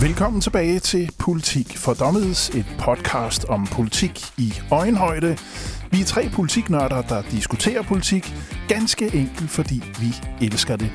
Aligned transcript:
Velkommen 0.00 0.40
tilbage 0.40 0.78
til 0.78 1.10
Politik 1.18 1.76
for 1.76 1.94
Dommedes, 1.94 2.50
et 2.50 2.66
podcast 2.78 3.44
om 3.44 3.66
politik 3.66 4.20
i 4.36 4.52
øjenhøjde. 4.70 5.38
Vi 5.90 6.00
er 6.00 6.04
tre 6.04 6.28
politiknørder, 6.28 7.02
der 7.02 7.22
diskuterer 7.30 7.82
politik, 7.82 8.34
ganske 8.68 9.04
enkelt 9.14 9.50
fordi 9.50 9.82
vi 10.00 10.14
elsker 10.46 10.76
det. 10.76 10.90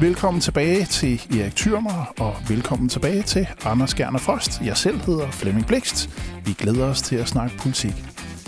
Velkommen 0.00 0.40
tilbage 0.40 0.84
til 0.84 1.22
Erik 1.40 1.56
Thyrmer, 1.56 2.14
og 2.20 2.36
velkommen 2.48 2.88
tilbage 2.88 3.22
til 3.22 3.46
Anders 3.64 3.94
Gerner 3.94 4.18
Frost. 4.18 4.60
Jeg 4.64 4.76
selv 4.76 5.00
hedder 5.06 5.30
Flemming 5.30 5.66
Blikst. 5.66 6.10
Vi 6.44 6.52
glæder 6.52 6.86
os 6.86 7.02
til 7.02 7.16
at 7.16 7.28
snakke 7.28 7.56
politik. 7.58 7.94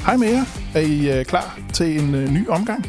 Hej 0.06 0.16
med 0.16 0.28
jer. 0.28 0.44
Er 0.74 0.80
I 0.80 1.18
øh, 1.18 1.24
klar 1.24 1.58
til 1.72 2.00
en 2.00 2.14
øh, 2.14 2.30
ny 2.30 2.48
omgang? 2.48 2.86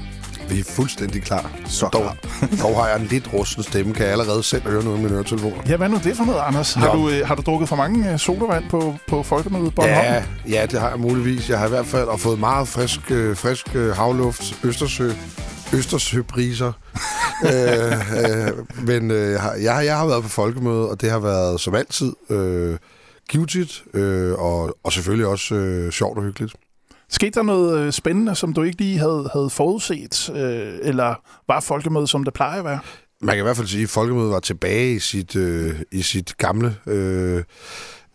Vi 0.49 0.59
er 0.59 0.63
fuldstændig 0.63 1.23
klar. 1.23 1.51
Så 1.65 1.89
dog, 1.93 2.01
klar. 2.01 2.49
dog 2.67 2.75
har 2.75 2.87
jeg 2.87 3.01
en 3.01 3.07
lidt 3.07 3.33
rusten 3.33 3.63
stemme. 3.63 3.93
Kan 3.93 4.03
jeg 4.03 4.11
allerede 4.11 4.43
selv 4.43 4.63
høre 4.63 4.83
noget 4.83 4.99
med 4.99 5.09
mine 5.09 5.17
øretelefoner? 5.17 5.57
Ja, 5.69 5.77
hvad 5.77 5.89
nu 5.89 5.99
det 6.03 6.17
for 6.17 6.25
noget, 6.25 6.41
Anders? 6.47 6.73
Har 6.73 6.93
Nå. 6.93 7.01
du, 7.01 7.09
øh, 7.09 7.27
har 7.27 7.35
du 7.35 7.41
drukket 7.41 7.69
for 7.69 7.75
mange 7.75 8.17
sodavand 8.17 8.63
på, 8.69 8.95
på 9.07 9.23
Folkemødet 9.23 9.75
Bornholm? 9.75 9.97
Ja, 9.97 10.23
ja, 10.47 10.65
det 10.65 10.79
har 10.79 10.89
jeg 10.89 10.99
muligvis. 10.99 11.49
Jeg 11.49 11.59
har 11.59 11.65
i 11.65 11.69
hvert 11.69 11.85
fald 11.85 12.19
fået 12.19 12.39
meget 12.39 12.67
frisk, 12.67 12.99
frisk 13.35 13.67
havluft, 13.95 14.59
Østersø, 14.63 15.11
Østersøbriser. 15.73 16.71
Øh, 17.43 17.91
øh, 18.47 18.85
men 18.87 19.11
øh, 19.11 19.31
jeg, 19.31 19.41
har, 19.41 19.81
jeg, 19.81 19.97
har- 19.97 20.07
været 20.07 20.23
på 20.23 20.29
folkemøde, 20.29 20.89
og 20.89 21.01
det 21.01 21.11
har 21.11 21.19
været 21.19 21.59
som 21.59 21.75
altid 21.75 22.13
øh, 22.29 22.77
givetigt, 23.29 23.83
øh, 23.93 24.33
og, 24.33 24.77
og 24.83 24.93
selvfølgelig 24.93 25.27
også 25.27 25.55
øh, 25.55 25.91
sjovt 25.91 26.17
og 26.17 26.23
hyggeligt. 26.23 26.53
Skete 27.09 27.31
der 27.31 27.43
noget 27.43 27.79
øh, 27.79 27.91
spændende, 27.91 28.35
som 28.35 28.53
du 28.53 28.63
ikke 28.63 28.77
lige 28.77 28.97
havde, 28.97 29.29
havde 29.33 29.49
forudset? 29.49 30.29
Øh, 30.35 30.73
eller 30.81 31.15
var 31.47 31.59
folkemødet, 31.59 32.09
som 32.09 32.23
det 32.23 32.33
plejer 32.33 32.59
at 32.59 32.65
være? 32.65 32.79
Man 33.21 33.35
kan 33.35 33.41
i 33.41 33.43
hvert 33.43 33.57
fald 33.57 33.67
sige, 33.67 33.83
at 33.83 33.89
folkemødet 33.89 34.31
var 34.31 34.39
tilbage 34.39 34.93
i 34.95 34.99
sit, 34.99 35.35
øh, 35.35 35.79
i 35.91 36.01
sit 36.01 36.37
gamle... 36.37 36.75
Øh, 36.87 37.43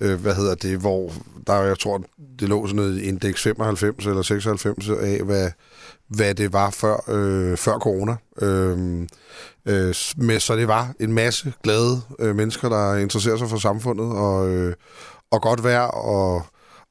øh, 0.00 0.20
hvad 0.20 0.34
hedder 0.34 0.54
det, 0.54 0.78
hvor 0.78 1.12
der, 1.46 1.62
jeg 1.62 1.78
tror, 1.78 2.02
det 2.40 2.48
lå 2.48 2.66
sådan 2.66 2.76
noget 2.76 2.98
i 3.00 3.02
indeks 3.02 3.42
95 3.42 4.06
eller 4.06 4.22
96 4.22 4.88
af, 4.88 5.20
hvad, 5.24 5.50
hvad 6.08 6.34
det 6.34 6.52
var 6.52 6.70
før, 6.70 7.04
øh, 7.08 7.56
før 7.56 7.78
corona. 7.78 8.16
Øhm, 8.42 9.02
øh, 9.02 9.08
øh, 9.68 9.94
med, 10.16 10.40
så 10.40 10.56
det 10.56 10.68
var 10.68 10.92
en 11.00 11.12
masse 11.12 11.52
glade 11.62 12.00
øh, 12.18 12.36
mennesker, 12.36 12.68
der 12.68 12.96
interesserer 12.96 13.36
sig 13.36 13.48
for 13.48 13.58
samfundet, 13.58 14.16
og, 14.16 14.48
øh, 14.48 14.74
og 15.30 15.42
godt 15.42 15.64
vejr, 15.64 15.82
og, 15.82 16.42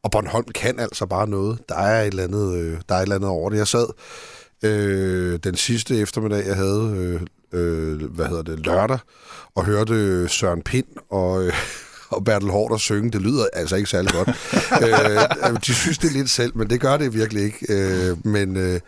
og 0.03 0.11
Bornholm 0.11 0.45
kan 0.55 0.79
altså 0.79 1.05
bare 1.05 1.27
noget. 1.27 1.59
Der 1.69 1.75
er 1.75 2.01
et 2.01 2.07
eller 2.07 2.23
andet, 2.23 2.55
øh, 2.55 2.77
der 2.89 2.95
er 2.95 2.99
et 2.99 3.03
eller 3.03 3.15
andet 3.15 3.29
over 3.29 3.49
det. 3.49 3.57
Jeg 3.57 3.67
sad 3.67 3.87
øh, 4.63 5.39
den 5.43 5.55
sidste 5.55 5.99
eftermiddag, 5.99 6.47
jeg 6.47 6.55
havde, 6.55 6.93
øh, 6.97 7.21
øh, 7.59 8.11
hvad 8.11 8.25
hedder 8.25 8.43
det, 8.43 8.65
lørdag, 8.65 8.99
og 9.55 9.65
hørte 9.65 10.27
Søren 10.27 10.61
Pind 10.61 10.87
og... 11.09 11.43
Øh, 11.43 11.53
og 12.09 12.23
Bertel 12.23 12.49
Hårder 12.49 12.77
synge, 12.77 13.11
det 13.11 13.21
lyder 13.21 13.45
altså 13.53 13.75
ikke 13.75 13.89
særlig 13.89 14.11
godt. 14.11 14.29
øh, 15.53 15.57
de 15.67 15.73
synes 15.73 15.97
det 15.97 16.11
lidt 16.11 16.29
selv, 16.29 16.57
men 16.57 16.69
det 16.69 16.81
gør 16.81 16.97
det 16.97 17.13
virkelig 17.13 17.43
ikke. 17.43 17.65
Øh, 17.69 18.27
men 18.27 18.57
øh, 18.57 18.79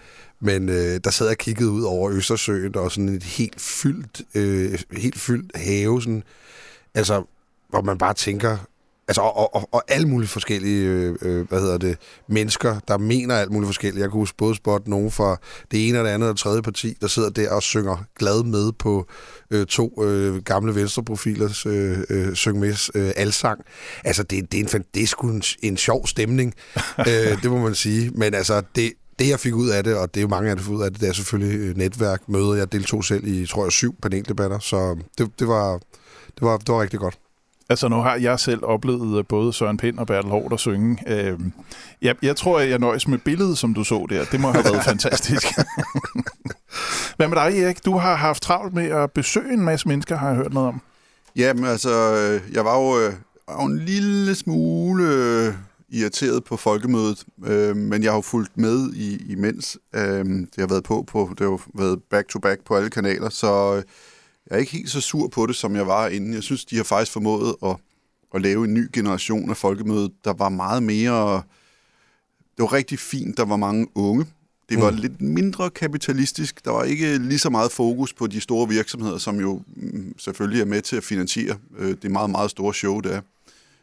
men 0.41 0.69
øh, 0.69 0.99
der 1.03 1.09
sad 1.09 1.25
jeg 1.25 1.31
og 1.31 1.37
kiggede 1.37 1.69
ud 1.69 1.83
over 1.83 2.11
Østersøen, 2.11 2.77
og 2.77 2.91
sådan 2.91 3.09
et 3.09 3.23
helt 3.23 3.61
fyldt, 3.61 4.21
øh, 4.35 4.79
helt 4.91 5.19
fyldt 5.19 5.51
have, 5.55 6.01
sådan, 6.01 6.23
altså, 6.93 7.23
hvor 7.69 7.81
man 7.81 7.97
bare 7.97 8.13
tænker, 8.13 8.57
altså, 9.09 9.21
og, 9.21 9.55
og, 9.55 9.69
og 9.71 9.83
alle 9.87 10.07
mulige 10.07 10.29
forskellige, 10.29 10.85
øh, 10.85 11.15
øh, 11.21 11.47
hvad 11.49 11.59
hedder 11.61 11.77
det, 11.77 11.97
mennesker, 12.27 12.79
der 12.87 12.97
mener 12.97 13.35
alt 13.35 13.51
muligt 13.51 13.67
forskelligt. 13.67 14.01
Jeg 14.01 14.09
kunne 14.09 14.19
huske 14.19 14.37
både 14.37 14.55
spotte 14.55 14.89
nogen 14.89 15.11
fra 15.11 15.37
det 15.71 15.89
ene 15.89 15.99
og 15.99 16.05
det 16.05 16.11
andet 16.11 16.29
og 16.29 16.33
det 16.33 16.41
tredje 16.41 16.61
parti, 16.61 16.97
der 17.01 17.07
sidder 17.07 17.29
der 17.29 17.51
og 17.51 17.63
synger 17.63 18.03
glad 18.19 18.43
med 18.43 18.71
på 18.71 19.07
øh, 19.51 19.65
to 19.65 20.03
øh, 20.03 20.35
gamle 20.43 20.75
venstreprofilers 20.75 21.65
øh, 21.65 21.97
øh, 22.09 22.35
syng 22.35 22.59
med 22.59 22.89
øh, 22.95 23.11
alsang. 23.15 23.61
Altså, 24.03 24.23
det, 24.23 24.51
det, 24.51 24.57
er 24.57 24.63
en, 24.63 24.69
fan- 24.69 24.89
det 24.93 25.03
er 25.03 25.07
sgu 25.07 25.27
en, 25.27 25.43
en 25.61 25.77
sjov 25.77 26.07
stemning, 26.07 26.53
øh, 26.99 27.43
det 27.43 27.51
må 27.51 27.57
man 27.57 27.75
sige. 27.75 28.11
Men 28.15 28.33
altså, 28.33 28.61
det, 28.75 28.93
det 29.19 29.29
jeg 29.29 29.39
fik 29.39 29.53
ud 29.53 29.69
af 29.69 29.83
det, 29.83 29.97
og 29.97 30.13
det 30.13 30.19
er 30.19 30.21
jo 30.21 30.27
mange 30.27 30.49
af 30.49 30.55
det, 30.55 30.67
ud 30.67 30.83
af 30.83 30.91
det, 30.91 31.01
det 31.01 31.09
er 31.09 31.13
selvfølgelig 31.13 31.59
øh, 31.59 31.77
netværk, 31.77 32.21
møder. 32.27 32.53
Jeg 32.53 32.71
deltog 32.71 33.05
selv 33.05 33.27
i, 33.27 33.45
tror 33.45 33.65
jeg, 33.65 33.71
syv 33.71 33.95
paneldebatter, 34.01 34.59
så 34.59 34.97
det, 35.17 35.31
det, 35.39 35.47
var, 35.47 35.77
det, 36.35 36.41
var, 36.41 36.57
det 36.57 36.67
var 36.67 36.81
rigtig 36.81 36.99
godt. 36.99 37.19
Altså, 37.69 37.87
nu 37.87 37.95
har 37.95 38.15
jeg 38.15 38.39
selv 38.39 38.59
oplevet 38.63 39.27
både 39.27 39.53
Søren 39.53 39.77
Pind 39.77 39.99
og 39.99 40.07
Bertel 40.07 40.31
Hårder 40.31 40.57
synge. 40.57 40.97
Øh, 41.07 41.39
jeg, 42.01 42.15
jeg 42.21 42.35
tror, 42.35 42.59
at 42.59 42.69
jeg 42.69 42.79
nøjes 42.79 43.07
med 43.07 43.17
billedet, 43.17 43.57
som 43.57 43.73
du 43.73 43.83
så 43.83 44.05
der. 44.09 44.25
Det 44.25 44.39
må 44.39 44.51
have 44.51 44.63
været 44.63 44.83
fantastisk. 44.91 45.47
Hvad 47.17 47.27
med 47.27 47.37
dig, 47.37 47.61
Erik? 47.61 47.85
Du 47.85 47.97
har 47.97 48.15
haft 48.15 48.43
travlt 48.43 48.73
med 48.73 48.85
at 48.85 49.11
besøge 49.11 49.53
en 49.53 49.61
masse 49.61 49.87
mennesker, 49.87 50.17
har 50.17 50.27
jeg 50.27 50.37
hørt 50.37 50.53
noget 50.53 50.67
om. 50.69 50.81
Jamen 51.35 51.65
altså, 51.65 51.89
øh, 51.89 52.55
jeg 52.55 52.65
var 52.65 52.79
jo, 52.79 52.99
øh, 52.99 53.13
var 53.47 53.63
jo 53.63 53.65
en 53.65 53.79
lille 53.79 54.35
smule 54.35 55.03
øh, 55.03 55.53
irriteret 55.89 56.43
på 56.43 56.57
folkemødet, 56.57 57.23
øh, 57.45 57.75
men 57.75 58.03
jeg 58.03 58.11
har 58.11 58.17
jo 58.17 58.21
fulgt 58.21 58.57
med 58.57 58.93
i, 58.93 59.31
imens. 59.31 59.77
Øh, 59.95 60.25
det 60.25 60.59
har 60.59 60.67
været 60.67 60.83
på, 60.83 61.05
på, 61.07 61.27
det 61.31 61.39
har 61.39 61.45
jo 61.45 61.59
været 61.73 61.99
back-to-back 62.09 62.65
på 62.65 62.75
alle 62.75 62.89
kanaler, 62.89 63.29
så 63.29 63.75
øh, 63.75 63.83
jeg 64.49 64.55
er 64.55 64.59
ikke 64.59 64.71
helt 64.71 64.89
så 64.89 65.01
sur 65.01 65.27
på 65.27 65.45
det, 65.45 65.55
som 65.55 65.75
jeg 65.75 65.87
var 65.87 66.07
inden. 66.07 66.33
Jeg 66.33 66.43
synes, 66.43 66.65
de 66.65 66.75
har 66.75 66.83
faktisk 66.83 67.11
formået 67.11 67.55
at, 67.65 67.75
at 68.35 68.41
lave 68.41 68.65
en 68.65 68.73
ny 68.73 68.89
generation 68.93 69.49
af 69.49 69.57
folkemødet, 69.57 70.11
der 70.25 70.33
var 70.33 70.49
meget 70.49 70.83
mere... 70.83 71.43
Det 72.57 72.63
var 72.63 72.73
rigtig 72.73 72.99
fint, 72.99 73.37
der 73.37 73.45
var 73.45 73.57
mange 73.57 73.87
unge. 73.95 74.25
Det 74.69 74.81
var 74.81 74.91
mm. 74.91 74.97
lidt 74.97 75.21
mindre 75.21 75.69
kapitalistisk. 75.69 76.65
Der 76.65 76.71
var 76.71 76.83
ikke 76.83 77.17
lige 77.17 77.39
så 77.39 77.49
meget 77.49 77.71
fokus 77.71 78.13
på 78.13 78.27
de 78.27 78.41
store 78.41 78.69
virksomheder, 78.69 79.17
som 79.17 79.39
jo 79.39 79.61
mm, 79.75 80.13
selvfølgelig 80.17 80.61
er 80.61 80.65
med 80.65 80.81
til 80.81 80.95
at 80.95 81.03
finansiere 81.03 81.57
øh, 81.77 81.95
det 82.01 82.11
meget, 82.11 82.29
meget 82.29 82.51
store 82.51 82.73
show, 82.73 82.99
der 82.99 83.09
er. 83.09 83.21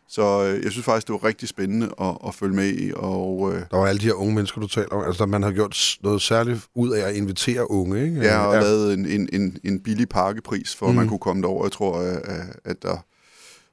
Så 0.08 0.44
øh, 0.44 0.64
jeg 0.64 0.72
synes 0.72 0.84
faktisk, 0.84 1.06
det 1.06 1.12
var 1.12 1.24
rigtig 1.24 1.48
spændende 1.48 1.90
at, 2.00 2.18
at 2.26 2.34
følge 2.34 2.54
med 2.56 2.68
i. 2.68 2.92
Og, 2.96 3.52
øh, 3.54 3.62
Der 3.70 3.76
var 3.76 3.86
alle 3.86 3.98
de 4.00 4.04
her 4.06 4.12
unge 4.12 4.34
mennesker, 4.34 4.60
du 4.60 4.66
taler 4.68 4.88
om. 4.88 5.04
Altså, 5.06 5.26
man 5.26 5.42
har 5.42 5.52
gjort 5.52 5.96
noget 6.02 6.22
særligt 6.22 6.60
ud 6.74 6.90
af 6.90 7.08
at 7.08 7.14
invitere 7.16 7.70
unge, 7.70 8.04
ikke? 8.04 8.20
ja, 8.20 8.38
og 8.46 8.54
ja. 8.54 8.60
lavet 8.60 8.94
en, 8.94 9.06
en, 9.06 9.28
en, 9.32 9.58
en 9.64 9.80
billig 9.80 10.08
pakkepris, 10.08 10.74
for 10.76 10.86
mm. 10.86 10.92
Mm. 10.92 10.96
man 10.96 11.08
kunne 11.08 11.18
komme 11.18 11.42
derover. 11.42 11.64
Jeg 11.64 11.72
tror, 11.72 11.98
at, 11.98 12.22
at 12.64 12.82
der 12.82 12.96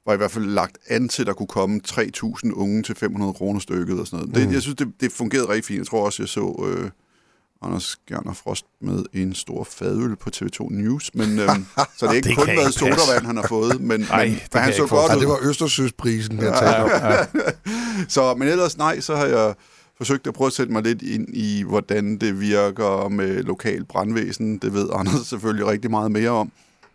var 0.06 0.14
i 0.14 0.16
hvert 0.16 0.30
fald 0.30 0.44
lagt 0.44 0.78
an 0.88 1.08
til, 1.08 1.22
at 1.22 1.26
der 1.26 1.32
kunne 1.32 1.46
komme 1.46 1.80
3.000 1.88 2.52
unge 2.52 2.82
til 2.82 2.94
500 2.94 3.32
kroner 3.32 3.60
stykket 3.60 4.00
og 4.00 4.06
sådan 4.06 4.18
noget. 4.18 4.34
Det, 4.34 4.46
Mm. 4.48 4.52
jeg 4.54 4.62
synes, 4.62 4.76
det, 4.76 4.88
det 5.00 5.12
fungerede 5.12 5.48
rigtig 5.48 5.64
fint. 5.64 5.78
Jeg 5.78 5.86
tror 5.86 6.04
også, 6.04 6.22
jeg 6.22 6.28
så 6.28 6.64
øh, 6.68 6.90
Anders 7.62 7.96
Gerner 8.08 8.32
Frost 8.32 8.66
med 8.80 9.04
en 9.12 9.34
stor 9.34 9.64
fadøl 9.64 10.16
på 10.16 10.30
TV2 10.36 10.66
News. 10.70 11.10
Men, 11.14 11.38
øhm, 11.38 11.66
så 11.96 12.06
det 12.06 12.08
er 12.08 12.12
ikke 12.12 12.28
Det 12.28 12.36
kun 12.36 12.46
været 12.46 12.74
sodavand, 12.74 13.26
han 13.26 13.36
har 13.36 13.46
fået, 13.48 13.80
men, 13.80 14.02
Ej, 14.10 14.26
men, 14.26 14.34
det 14.52 14.60
han 14.60 14.72
så 14.72 14.86
godt 14.86 15.10
Ja, 15.10 15.16
ud. 15.16 15.20
det 15.20 15.28
var 15.28 15.38
Østersøsprisen, 15.42 16.38
jeg 16.38 16.52
talte 16.58 16.82
om. 16.82 16.90
Så, 18.08 18.34
men 18.34 18.48
ellers 18.48 18.78
nej, 18.78 19.00
så 19.00 19.16
har 19.16 19.26
jeg 19.26 19.54
forsøgt 19.96 20.26
at 20.26 20.34
prøve 20.34 20.46
at 20.46 20.52
sætte 20.52 20.72
mig 20.72 20.82
lidt 20.82 21.02
ind 21.02 21.28
i, 21.36 21.62
hvordan 21.62 22.16
det 22.16 22.40
virker 22.40 23.08
med 23.08 23.42
lokal 23.42 23.84
brandvæsen. 23.84 24.58
Det 24.58 24.74
ved 24.74 24.88
Anders 24.92 25.26
selvfølgelig 25.26 25.66
rigtig 25.66 25.90
meget 25.90 26.12
mere 26.12 26.30
om. 26.30 26.52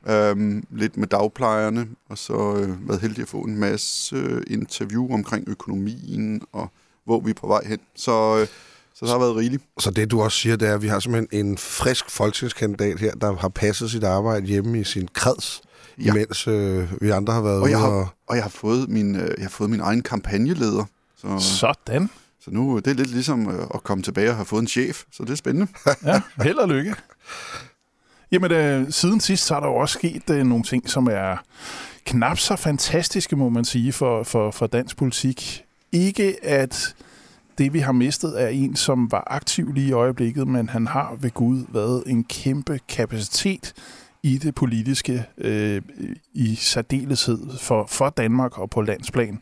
Øhm, 0.10 0.64
lidt 0.72 0.98
med 0.98 1.08
dagplejerne, 1.08 1.88
og 2.10 2.18
så 2.18 2.56
øh, 2.56 2.90
været 2.90 3.02
heldig 3.02 3.22
at 3.22 3.28
få 3.28 3.38
en 3.38 3.58
masse 3.58 4.16
øh, 4.16 4.42
interview 4.48 5.14
omkring 5.14 5.44
økonomien 5.50 6.42
og 6.52 6.72
hvor 7.06 7.20
vi 7.20 7.30
er 7.30 7.34
på 7.34 7.48
vej 7.48 7.62
hen. 7.66 7.80
Så, 7.96 8.38
øh, 8.42 8.48
så 9.00 9.06
det 9.06 9.12
har 9.12 9.20
været 9.20 9.36
rigeligt. 9.36 9.64
Så 9.80 9.92
det, 9.92 10.12
du 10.12 10.22
også 10.22 10.38
siger, 10.38 10.56
det 10.56 10.68
er, 10.68 10.74
at 10.74 10.82
vi 10.82 10.88
har 10.88 11.00
simpelthen 11.00 11.48
en 11.48 11.58
frisk 11.58 12.10
folketingskandidat 12.10 13.00
her, 13.00 13.12
der 13.14 13.36
har 13.36 13.50
passet 13.50 13.92
sit 13.92 14.04
arbejde 14.04 14.46
hjemme 14.46 14.80
i 14.80 14.84
sin 14.84 15.08
kreds, 15.14 15.62
Ja. 16.06 16.14
mens 16.14 16.48
øh, 16.48 17.02
vi 17.02 17.10
andre 17.10 17.34
har 17.34 17.42
været 17.42 17.62
Og 17.62 17.70
jeg 17.70 17.78
ude 17.78 17.86
har, 17.86 18.14
og 18.28 18.36
jeg 18.36 18.44
har, 18.44 18.50
fået 18.50 18.90
min, 18.90 19.16
øh, 19.16 19.22
jeg 19.38 19.46
har 19.46 19.50
fået 19.50 19.70
min 19.70 19.80
egen 19.80 20.02
kampagneleder. 20.02 20.86
Så, 21.18 21.40
Sådan. 21.40 22.10
så 22.44 22.52
nu 22.52 22.78
det 22.80 22.88
er 22.88 22.94
lidt 22.94 23.10
ligesom 23.12 23.50
øh, 23.50 23.68
at 23.74 23.84
komme 23.84 24.04
tilbage 24.04 24.30
og 24.30 24.36
have 24.36 24.46
fået 24.46 24.62
en 24.62 24.68
chef, 24.68 25.04
så 25.12 25.24
det 25.24 25.30
er 25.32 25.36
spændende. 25.36 25.68
Ja, 26.06 26.22
held 26.44 26.58
og 26.58 26.70
lykke. 26.70 26.96
Jamen, 28.32 28.52
øh, 28.52 28.92
siden 28.92 29.20
sidst 29.20 29.46
så 29.46 29.56
er 29.56 29.60
der 29.60 29.68
jo 29.68 29.76
også 29.76 29.94
sket 29.94 30.30
øh, 30.30 30.46
nogle 30.46 30.64
ting, 30.64 30.90
som 30.90 31.08
er 31.12 31.44
knap 32.06 32.38
så 32.40 32.56
fantastiske, 32.56 33.36
må 33.36 33.50
man 33.50 33.66
sige, 33.66 33.94
for, 33.94 34.24
for, 34.24 34.52
for 34.52 34.68
dansk 34.68 34.98
politik. 34.98 35.64
Ikke 35.92 36.46
at 36.46 36.96
det, 37.60 37.74
vi 37.74 37.80
har 37.80 37.92
mistet, 37.92 38.42
er 38.42 38.48
en, 38.48 38.76
som 38.76 39.12
var 39.12 39.24
aktiv 39.28 39.72
lige 39.74 39.88
i 39.88 39.92
øjeblikket, 39.92 40.48
men 40.48 40.70
han 40.70 40.88
har 40.88 41.18
ved 41.20 41.32
Gud 41.32 41.66
været 41.70 42.04
en 42.08 42.24
kæmpe 42.24 42.80
kapacitet 42.90 43.74
i 44.24 44.38
det 44.38 44.56
politiske, 44.56 45.26
øh, 45.38 45.82
i 46.34 46.56
særdeleshed 46.56 47.40
for, 47.62 47.86
for 47.88 48.10
Danmark 48.10 48.58
og 48.58 48.70
på 48.70 48.82
landsplan. 48.82 49.42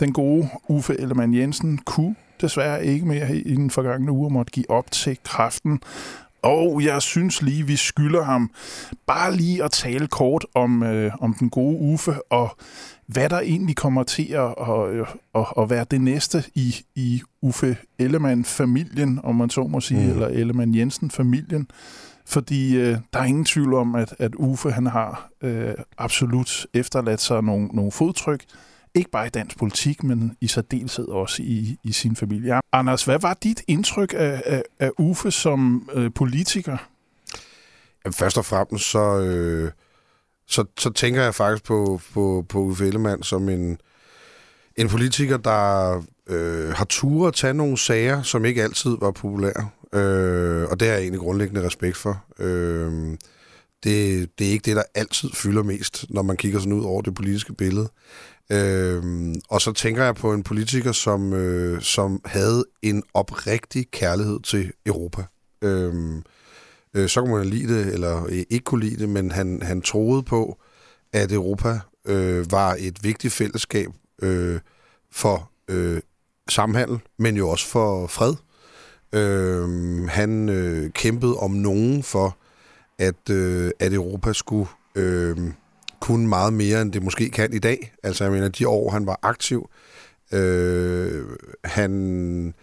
Den 0.00 0.12
gode 0.12 0.48
Uffe 0.68 1.00
Ellemann 1.00 1.34
Jensen 1.34 1.78
kunne 1.78 2.14
desværre 2.40 2.86
ikke 2.86 3.06
mere 3.06 3.36
i 3.36 3.54
den 3.54 3.70
forgangne 3.70 4.12
uge 4.12 4.30
måtte 4.30 4.52
give 4.52 4.70
op 4.70 4.90
til 4.90 5.18
kraften. 5.24 5.80
Og 6.44 6.84
jeg 6.84 7.02
synes 7.02 7.42
lige, 7.42 7.66
vi 7.66 7.76
skylder 7.76 8.22
ham 8.22 8.50
bare 9.06 9.36
lige 9.36 9.64
at 9.64 9.70
tale 9.70 10.06
kort 10.06 10.46
om, 10.54 10.82
øh, 10.82 11.12
om 11.20 11.34
den 11.34 11.50
gode 11.50 11.78
Uffe, 11.78 12.32
og 12.32 12.56
hvad 13.06 13.28
der 13.28 13.40
egentlig 13.40 13.76
kommer 13.76 14.02
til 14.02 14.32
at, 14.32 14.54
at, 14.60 15.06
at, 15.34 15.46
at 15.58 15.70
være 15.70 15.86
det 15.90 16.00
næste 16.00 16.44
i, 16.54 16.76
i 16.94 17.22
Uffe 17.42 17.76
Ellemann-familien, 17.98 19.20
om 19.22 19.36
man 19.36 19.50
så 19.50 19.62
må 19.62 19.80
sige, 19.80 20.04
mm. 20.04 20.10
eller 20.10 20.26
Ellemann 20.26 20.74
Jensen-familien. 20.74 21.70
Fordi 22.26 22.76
øh, 22.76 22.98
der 23.12 23.18
er 23.18 23.24
ingen 23.24 23.44
tvivl 23.44 23.74
om, 23.74 23.94
at, 23.94 24.14
at 24.18 24.34
Uffe 24.34 24.70
han 24.70 24.86
har 24.86 25.28
øh, 25.42 25.74
absolut 25.98 26.66
efterladt 26.74 27.20
sig 27.20 27.42
nogle, 27.42 27.66
nogle 27.66 27.92
fodtryk, 27.92 28.44
ikke 28.94 29.10
bare 29.10 29.26
i 29.26 29.30
dansk 29.30 29.58
politik, 29.58 30.02
men 30.02 30.36
i 30.40 30.46
særdeleshed 30.46 31.08
også 31.08 31.42
i, 31.42 31.78
i 31.84 31.92
sin 31.92 32.16
familie. 32.16 32.60
Anders, 32.72 33.04
hvad 33.04 33.18
var 33.18 33.34
dit 33.34 33.62
indtryk 33.66 34.14
af, 34.16 34.42
af, 34.46 34.62
af 34.78 34.90
Uffe 34.98 35.30
som 35.30 35.90
øh, 35.94 36.10
politiker? 36.14 36.76
Jamen, 38.04 38.14
først 38.14 38.38
og 38.38 38.44
fremmest 38.44 38.90
så, 38.90 39.20
øh, 39.20 39.70
så, 40.46 40.64
så 40.78 40.90
tænker 40.90 41.22
jeg 41.22 41.34
faktisk 41.34 41.64
på, 41.64 42.00
på, 42.14 42.46
på 42.48 42.58
Uffe 42.58 42.86
Ellemann 42.86 43.22
som 43.22 43.48
en, 43.48 43.78
en 44.76 44.88
politiker, 44.88 45.36
der 45.36 45.96
øh, 46.26 46.70
har 46.70 46.84
turet 46.84 47.28
at 47.28 47.34
tage 47.34 47.54
nogle 47.54 47.78
sager, 47.78 48.22
som 48.22 48.44
ikke 48.44 48.62
altid 48.62 48.96
var 49.00 49.10
populære. 49.10 49.68
Øh, 49.92 50.68
og 50.70 50.80
det 50.80 50.88
har 50.88 50.94
jeg 50.94 51.02
egentlig 51.02 51.20
grundlæggende 51.20 51.66
respekt 51.66 51.96
for. 51.96 52.24
Øh, 52.38 53.16
det, 53.84 54.30
det 54.38 54.46
er 54.46 54.50
ikke 54.50 54.64
det, 54.64 54.76
der 54.76 54.82
altid 54.94 55.30
fylder 55.34 55.62
mest, 55.62 56.06
når 56.10 56.22
man 56.22 56.36
kigger 56.36 56.58
sådan 56.58 56.72
ud 56.72 56.84
over 56.84 57.02
det 57.02 57.14
politiske 57.14 57.54
billede. 57.54 57.88
Øhm, 58.52 59.34
og 59.48 59.60
så 59.60 59.72
tænker 59.72 60.04
jeg 60.04 60.14
på 60.14 60.32
en 60.32 60.42
politiker, 60.42 60.92
som, 60.92 61.32
øh, 61.32 61.82
som 61.82 62.20
havde 62.24 62.64
en 62.82 63.02
oprigtig 63.14 63.90
kærlighed 63.90 64.40
til 64.40 64.72
Europa. 64.86 65.22
Øhm, 65.62 66.22
øh, 66.94 67.08
så 67.08 67.20
kunne 67.20 67.34
man 67.34 67.46
lide 67.46 67.74
det, 67.74 67.92
eller 67.92 68.24
øh, 68.24 68.42
ikke 68.50 68.64
kunne 68.64 68.84
lide 68.84 68.96
det, 68.96 69.08
men 69.08 69.30
han, 69.30 69.62
han 69.62 69.82
troede 69.82 70.22
på, 70.22 70.58
at 71.12 71.32
Europa 71.32 71.80
øh, 72.06 72.52
var 72.52 72.76
et 72.78 72.98
vigtigt 73.04 73.32
fællesskab 73.32 73.88
øh, 74.22 74.60
for 75.12 75.50
øh, 75.68 76.00
samhandel, 76.48 76.98
men 77.18 77.36
jo 77.36 77.48
også 77.48 77.66
for 77.66 78.06
fred. 78.06 78.34
Øh, 79.12 80.08
han 80.08 80.48
øh, 80.48 80.90
kæmpede 80.90 81.36
om 81.36 81.50
nogen 81.50 82.02
for, 82.02 82.36
at, 82.98 83.30
øh, 83.30 83.70
at 83.80 83.92
Europa 83.92 84.32
skulle 84.32 84.68
øh, 84.94 85.36
kunne 86.00 86.28
meget 86.28 86.52
mere, 86.52 86.82
end 86.82 86.92
det 86.92 87.02
måske 87.02 87.30
kan 87.30 87.52
i 87.52 87.58
dag. 87.58 87.92
Altså, 88.02 88.24
jeg 88.24 88.32
mener, 88.32 88.48
de 88.48 88.68
år, 88.68 88.90
han 88.90 89.06
var 89.06 89.18
aktiv, 89.22 89.70
øh, 90.32 91.24
han 91.64 92.54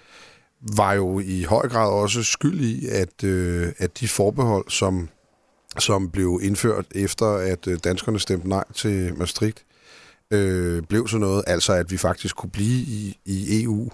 var 0.62 0.94
jo 0.94 1.20
i 1.20 1.44
høj 1.44 1.70
grad 1.70 1.90
også 1.92 2.24
skyld 2.24 2.62
i, 2.62 2.88
at, 2.88 3.24
øh, 3.24 3.72
at 3.78 4.00
de 4.00 4.08
forbehold, 4.08 4.70
som, 4.70 5.10
som 5.80 6.10
blev 6.10 6.40
indført 6.44 6.86
efter, 6.96 7.26
at 7.26 7.68
øh, 7.68 7.80
danskerne 7.84 8.20
stemte 8.20 8.50
nej 8.50 8.64
til 8.76 9.18
Maastricht, 9.18 9.66
øh, 10.32 10.84
blev 10.84 11.08
så 11.08 11.18
noget, 11.18 11.44
altså 11.48 11.74
at 11.74 11.92
vi 11.92 11.98
faktisk 11.98 12.36
kunne 12.36 12.50
blive 12.50 12.82
i, 12.82 13.18
i 13.26 13.64
EU. 13.64 13.90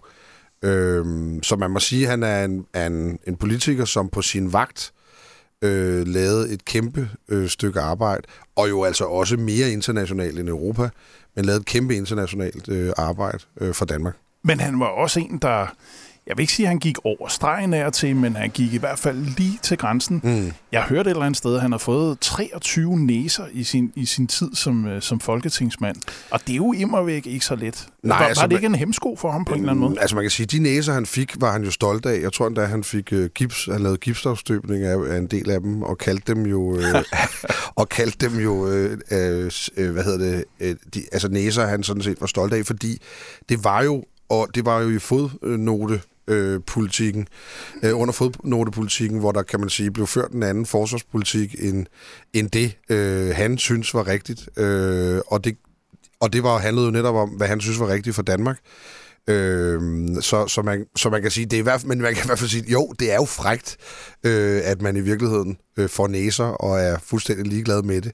Øh, 0.62 1.06
så 1.44 1.56
man 1.56 1.72
må 1.72 1.80
sige, 1.80 2.04
at 2.04 2.10
han 2.10 2.24
er 2.24 2.46
en, 2.46 2.66
en, 2.76 3.20
en 3.28 3.36
politiker, 3.36 3.86
som 3.86 4.10
på 4.10 4.22
sin 4.22 4.54
vagt 4.54 4.94
øh, 5.62 6.08
lavet 6.08 6.54
et 6.54 6.66
kæmpe 6.66 7.10
øh, 7.30 7.50
stykke 7.50 7.80
arbejde, 7.80 8.24
og 8.56 8.70
jo 8.70 8.84
altså 8.84 9.06
også 9.06 9.38
mere 9.38 9.72
internationalt 9.72 10.40
end 10.40 10.50
Europa, 10.50 10.90
men 11.36 11.46
lavet 11.46 11.60
et 11.60 11.66
kæmpe 11.66 11.96
internationalt 11.96 12.70
øh, 12.70 12.94
arbejde 12.98 13.40
øh, 13.62 13.74
for 13.74 13.86
Danmark. 13.86 14.16
Men 14.44 14.60
han 14.60 14.80
var 14.80 14.86
også 14.86 15.20
en, 15.20 15.38
der 15.42 15.76
jeg 16.28 16.38
vil 16.38 16.44
ikke 16.44 16.54
sige, 16.54 16.66
at 16.66 16.70
han 16.70 16.80
gik 16.80 16.98
over 17.04 17.28
stregen 17.28 17.74
af 17.74 17.92
til, 17.92 18.16
men 18.16 18.36
han 18.36 18.50
gik 18.50 18.74
i 18.74 18.78
hvert 18.78 19.00
fald 19.00 19.18
lige 19.38 19.60
til 19.62 19.78
grænsen. 19.78 20.22
Mm. 20.24 20.52
Jeg 20.72 20.82
hørte 20.82 21.10
et 21.10 21.14
eller 21.14 21.26
andet 21.26 21.38
sted, 21.38 21.56
at 21.56 21.62
han 21.62 21.72
har 21.72 21.80
fået 21.80 22.20
23 22.20 23.00
næser 23.00 23.44
i 23.52 23.64
sin, 23.64 23.92
i 23.96 24.06
sin 24.06 24.28
tid 24.28 24.56
som, 24.56 24.86
uh, 24.86 25.02
som 25.02 25.20
folketingsmand. 25.20 25.98
Og 26.32 26.40
det 26.48 26.54
er 26.54 26.56
jo 26.56 26.74
immervæk 26.74 27.28
ikke 27.28 27.46
så 27.46 27.56
let. 27.56 27.88
Nej, 28.04 28.18
var, 28.18 28.26
altså, 28.26 28.44
var 28.44 28.48
det 28.48 28.56
ikke 28.56 28.66
en 28.66 28.76
hemsko 28.76 29.16
for 29.16 29.32
ham 29.32 29.46
på 29.46 29.54
en 29.54 29.60
eller 29.60 29.72
anden 29.72 29.86
måde? 29.86 30.00
Altså 30.02 30.16
man 30.16 30.24
kan 30.24 30.32
sige, 30.32 30.44
at 30.44 30.52
de 30.52 30.60
næser, 30.60 30.94
han 30.94 31.06
fik, 31.06 31.42
var 31.42 31.52
han 31.52 31.64
jo 31.64 31.72
stolt 31.72 32.06
af. 32.06 32.22
Jeg 32.22 32.34
tror 32.34 32.48
endda, 32.48 32.66
han 32.66 32.84
fik 32.84 33.10
uh, 33.12 33.26
gips, 33.26 33.66
han 33.72 33.82
lavede 33.82 33.98
gipsafstøbning 33.98 34.84
af, 34.84 34.98
af 34.98 35.18
en 35.18 35.28
del 35.28 35.50
af 35.50 35.62
dem, 35.62 35.82
og 35.84 35.98
kaldte 35.98 36.34
dem 36.34 36.46
jo, 36.46 36.62
uh, 36.62 36.80
og 37.76 37.90
kaldte 37.90 38.30
dem 38.30 38.40
jo, 38.40 38.54
uh, 38.54 38.68
uh, 38.68 39.92
hvad 39.92 40.04
hedder 40.04 40.18
det, 40.18 40.44
uh, 40.62 40.76
de, 40.94 41.04
altså 41.12 41.30
næser, 41.30 41.68
han 41.68 41.84
sådan 41.84 42.02
set 42.02 42.22
var 42.22 42.28
stolt 42.28 42.54
af, 42.54 42.66
fordi 42.66 43.02
det 43.50 43.64
var 43.64 43.84
jo 43.84 44.04
og 44.30 44.48
det 44.56 44.66
var 44.66 44.82
jo 44.82 44.90
i 44.90 45.00
fodnote 45.00 46.02
øh, 46.28 46.62
politikken, 46.68 47.28
øh, 47.84 48.00
under 48.00 48.14
fodnotepolitikken, 48.14 49.20
hvor 49.20 49.32
der, 49.32 49.44
kan 49.44 49.60
man 49.60 49.70
sige, 49.70 49.92
blev 49.92 50.08
ført 50.08 50.32
en 50.32 50.44
anden 50.44 50.66
forsvarspolitik, 50.66 51.56
end, 51.60 51.86
end 52.34 52.50
det, 52.50 52.78
øh, 52.90 53.36
han 53.36 53.58
synes 53.58 53.94
var 53.94 54.08
rigtigt. 54.08 54.50
Øh, 54.58 55.22
og, 55.28 55.44
det, 55.44 55.58
og 56.20 56.34
det 56.34 56.44
var 56.44 56.58
handlede 56.58 56.86
jo 56.86 56.92
netop 56.92 57.16
om, 57.16 57.30
hvad 57.30 57.48
han 57.48 57.62
synes 57.62 57.80
var 57.80 57.88
rigtigt 57.88 58.16
for 58.16 58.24
Danmark. 58.24 58.58
Øh, 59.30 59.82
så, 60.22 60.48
så, 60.48 60.62
man, 60.62 60.86
så 60.96 61.10
man 61.10 61.22
kan 61.22 61.32
sige, 61.32 61.46
det 61.46 61.54
er 61.54 61.60
i 61.60 61.64
hvert 61.64 61.82
fald, 61.82 61.90
men 61.90 62.02
man 62.02 62.14
kan 62.14 62.24
i 62.24 62.28
hvert 62.28 62.40
fald 62.40 62.50
sige, 62.50 62.72
jo, 62.72 62.94
det 63.00 63.12
er 63.12 63.16
jo 63.16 63.26
frægt, 63.26 63.78
øh, 64.24 64.62
at 64.64 64.82
man 64.82 64.96
i 64.96 65.02
virkeligheden 65.02 65.58
øh, 65.78 65.90
får 65.90 66.08
næser 66.08 66.46
og 66.46 66.80
er 66.80 66.98
fuldstændig 67.04 67.48
ligeglad 67.48 67.84
med 67.84 68.02
det. 68.02 68.12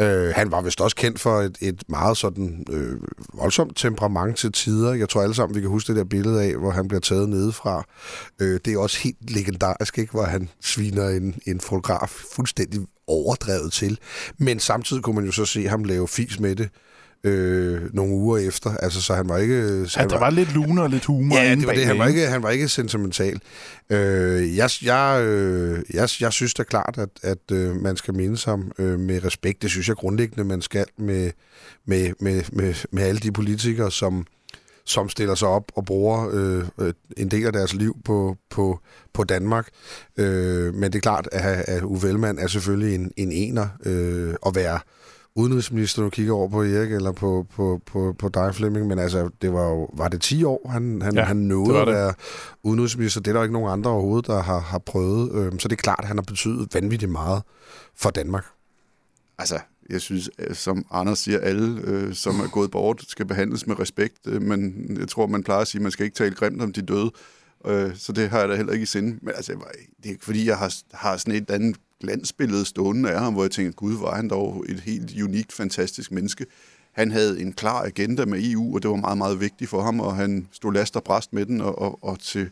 Øh, 0.00 0.32
han 0.36 0.50
var 0.50 0.60
vist 0.60 0.80
også 0.80 0.96
kendt 0.96 1.20
for 1.20 1.40
et, 1.40 1.58
et 1.60 1.82
meget 1.88 2.16
sådan 2.16 2.64
øh, 2.70 2.96
voldsomt 3.34 3.76
temperament 3.76 4.36
til 4.36 4.52
tider. 4.52 4.94
Jeg 4.94 5.08
tror 5.08 5.22
alle 5.22 5.34
sammen, 5.34 5.56
vi 5.56 5.60
kan 5.60 5.70
huske 5.70 5.88
det 5.88 5.96
der 5.96 6.04
billede 6.04 6.42
af, 6.42 6.56
hvor 6.56 6.70
han 6.70 6.88
bliver 6.88 7.00
taget 7.00 7.28
nedefra. 7.28 7.84
Øh, 8.40 8.60
det 8.64 8.74
er 8.74 8.78
også 8.78 8.98
helt 9.00 9.30
legendarisk, 9.30 9.98
ikke? 9.98 10.12
hvor 10.12 10.24
han 10.24 10.48
sviner 10.60 11.08
en, 11.08 11.34
en 11.46 11.60
fotograf 11.60 12.08
fuldstændig 12.34 12.80
overdrevet 13.06 13.72
til. 13.72 13.98
Men 14.38 14.60
samtidig 14.60 15.02
kunne 15.02 15.14
man 15.14 15.24
jo 15.24 15.32
så 15.32 15.44
se 15.44 15.68
ham 15.68 15.84
lave 15.84 16.08
fis 16.08 16.40
med 16.40 16.56
det 16.56 16.70
øh, 17.24 17.94
nogle 17.94 18.14
uger 18.14 18.38
efter. 18.38 18.76
Altså, 18.76 19.02
så 19.02 19.14
han 19.14 19.28
var 19.28 19.38
ikke... 19.38 19.88
Så 19.88 20.00
ja, 20.00 20.06
der 20.06 20.14
var, 20.14 20.18
var 20.18 20.30
lidt 20.30 20.54
lune 20.54 20.82
og 20.82 20.90
lidt 20.90 21.04
humor 21.04 21.36
Ja, 21.36 21.54
det 21.54 21.66
var 21.66 21.72
det. 21.72 21.86
Han 21.86 21.98
var 21.98 22.06
ikke, 22.06 22.26
han 22.26 22.42
var 22.42 22.50
ikke 22.50 22.68
sentimental. 22.68 23.40
Øh, 23.90 24.56
jeg, 24.56 24.70
jeg, 24.82 25.22
øh, 25.24 25.82
jeg, 25.94 26.08
jeg 26.20 26.32
synes 26.32 26.54
da 26.54 26.62
klart, 26.62 26.98
at, 26.98 27.08
at 27.22 27.52
øh, 27.52 27.76
man 27.76 27.96
skal 27.96 28.14
mindes 28.14 28.44
ham 28.44 28.72
øh, 28.78 29.00
med 29.00 29.24
respekt. 29.24 29.62
Det 29.62 29.70
synes 29.70 29.88
jeg 29.88 29.96
grundlæggende, 29.96 30.44
man 30.44 30.62
skal 30.62 30.84
med, 30.98 31.30
med, 31.86 32.12
med, 32.20 32.42
med, 32.52 32.74
med 32.90 33.02
alle 33.02 33.20
de 33.20 33.32
politikere, 33.32 33.90
som 33.90 34.26
som 34.86 35.08
stiller 35.08 35.34
sig 35.34 35.48
op 35.48 35.72
og 35.76 35.84
bruger 35.84 36.30
øh, 36.32 36.64
øh 36.78 36.92
en 37.16 37.30
del 37.30 37.46
af 37.46 37.52
deres 37.52 37.74
liv 37.74 37.96
på, 38.04 38.36
på, 38.50 38.80
på 39.14 39.24
Danmark. 39.24 39.68
Øh, 40.16 40.74
men 40.74 40.92
det 40.92 40.94
er 40.94 41.00
klart, 41.00 41.28
at, 41.32 41.64
at 41.68 41.82
Uffe 41.82 42.08
Ellemann 42.08 42.38
er 42.38 42.46
selvfølgelig 42.46 42.94
en, 42.94 43.12
en 43.16 43.32
ener 43.32 43.68
øh, 43.86 44.34
at 44.46 44.54
være 44.54 44.78
udenrigsminister, 45.36 46.02
du 46.02 46.10
kigger 46.10 46.32
over 46.32 46.48
på 46.48 46.62
Erik, 46.62 46.92
eller 46.92 47.12
på, 47.12 47.46
på, 47.54 47.82
på, 47.86 48.14
på 48.18 48.28
dig, 48.28 48.54
Flemming, 48.54 48.86
men 48.86 48.98
altså, 48.98 49.30
det 49.42 49.52
var 49.52 49.68
jo, 49.68 49.90
var 49.92 50.08
det 50.08 50.20
10 50.20 50.44
år, 50.44 50.68
han, 50.70 51.02
han, 51.02 51.14
ja, 51.14 51.24
han 51.24 51.36
nåede 51.36 51.80
at 51.80 51.86
være 51.86 52.14
udenrigsminister. 52.62 53.20
Det 53.20 53.30
er 53.30 53.34
der 53.34 53.42
ikke 53.42 53.52
nogen 53.52 53.70
andre 53.70 53.90
overhovedet, 53.90 54.26
der 54.26 54.42
har, 54.42 54.58
har 54.58 54.78
prøvet. 54.78 55.32
Øhm, 55.32 55.58
så 55.58 55.68
det 55.68 55.76
er 55.76 55.82
klart, 55.82 56.00
at 56.02 56.08
han 56.08 56.16
har 56.16 56.22
betydet 56.22 56.74
vanvittigt 56.74 57.12
meget 57.12 57.42
for 57.96 58.10
Danmark. 58.10 58.44
Altså, 59.38 59.58
jeg 59.90 60.00
synes, 60.00 60.30
øh, 60.38 60.54
som 60.54 60.86
Anders 60.90 61.18
siger, 61.18 61.38
alle, 61.40 61.80
øh, 61.84 62.14
som 62.14 62.40
er 62.40 62.50
gået 62.50 62.70
bort, 62.70 63.04
skal 63.08 63.26
behandles 63.26 63.66
med 63.66 63.80
respekt, 63.80 64.18
øh, 64.26 64.42
men 64.42 64.86
jeg 65.00 65.08
tror, 65.08 65.26
man 65.26 65.42
plejer 65.42 65.60
at 65.60 65.68
sige, 65.68 65.78
at 65.78 65.82
man 65.82 65.92
skal 65.92 66.04
ikke 66.04 66.16
tale 66.16 66.34
grimt 66.34 66.62
om 66.62 66.72
de 66.72 66.82
døde. 66.82 67.10
Øh, 67.66 67.96
så 67.96 68.12
det 68.12 68.30
har 68.30 68.38
jeg 68.38 68.48
da 68.48 68.56
heller 68.56 68.72
ikke 68.72 68.82
i 68.82 68.86
sinde. 68.86 69.18
Men 69.22 69.34
altså, 69.36 69.52
det 69.52 70.06
er 70.06 70.10
ikke 70.10 70.24
fordi, 70.24 70.46
jeg 70.46 70.58
har, 70.58 70.74
har 70.92 71.16
sådan 71.16 71.34
et 71.34 71.50
andet 71.50 71.76
glansbillede 72.04 72.64
stående 72.64 73.10
af 73.10 73.20
ham, 73.20 73.32
hvor 73.32 73.42
jeg 73.42 73.50
tænkte, 73.50 73.76
gud, 73.76 73.98
var 73.98 74.14
han 74.16 74.28
dog 74.28 74.64
et 74.68 74.80
helt 74.80 75.22
unikt, 75.22 75.52
fantastisk 75.52 76.12
menneske. 76.12 76.46
Han 76.92 77.10
havde 77.10 77.40
en 77.40 77.52
klar 77.52 77.82
agenda 77.82 78.24
med 78.24 78.44
EU, 78.44 78.74
og 78.74 78.82
det 78.82 78.90
var 78.90 78.96
meget, 78.96 79.18
meget 79.18 79.40
vigtigt 79.40 79.70
for 79.70 79.82
ham, 79.82 80.00
og 80.00 80.16
han 80.16 80.48
stod 80.52 80.72
last 80.72 80.96
og 80.96 81.04
bræst 81.04 81.32
med 81.32 81.46
den, 81.46 81.60
og, 81.60 81.78
og, 81.78 82.04
og 82.04 82.20
til 82.20 82.50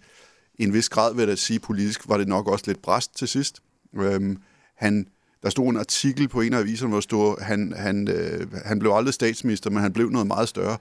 en 0.59 0.73
vis 0.73 0.88
grad, 0.88 1.14
vil 1.14 1.28
jeg 1.28 1.38
sige, 1.38 1.61
politisk 1.61 2.09
var 2.09 2.16
det 2.16 2.28
nok 2.28 2.49
også 2.49 2.64
lidt 2.66 2.82
bræst 2.82 3.16
til 3.16 3.28
sidst. 3.28 3.62
Øhm, 3.97 4.38
han, 4.76 5.06
der 5.42 5.50
stod 5.50 5.68
en 5.68 5.76
artikel 5.76 6.28
på 6.28 6.40
en 6.40 6.52
af 6.52 6.59
aviserne, 6.59 6.90
hvor 6.90 7.00
stod, 7.00 7.42
han, 7.42 7.73
han, 7.76 8.09
øh, 8.09 8.52
han 8.64 8.78
blev 8.78 8.92
aldrig 8.92 9.14
statsminister, 9.14 9.71
men 9.71 9.82
han 9.82 9.92
blev 9.92 10.11
noget 10.11 10.26
meget 10.26 10.49
større. 10.49 10.78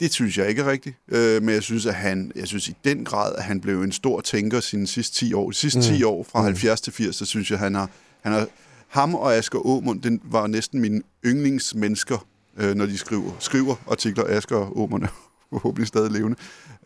Det 0.00 0.12
synes 0.12 0.38
jeg 0.38 0.48
ikke 0.48 0.62
er 0.62 0.70
rigtigt, 0.70 0.96
øh, 1.08 1.42
men 1.42 1.54
jeg 1.54 1.62
synes, 1.62 1.86
at 1.86 1.94
han, 1.94 2.32
jeg 2.36 2.46
synes 2.46 2.68
i 2.68 2.74
den 2.84 3.04
grad, 3.04 3.34
at 3.36 3.44
han 3.44 3.60
blev 3.60 3.82
en 3.82 3.92
stor 3.92 4.20
tænker 4.20 4.60
sine 4.60 4.86
sidste 4.86 5.16
10 5.16 5.32
år. 5.32 5.50
De 5.50 5.56
sidste 5.56 5.78
mm. 5.78 5.96
10 5.96 6.02
år, 6.02 6.26
fra 6.32 6.40
mm. 6.40 6.44
70 6.44 6.80
til 6.80 6.92
80, 6.92 7.16
så 7.16 7.24
synes 7.24 7.50
jeg, 7.50 7.58
han 7.58 7.74
har, 7.74 7.90
han 8.20 8.32
har 8.32 8.48
ham 8.88 9.14
og 9.14 9.36
Asger 9.36 9.58
Aumund, 9.58 10.02
den 10.02 10.20
var 10.24 10.46
næsten 10.46 10.80
mine 10.80 11.02
yndlingsmennesker, 11.24 12.26
øh, 12.56 12.74
når 12.74 12.86
de 12.86 12.98
skriver, 12.98 13.32
skriver 13.38 13.76
artikler. 13.90 14.24
Asger 14.24 14.56
og 14.56 14.76
Aumund 14.76 15.02
er 15.02 15.08
forhåbentlig 15.50 15.88
stadig 15.88 16.10
levende. 16.10 16.36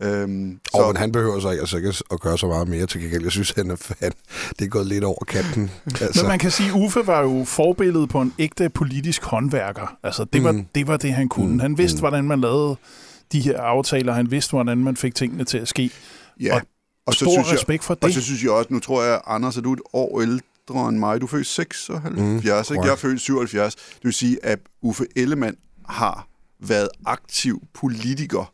Øhm, 0.02 0.60
så... 0.72 0.78
Og 0.78 0.86
men 0.86 0.96
han 0.96 1.12
behøver 1.12 1.40
så 1.40 1.48
altså 1.48 1.76
ikke 1.76 1.94
at 2.10 2.20
gøre 2.20 2.38
så 2.38 2.46
meget 2.46 2.68
mere 2.68 2.86
til 2.86 3.00
gengæld. 3.00 3.22
Jeg 3.22 3.32
synes, 3.32 3.50
han 3.50 3.70
er 3.70 3.76
fan. 3.76 4.12
Det 4.58 4.64
er 4.64 4.68
gået 4.68 4.86
lidt 4.86 5.04
over 5.04 5.24
kanten. 5.24 5.70
Altså. 6.00 6.22
Men 6.22 6.28
man 6.28 6.38
kan 6.38 6.50
sige, 6.50 6.72
Uffe 6.74 7.06
var 7.06 7.20
jo 7.22 7.44
forbilledet 7.44 8.08
på 8.08 8.20
en 8.20 8.34
ægte 8.38 8.68
politisk 8.68 9.24
håndværker. 9.24 9.96
Altså, 10.02 10.24
det, 10.24 10.44
var, 10.44 10.52
mm. 10.52 10.66
det 10.74 10.86
var 10.86 10.96
det, 10.96 11.12
han 11.12 11.28
kunne. 11.28 11.52
Mm. 11.52 11.58
Han 11.58 11.78
vidste, 11.78 11.96
mm. 11.96 12.00
hvordan 12.00 12.24
man 12.24 12.40
lavede 12.40 12.76
de 13.32 13.40
her 13.40 13.60
aftaler. 13.60 14.12
Han 14.12 14.30
vidste, 14.30 14.50
hvordan 14.50 14.78
man 14.78 14.96
fik 14.96 15.14
tingene 15.14 15.44
til 15.44 15.58
at 15.58 15.68
ske. 15.68 15.90
Ja. 16.40 16.54
Og 16.54 16.62
og 17.06 17.14
Stor 17.14 17.30
synes 17.30 17.52
respekt 17.52 17.84
for 17.84 17.94
det. 17.94 18.04
Og 18.04 18.12
så 18.12 18.22
synes 18.22 18.42
jeg 18.42 18.50
også, 18.50 18.72
nu 18.72 18.80
tror 18.80 19.02
jeg, 19.02 19.20
Anders, 19.26 19.58
at 19.58 19.64
du 19.64 19.70
er 19.70 19.76
et 19.76 19.82
år 19.92 20.20
ældre 20.20 20.88
end 20.88 20.98
mig. 20.98 21.20
Du 21.20 21.26
er 21.26 21.30
født 21.30 21.46
76, 21.46 22.16
mm, 22.16 22.36
ikke? 22.36 22.48
Jeg 22.48 22.92
er 22.92 22.96
født 22.96 23.20
77. 23.20 23.74
Det 23.74 23.84
vil 24.02 24.12
sige, 24.12 24.38
at 24.42 24.58
Uffe 24.82 25.06
Ellemann 25.16 25.56
har 25.88 26.28
været 26.60 26.88
aktiv 27.06 27.62
politiker 27.74 28.52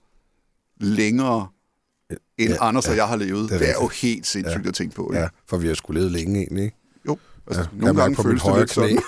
længere 0.81 1.47
end 2.39 2.51
ja, 2.51 2.57
Anders 2.61 2.87
ja, 2.87 2.91
og 2.91 2.97
jeg 2.97 3.07
har 3.07 3.17
levet. 3.17 3.49
Det 3.49 3.55
er, 3.55 3.59
det 3.59 3.69
er 3.69 3.75
jo 3.83 3.89
helt 3.89 4.27
sindssygt 4.27 4.65
ja, 4.65 4.69
at 4.69 4.75
tænke 4.75 4.95
på. 4.95 5.11
Ja. 5.15 5.21
ja, 5.21 5.29
for 5.49 5.57
vi 5.57 5.67
har 5.67 5.75
skulle 5.75 6.01
leve 6.01 6.13
længe 6.13 6.39
egentlig, 6.39 6.65
ikke? 6.65 6.77
Jo, 7.09 7.19
altså, 7.47 7.63
ja, 7.63 7.67
nogle 7.85 8.01
gange 8.01 8.23
føles 8.23 8.43
det 8.43 8.59
lidt 8.59 8.71
sådan. 8.71 8.99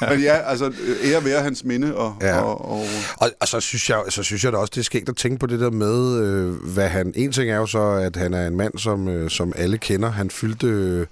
Men 0.10 0.20
ja, 0.20 0.50
altså 0.50 0.72
ære 1.04 1.24
være 1.24 1.42
hans 1.42 1.64
minde. 1.64 1.96
Og, 1.96 2.16
ja. 2.20 2.40
og, 2.40 2.70
og, 2.70 2.84
og, 3.16 3.30
og 3.40 3.48
så, 3.48 3.60
synes 3.60 3.90
jeg, 3.90 4.02
så 4.08 4.22
synes 4.22 4.44
jeg 4.44 4.52
da 4.52 4.58
også, 4.58 4.72
det 4.74 4.80
er 4.80 4.84
skægt 4.84 5.08
at 5.08 5.16
tænke 5.16 5.38
på 5.38 5.46
det 5.46 5.60
der 5.60 5.70
med, 5.70 6.20
øh, 6.20 6.54
hvad 6.74 6.88
han... 6.88 7.12
En 7.16 7.32
ting 7.32 7.50
er 7.50 7.56
jo 7.56 7.66
så, 7.66 7.82
at 7.82 8.16
han 8.16 8.34
er 8.34 8.46
en 8.46 8.56
mand, 8.56 8.78
som, 8.78 9.08
øh, 9.08 9.30
som 9.30 9.52
alle 9.56 9.78
kender. 9.78 10.10
Han 10.10 10.30
fyldte... 10.30 10.66
Øh, 10.66 11.06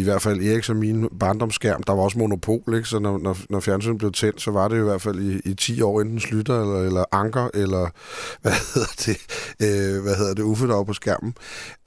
i 0.00 0.04
hvert 0.04 0.22
fald 0.22 0.40
Eriks 0.40 0.68
og 0.68 0.76
min 0.76 1.08
barndomsskærm, 1.20 1.82
der 1.82 1.92
var 1.92 2.02
også 2.02 2.18
monopol, 2.18 2.74
ikke? 2.76 2.88
så 2.88 2.98
når, 2.98 3.18
når, 3.18 3.36
når 3.50 3.60
fjernsynet 3.60 3.98
blev 3.98 4.12
tændt, 4.12 4.40
så 4.40 4.50
var 4.50 4.68
det 4.68 4.76
i 4.76 4.82
hvert 4.82 5.02
fald 5.02 5.20
i, 5.20 5.50
i 5.50 5.54
10 5.54 5.82
år 5.82 6.00
enten 6.00 6.20
Slytter 6.20 6.60
eller, 6.60 6.86
eller 6.86 7.04
Anker, 7.12 7.48
eller 7.54 7.88
hvad 8.42 8.52
hedder 8.52 8.88
det, 9.06 9.16
øh, 9.62 10.02
hvad 10.02 10.14
hedder 10.16 10.34
det 10.34 10.42
Uffe, 10.42 10.66
der 10.68 10.84
på 10.84 10.92
skærmen, 10.92 11.34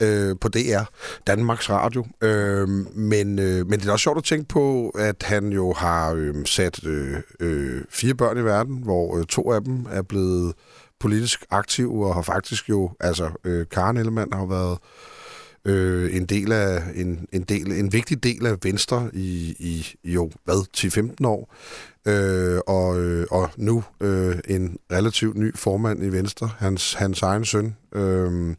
øh, 0.02 0.36
på 0.40 0.48
DR, 0.48 0.82
Danmarks 1.26 1.70
Radio. 1.70 2.06
Øh, 2.22 2.68
men, 2.96 3.38
øh, 3.38 3.66
men 3.66 3.80
det 3.80 3.88
er 3.88 3.92
også 3.92 4.02
sjovt 4.02 4.18
at 4.18 4.24
tænke 4.24 4.48
på, 4.48 4.88
at 4.88 5.22
han 5.22 5.48
jo 5.48 5.72
har 5.72 6.12
øh, 6.12 6.46
sat 6.46 6.86
øh, 6.86 7.16
øh, 7.40 7.82
fire 7.90 8.14
børn 8.14 8.38
i 8.38 8.44
verden, 8.44 8.82
hvor 8.82 9.18
øh, 9.18 9.24
to 9.24 9.52
af 9.52 9.64
dem 9.64 9.86
er 9.90 10.02
blevet 10.02 10.54
politisk 11.00 11.44
aktive, 11.50 12.06
og 12.06 12.14
har 12.14 12.22
faktisk 12.22 12.68
jo, 12.68 12.90
altså 13.00 13.30
øh, 13.44 13.66
Karen 13.70 13.96
Ellemann 13.96 14.32
har 14.32 14.46
været 14.46 14.78
øh, 15.64 16.16
en 16.16 16.26
del 16.26 16.52
af 16.52 16.82
en, 16.94 17.26
en 17.32 17.42
del 17.42 17.72
en 17.72 17.92
vigtig 17.92 18.22
del 18.22 18.46
af 18.46 18.56
Venstre 18.62 19.10
i, 19.12 19.56
i 19.58 19.86
jo 20.04 20.30
hvad 20.44 20.66
10-15 21.22 21.26
år. 21.26 21.54
Øh, 22.06 22.60
og, 22.66 23.00
øh, 23.00 23.26
og 23.30 23.50
nu 23.56 23.84
øh, 24.00 24.38
en 24.48 24.76
relativt 24.92 25.36
ny 25.36 25.56
formand 25.56 26.04
i 26.04 26.08
Venstre 26.08 26.50
hans 26.58 26.94
hans 26.94 27.22
egen 27.22 27.44
søn 27.44 27.76
øh, 27.94 28.56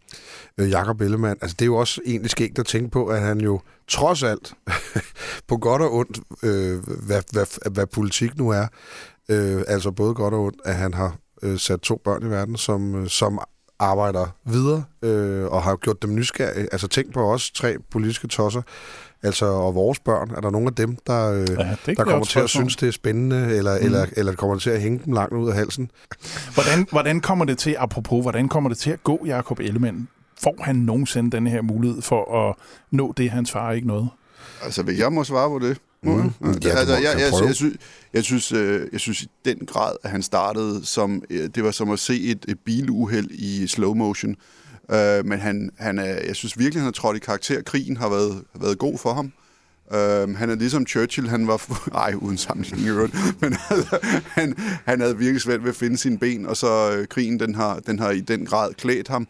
Jakob 0.58 1.02
Ellemann. 1.02 1.38
Altså 1.42 1.56
det 1.60 1.62
er 1.62 1.68
jo 1.68 1.76
også 1.76 2.02
egentlig 2.06 2.32
skægt 2.32 2.60
at 2.60 2.66
tænke 2.66 2.90
på 2.90 3.08
at 3.08 3.22
han 3.22 3.42
jo 3.42 3.62
trods 3.88 4.24
alt 4.24 4.54
på 5.50 5.58
godt 5.58 5.82
og 5.82 5.94
ondt 5.94 6.20
øh, 6.44 6.80
hvad, 7.06 7.22
hvad, 7.32 7.72
hvad 7.72 7.88
politik 7.88 8.38
nu 8.38 8.50
er 8.50 8.68
øh, 9.30 9.64
altså 9.68 9.92
både 9.92 10.14
godt 10.14 10.34
og 10.34 10.44
ondt 10.44 10.62
at 10.66 10.76
han 10.76 10.94
har 10.94 11.18
øh, 11.42 11.60
sat 11.60 11.80
to 11.80 12.02
børn 12.04 12.24
i 12.24 12.30
verden 12.30 12.58
som 12.58 12.96
øh, 12.96 13.08
som 13.10 13.40
arbejder 13.84 14.28
videre 14.46 14.84
øh, 15.02 15.46
og 15.46 15.64
har 15.64 15.76
gjort 15.76 16.02
dem 16.02 16.16
nysgerrige. 16.16 16.68
Altså 16.72 16.88
tænk 16.88 17.14
på 17.14 17.34
os 17.34 17.52
tre 17.52 17.76
politiske 17.92 18.28
tosser, 18.28 18.62
altså 19.24 19.46
og 19.46 19.76
vores 19.76 20.00
børn. 20.00 20.32
Er 20.36 20.42
der 20.42 20.50
nogen 20.50 20.68
af 20.68 20.76
dem, 20.76 20.98
der, 21.08 21.32
øh, 21.32 21.48
ja, 21.60 21.76
der 21.86 22.04
kommer 22.04 22.26
til 22.26 22.40
at 22.40 22.50
synes, 22.50 22.76
det 22.76 22.88
er 22.88 22.92
spændende, 22.92 23.56
eller, 23.56 23.80
mm. 23.80 23.86
eller, 23.86 24.06
eller 24.18 24.36
kommer 24.36 24.58
til 24.58 24.70
at 24.70 24.82
hænge 24.82 25.02
dem 25.06 25.14
langt 25.14 25.34
ud 25.34 25.50
af 25.50 25.56
halsen? 25.56 25.92
Hvordan, 26.54 26.88
hvordan 26.92 27.22
kommer 27.22 27.46
det 27.46 27.58
til, 27.58 27.76
apropos, 27.80 28.24
hvordan 28.24 28.50
kommer 28.50 28.70
det 28.70 28.78
til 28.78 28.92
at 28.92 29.04
gå, 29.04 29.26
Jacob 29.26 29.60
Ellemann? 29.60 30.08
Får 30.44 30.56
han 30.62 30.76
nogensinde 30.76 31.32
den 31.32 31.48
her 31.48 31.62
mulighed 31.62 32.02
for 32.02 32.50
at 32.50 32.56
nå 32.92 33.14
det, 33.18 33.32
hans 33.32 33.52
far 33.52 33.72
ikke 33.72 33.88
nåede? 33.88 34.08
Altså, 34.64 34.84
vil 34.84 34.98
jeg 34.98 35.14
må 35.14 35.24
svare 35.24 35.50
på 35.50 35.60
det? 35.60 35.78
Mm. 36.04 36.32
Ja, 36.64 36.70
altså, 36.70 36.94
jeg, 36.94 37.04
jeg, 37.04 37.20
jeg, 37.20 37.46
jeg, 37.46 37.56
synes, 37.56 37.78
jeg, 38.14 38.24
synes, 38.24 38.52
øh, 38.52 38.88
jeg 38.92 39.00
synes 39.00 39.22
i 39.22 39.28
den 39.46 39.58
grad, 39.68 39.96
at 40.04 40.10
han 40.10 40.24
startede 40.24 40.86
som, 40.86 41.24
øh, 41.30 41.50
det 41.56 41.64
var 41.64 41.72
som 41.72 41.90
at 41.90 42.00
se 42.00 42.22
et, 42.22 42.46
et 42.48 42.60
biluheld 42.66 43.32
i 43.32 43.68
slow 43.68 43.94
motion. 43.94 44.36
Uh, 44.90 45.26
men 45.26 45.40
han, 45.40 45.70
han 45.78 46.00
er, 46.00 46.04
jeg 46.28 46.36
synes 46.36 46.60
virkelig, 46.60 46.82
han 46.82 46.86
har 46.86 46.92
trådt 46.92 47.18
i 47.18 47.20
karakter. 47.20 47.62
Krigen 47.62 47.98
har 47.98 48.10
været, 48.10 48.44
været 48.56 48.78
god 48.78 48.98
for 48.98 49.14
ham. 49.14 49.34
Uh, 49.88 50.36
han 50.36 50.50
er 50.50 50.56
ligesom 50.56 50.88
Churchill, 50.88 51.30
han 51.30 51.48
var... 51.48 51.80
Ej, 52.06 52.14
uden 52.14 52.38
sammenligning 52.38 52.88
i 52.88 52.90
øvrigt. 52.90 53.14
Men 53.42 53.56
altså, 53.70 54.00
han, 54.28 54.56
han 54.86 55.02
havde 55.02 55.18
virkelig 55.18 55.42
svært 55.42 55.64
ved 55.64 55.70
at 55.70 55.76
finde 55.76 55.98
sine 55.98 56.20
ben, 56.20 56.46
og 56.46 56.58
så 56.58 57.00
uh, 57.00 57.06
krigen, 57.06 57.40
den 57.40 57.56
har, 57.56 57.80
den 57.80 58.00
har 58.00 58.12
i 58.12 58.20
den 58.20 58.46
grad 58.46 58.74
klædt 58.74 59.08
ham. 59.08 59.28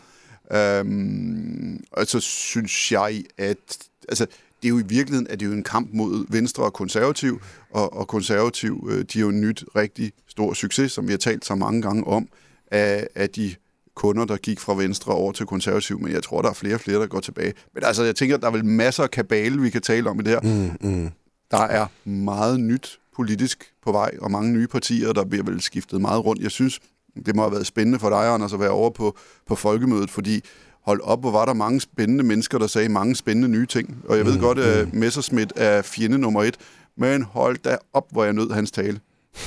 Uh, 0.51 1.79
og 1.91 2.07
så 2.07 2.19
synes 2.19 2.91
jeg, 2.91 3.23
at... 3.37 3.77
Altså, 4.09 4.25
det 4.63 4.69
er 4.69 4.73
jo 4.73 4.79
i 4.79 4.87
virkeligheden 4.87 5.27
at 5.29 5.39
det 5.39 5.45
er 5.45 5.49
jo 5.49 5.55
en 5.55 5.63
kamp 5.63 5.89
mod 5.93 6.25
Venstre 6.29 6.63
og 6.63 6.73
Konservativ, 6.73 7.41
og, 7.71 7.93
og 7.93 8.07
Konservativ, 8.07 8.89
øh, 8.91 9.05
de 9.13 9.19
er 9.19 9.21
jo 9.21 9.29
en 9.29 9.41
nyt 9.41 9.65
rigtig 9.75 10.11
stor 10.27 10.53
succes, 10.53 10.91
som 10.91 11.07
vi 11.07 11.11
har 11.11 11.17
talt 11.17 11.45
så 11.45 11.55
mange 11.55 11.81
gange 11.81 12.07
om, 12.07 12.27
af, 12.71 13.07
af 13.15 13.29
de 13.29 13.55
kunder, 13.95 14.25
der 14.25 14.37
gik 14.37 14.59
fra 14.59 14.75
Venstre 14.75 15.13
over 15.13 15.31
til 15.31 15.45
Konservativ, 15.45 15.99
men 15.99 16.11
jeg 16.11 16.23
tror, 16.23 16.41
der 16.41 16.49
er 16.49 16.53
flere 16.53 16.75
og 16.75 16.79
flere, 16.79 16.99
der 16.99 17.07
går 17.07 17.19
tilbage. 17.19 17.53
Men 17.73 17.83
altså, 17.83 18.03
jeg 18.03 18.15
tænker, 18.15 18.37
der 18.37 18.47
er 18.47 18.51
vel 18.51 18.65
masser 18.65 19.03
af 19.03 19.11
kabale, 19.11 19.61
vi 19.61 19.69
kan 19.69 19.81
tale 19.81 20.09
om 20.09 20.19
i 20.19 20.23
det 20.23 20.31
her. 20.31 20.41
Mm, 20.41 20.89
mm. 20.89 21.09
Der 21.51 21.61
er 21.61 22.09
meget 22.09 22.59
nyt 22.59 22.99
politisk 23.15 23.73
på 23.83 23.91
vej, 23.91 24.11
og 24.21 24.31
mange 24.31 24.51
nye 24.51 24.67
partier, 24.67 25.13
der 25.13 25.25
bliver 25.25 25.43
vel 25.43 25.61
skiftet 25.61 26.01
meget 26.01 26.25
rundt. 26.25 26.41
Jeg 26.41 26.51
synes, 26.51 26.79
det 27.25 27.35
må 27.35 27.41
have 27.41 27.51
været 27.51 27.67
spændende 27.67 27.99
for 27.99 28.09
dig, 28.09 28.33
Anders, 28.33 28.53
at 28.53 28.59
være 28.59 28.69
over 28.69 28.89
på, 28.89 29.17
på 29.47 29.55
folkemødet, 29.55 30.09
fordi 30.09 30.41
hold 30.85 31.01
op, 31.01 31.19
hvor 31.19 31.31
var 31.31 31.45
der 31.45 31.53
mange 31.53 31.81
spændende 31.81 32.23
mennesker, 32.23 32.57
der 32.57 32.67
sagde 32.67 32.89
mange 32.89 33.15
spændende 33.15 33.49
nye 33.49 33.65
ting. 33.65 34.03
Og 34.09 34.17
jeg 34.17 34.25
ved 34.25 34.33
mm, 34.33 34.39
godt, 34.39 34.59
at 34.59 34.93
mm. 34.93 34.99
Messerschmidt 34.99 35.53
er 35.55 35.81
fjende 35.81 36.17
nummer 36.17 36.43
et, 36.43 36.57
men 36.97 37.23
hold 37.23 37.57
da 37.57 37.77
op, 37.93 38.05
hvor 38.11 38.23
jeg 38.23 38.33
nød 38.33 38.51
hans 38.51 38.71
tale. 38.71 38.99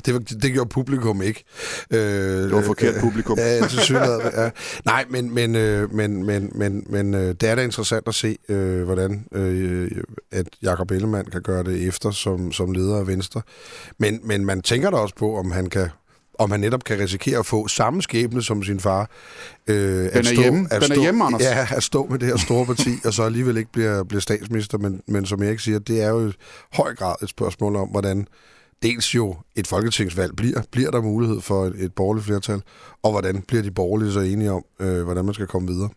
Det, 0.07 0.42
det 0.42 0.52
gjorde 0.52 0.68
publikum 0.68 1.23
ikke. 1.23 1.45
Øh, 1.90 1.99
det 1.99 2.52
var 2.52 2.62
forkert 2.62 2.95
øh, 2.95 3.00
publikum. 3.00 3.38
ja, 3.38 3.66
til 3.66 3.78
synligheden, 3.78 4.23
ja. 4.37 4.50
Nej, 4.85 5.04
men, 5.11 5.35
men, 5.35 5.54
øh, 5.57 5.95
men, 5.95 6.26
men, 6.26 6.52
men, 6.54 6.85
men 6.90 7.14
øh, 7.14 7.35
det 7.40 7.42
er 7.42 7.54
da 7.54 7.62
interessant 7.62 8.09
at 8.09 8.14
se, 8.14 8.37
øh, 8.49 8.83
hvordan 8.83 9.26
øh, 9.33 9.90
at 10.33 10.47
Jakob 10.62 10.90
Ellemann 10.90 11.30
kan 11.30 11.42
gøre 11.42 11.64
det 11.64 11.88
efter 11.88 12.11
som, 12.11 12.52
som 12.52 12.73
leder 12.73 12.97
af 12.99 13.07
Venstre. 13.07 13.42
Men, 13.99 14.21
men 14.25 14.45
man 14.45 14.62
tænker 14.62 14.90
da 14.90 14.97
også 14.97 15.14
på, 15.14 15.37
om 15.37 15.50
han 15.50 15.66
kan 15.66 15.88
om 16.38 16.50
han 16.50 16.61
netop 16.61 16.85
kan 16.85 16.99
risikere 16.99 17.38
at 17.38 17.47
få 17.47 17.68
samme 17.68 18.02
skæbne 18.02 18.42
som 18.42 18.62
sin 18.62 18.80
far. 18.80 19.11
Øh, 19.66 19.76
den 19.76 20.11
er 20.12 20.23
stå, 20.23 20.40
hjemme, 20.42 20.68
at 20.71 20.83
stå, 20.83 20.95
den 20.95 20.99
er 20.99 21.02
hjemme, 21.02 21.25
Anders. 21.25 21.42
Ja, 21.42 21.66
at 21.71 21.83
stå 21.83 22.07
med 22.07 22.18
det 22.18 22.28
her 22.28 22.37
store 22.37 22.66
parti, 22.66 22.90
og 23.04 23.14
så 23.14 23.23
alligevel 23.23 23.57
ikke 23.57 23.73
bliver, 23.73 24.04
bliver 24.04 24.21
statsminister. 24.21 24.78
Men, 24.78 25.02
men 25.07 25.26
som 25.26 25.42
jeg 25.42 25.50
ikke 25.50 25.62
siger, 25.62 25.78
det 25.78 26.02
er 26.02 26.09
jo 26.09 26.28
i 26.28 26.33
høj 26.73 26.95
grad 26.95 27.14
et 27.23 27.28
spørgsmål 27.28 27.76
om, 27.76 27.88
hvordan 27.88 28.26
dels 28.83 29.14
jo 29.14 29.37
et 29.57 29.66
folketingsvalg 29.66 30.37
bliver. 30.37 30.62
Bliver 30.73 30.90
der 30.90 31.00
mulighed 31.00 31.40
for 31.40 31.66
et, 31.66 31.75
et 31.78 31.92
borgerligt 31.95 32.26
flertal? 32.26 32.62
Og 33.02 33.11
hvordan 33.11 33.42
bliver 33.42 33.62
de 33.62 33.71
borgerlige 33.71 34.12
så 34.12 34.21
enige 34.21 34.52
om, 34.52 34.64
øh, 34.80 35.02
hvordan 35.02 35.25
man 35.25 35.35
skal 35.35 35.47
komme 35.47 35.68
videre? 35.68 35.88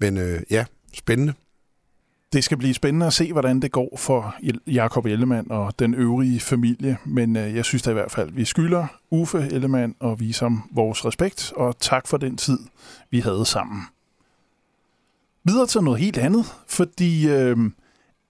Men 0.00 0.18
øh, 0.18 0.40
ja, 0.50 0.64
spændende 0.94 1.32
det 2.34 2.44
skal 2.44 2.56
blive 2.56 2.74
spændende 2.74 3.06
at 3.06 3.12
se, 3.12 3.32
hvordan 3.32 3.60
det 3.60 3.72
går 3.72 3.96
for 3.96 4.34
Jakob 4.66 5.06
Ellemann 5.06 5.50
og 5.50 5.78
den 5.78 5.94
øvrige 5.94 6.40
familie, 6.40 6.96
men 7.04 7.36
øh, 7.36 7.54
jeg 7.54 7.64
synes 7.64 7.82
da 7.82 7.90
i 7.90 7.94
hvert 7.94 8.10
fald, 8.10 8.28
at 8.28 8.36
vi 8.36 8.44
skylder 8.44 8.86
Uffe 9.10 9.48
Ellemann 9.52 9.94
og 10.00 10.20
vise 10.20 10.44
ham 10.44 10.70
vores 10.72 11.04
respekt, 11.04 11.52
og 11.56 11.78
tak 11.80 12.06
for 12.06 12.16
den 12.16 12.36
tid, 12.36 12.58
vi 13.10 13.20
havde 13.20 13.44
sammen. 13.46 13.82
Videre 15.44 15.66
til 15.66 15.80
noget 15.80 16.00
helt 16.00 16.18
andet, 16.18 16.44
fordi 16.66 17.28
øh, 17.28 17.56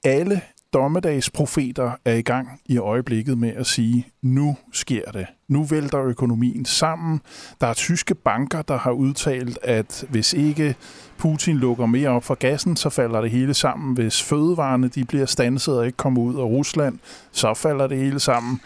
alle 0.04 0.40
dommedagsprofeter 0.73 1.92
er 2.04 2.14
i 2.14 2.23
gang 2.23 2.61
i 2.66 2.78
øjeblikket 2.78 3.38
med 3.38 3.52
at 3.56 3.66
sige, 3.66 4.06
nu 4.23 4.56
sker 4.73 5.11
det. 5.11 5.26
Nu 5.49 5.64
vælter 5.64 6.04
økonomien 6.04 6.64
sammen. 6.64 7.20
Der 7.61 7.66
er 7.66 7.75
tyske 7.75 8.14
banker, 8.14 8.62
der 8.62 8.78
har 8.78 8.90
udtalt, 8.90 9.58
at 9.62 10.04
hvis 10.11 10.32
ikke 10.32 10.76
Putin 11.18 11.56
lukker 11.56 11.87
mere 11.87 12.09
op 12.09 12.25
for 12.25 12.35
gassen, 12.35 12.76
så 12.76 12.90
falder 12.90 13.21
det 13.21 13.30
hele 13.30 13.54
sammen. 13.54 13.94
Hvis 13.94 14.23
fødevarene 14.23 14.88
de 14.88 15.04
bliver 15.04 15.26
stanset 15.26 15.78
og 15.78 15.87
ikke 15.87 15.97
kommer 15.97 16.23
ud 16.23 16.35
af 16.35 16.44
Rusland, 16.44 16.99
så 17.33 17.54
falder 17.54 17.87
det 17.87 17.99
hele 17.99 18.21
sammen. 18.21 18.61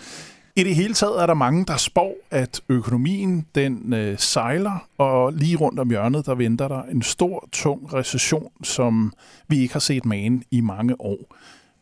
I 0.56 0.64
det 0.64 0.74
hele 0.74 0.94
taget 0.94 1.22
er 1.22 1.26
der 1.26 1.34
mange, 1.34 1.64
der 1.64 1.76
spår, 1.76 2.14
at 2.30 2.60
økonomien 2.68 3.46
den 3.54 3.92
øh, 3.92 4.18
sejler, 4.18 4.88
og 4.98 5.32
lige 5.32 5.56
rundt 5.56 5.80
om 5.80 5.90
hjørnet, 5.90 6.26
der 6.26 6.34
venter 6.34 6.68
der 6.68 6.82
en 6.82 7.02
stor, 7.02 7.48
tung 7.52 7.94
recession, 7.94 8.50
som 8.62 9.12
vi 9.48 9.58
ikke 9.58 9.74
har 9.74 9.80
set 9.80 10.04
magen 10.04 10.42
i 10.50 10.60
mange 10.60 11.00
år. 11.00 11.36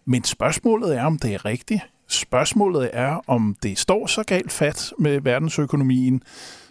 Men 0.04 0.24
spørgsmålet 0.24 0.96
er, 0.96 1.04
om 1.04 1.18
det 1.18 1.34
er 1.34 1.44
rigtigt. 1.44 1.80
Spørgsmålet 2.08 2.90
er, 2.92 3.20
om 3.26 3.56
det 3.62 3.78
står 3.78 4.06
så 4.06 4.22
galt 4.22 4.52
fat 4.52 4.92
med 4.98 5.20
verdensøkonomien. 5.20 6.22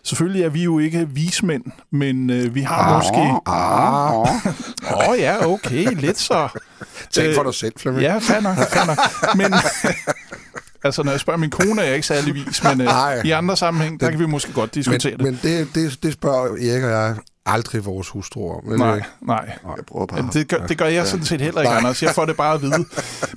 Selvfølgelig 0.06 0.44
er 0.44 0.50
vi 0.50 0.64
jo 0.64 0.80
ikke 0.80 1.10
vismænd, 1.10 1.64
men 1.92 2.30
øh, 2.30 2.56
vi 2.56 2.62
har 2.62 2.76
ah, 2.76 2.96
måske... 2.96 3.42
Ah. 3.46 4.20
Åh 5.02 5.10
oh, 5.10 5.20
ja, 5.20 5.48
okay, 5.48 5.86
lidt 5.96 6.20
så. 6.20 6.48
Tænk 7.12 7.36
for 7.36 7.44
dig 7.44 7.54
selv, 7.54 7.74
Flemming. 7.78 8.04
Ja, 8.04 8.18
fair 8.18 8.40
nok, 8.40 8.58
fair 8.58 8.86
nok. 8.86 8.98
Men 9.36 9.54
altså, 10.84 11.04
når 11.04 11.12
jeg 11.12 11.20
spørger 11.20 11.38
min 11.38 11.50
kone, 11.50 11.82
er 11.82 11.86
jeg 11.86 11.96
ikke 11.96 12.08
særlig 12.08 12.34
vis, 12.34 12.64
men 12.64 12.82
øh, 12.82 13.26
i 13.26 13.32
andre 13.32 13.58
sammenhæng, 13.58 14.00
der 14.00 14.10
kan 14.10 14.20
vi 14.20 14.26
måske 14.26 14.54
godt 14.54 14.76
diskutere 14.76 15.18
men, 15.18 15.34
det. 15.34 15.44
Men 15.44 15.52
det, 15.52 15.76
det, 15.76 16.04
det 16.04 16.14
spørger 16.14 16.46
Erik 16.46 16.84
og 16.84 16.90
jeg 16.90 17.16
aldrig 17.46 17.86
vores 17.86 18.10
hustru 18.10 18.52
om. 18.52 18.80
Nej, 18.80 19.02
nej. 19.22 19.58
Jeg 19.64 19.86
prøver 19.88 20.06
bare. 20.06 20.30
Det 20.34 20.48
gør, 20.48 20.68
det 20.68 20.78
gør 20.78 20.86
jeg 20.86 21.08
sådan 21.08 21.26
set 21.26 21.42
heller 21.42 21.62
ikke, 21.62 21.70
nej. 21.70 21.78
Anders. 21.78 22.04
Jeg 22.04 22.12
får 22.16 22.26
det 22.26 22.38
bare 22.38 22.54
at 22.54 22.62
vide. 22.62 22.86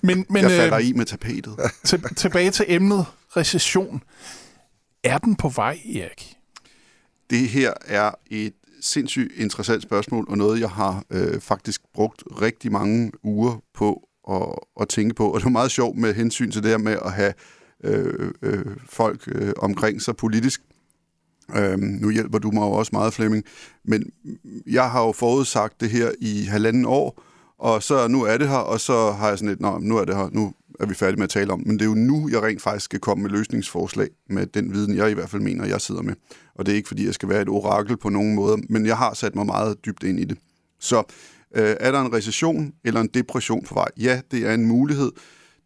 Men, 0.03 0.27
men, 0.31 0.43
jeg 0.43 0.51
falder 0.51 0.79
øh, 0.79 0.89
i 0.89 0.93
med 0.93 1.05
tapetet. 1.05 1.57
Til, 1.85 2.03
tilbage 2.17 2.51
til 2.51 2.65
emnet 2.69 3.07
recession. 3.37 4.03
Er 5.05 5.19
den 5.19 5.37
på 5.37 5.49
vej, 5.49 5.79
Erik? 5.95 6.38
Det 7.31 7.49
her 7.49 7.73
er 7.87 8.11
et 8.31 8.53
sindssygt 8.81 9.33
interessant 9.37 9.83
spørgsmål, 9.83 10.27
og 10.29 10.39
noget, 10.39 10.61
jeg 10.61 10.71
har 10.71 11.05
øh, 11.11 11.41
faktisk 11.41 11.81
brugt 11.95 12.23
rigtig 12.43 12.73
mange 12.73 13.13
uger 13.23 13.63
på 13.75 14.09
at, 14.31 14.55
at 14.81 14.89
tænke 14.89 15.15
på. 15.15 15.31
Og 15.31 15.41
det 15.41 15.47
er 15.47 15.51
meget 15.51 15.71
sjovt 15.71 15.97
med 15.97 16.15
hensyn 16.15 16.51
til 16.51 16.63
det 16.63 16.71
her 16.71 16.79
med 16.79 16.99
at 17.05 17.13
have 17.13 17.33
øh, 17.85 18.31
øh, 18.43 18.67
folk 18.87 19.29
øh, 19.29 19.53
omkring 19.59 20.03
sig 20.03 20.17
politisk. 20.17 20.63
Øh, 21.57 21.79
nu 21.79 22.11
hjælper 22.11 22.39
du 22.39 22.51
mig 22.51 22.61
jo 22.61 22.73
også 22.73 22.91
meget, 22.93 23.15
Flemming. 23.15 23.45
Men 23.85 24.11
jeg 24.67 24.91
har 24.91 25.05
jo 25.07 25.13
forudsagt 25.13 25.81
det 25.81 25.91
her 25.91 26.11
i 26.21 26.45
halvanden 26.45 26.85
år, 26.85 27.23
og 27.59 27.83
så 27.83 28.09
nu 28.09 28.23
er 28.23 28.37
det 28.37 28.49
her, 28.49 28.57
og 28.57 28.81
så 28.81 29.11
har 29.13 29.29
jeg 29.29 29.39
sådan 29.39 29.49
lidt, 29.49 29.61
nå, 29.61 29.79
nu 29.79 29.97
er 29.97 30.05
det 30.05 30.17
her, 30.17 30.29
nu 30.33 30.53
er 30.81 30.87
vi 30.87 30.95
færdige 30.95 31.17
med 31.17 31.25
at 31.25 31.31
tale 31.31 31.53
om. 31.53 31.63
Men 31.67 31.79
det 31.79 31.83
er 31.83 31.89
jo 31.89 31.95
nu, 31.95 32.29
jeg 32.29 32.43
rent 32.43 32.63
faktisk 32.63 32.85
skal 32.85 33.01
komme 33.01 33.23
med 33.23 33.31
løsningsforslag 33.31 34.09
med 34.31 34.47
den 34.47 34.73
viden, 34.73 34.97
jeg 34.97 35.11
i 35.11 35.15
hvert 35.15 35.31
fald 35.31 35.43
mener, 35.43 35.67
jeg 35.67 35.81
sidder 35.81 36.03
med. 36.03 36.15
Og 36.55 36.67
det 36.67 36.73
er 36.73 36.77
ikke, 36.77 36.89
fordi 36.89 37.07
jeg 37.07 37.15
skal 37.15 37.29
være 37.29 37.43
et 37.43 37.49
orakel 37.49 37.97
på 37.97 38.09
nogen 38.09 38.35
måde, 38.35 38.57
men 38.69 38.87
jeg 38.87 38.97
har 38.97 39.15
sat 39.15 39.35
mig 39.35 39.47
meget 39.47 39.85
dybt 39.87 40.03
ind 40.03 40.21
i 40.21 40.25
det. 40.25 40.39
Så 40.81 40.99
øh, 41.57 41.77
er 41.81 41.93
der 41.93 42.01
en 42.01 42.13
recession 42.13 42.73
eller 42.85 43.01
en 43.01 43.11
depression 43.15 43.65
på 43.65 43.75
vej? 43.75 43.89
Ja, 43.97 44.21
det 44.31 44.47
er 44.47 44.55
en 44.55 44.67
mulighed. 44.67 45.13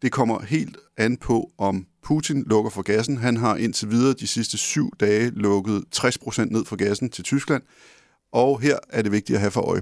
Det 0.01 0.11
kommer 0.11 0.41
helt 0.41 0.77
an 0.97 1.17
på, 1.17 1.51
om 1.57 1.85
Putin 2.03 2.43
lukker 2.43 2.71
for 2.71 2.81
gassen. 2.81 3.17
Han 3.17 3.37
har 3.37 3.55
indtil 3.55 3.91
videre 3.91 4.13
de 4.13 4.27
sidste 4.27 4.57
syv 4.57 4.91
dage 4.99 5.29
lukket 5.29 5.83
60% 5.95 6.43
ned 6.43 6.65
for 6.65 6.75
gassen 6.75 7.09
til 7.09 7.23
Tyskland. 7.23 7.63
Og 8.31 8.61
her 8.61 8.77
er 8.89 9.01
det 9.01 9.11
vigtigt 9.11 9.35
at 9.35 9.39
have 9.39 9.51
for 9.51 9.61
øje. 9.61 9.81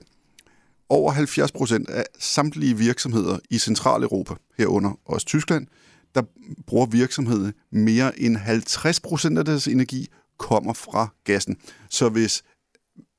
Over 0.92 1.12
70 1.12 1.52
procent 1.52 1.90
af 1.90 2.04
samtlige 2.20 2.78
virksomheder 2.78 3.40
i 3.50 3.60
Centraleuropa, 3.60 4.34
herunder 4.58 5.00
også 5.06 5.28
Tyskland, 5.28 5.68
der 6.16 6.22
bruger 6.68 6.86
virksomheden 6.86 7.54
mere 7.72 8.20
end 8.20 8.38
50 8.38 9.00
procent 9.00 9.38
af 9.38 9.46
deres 9.46 9.68
energi 9.68 10.08
kommer 10.38 10.74
fra 10.74 11.08
gassen. 11.24 11.58
Så 11.90 12.10
hvis, 12.10 12.44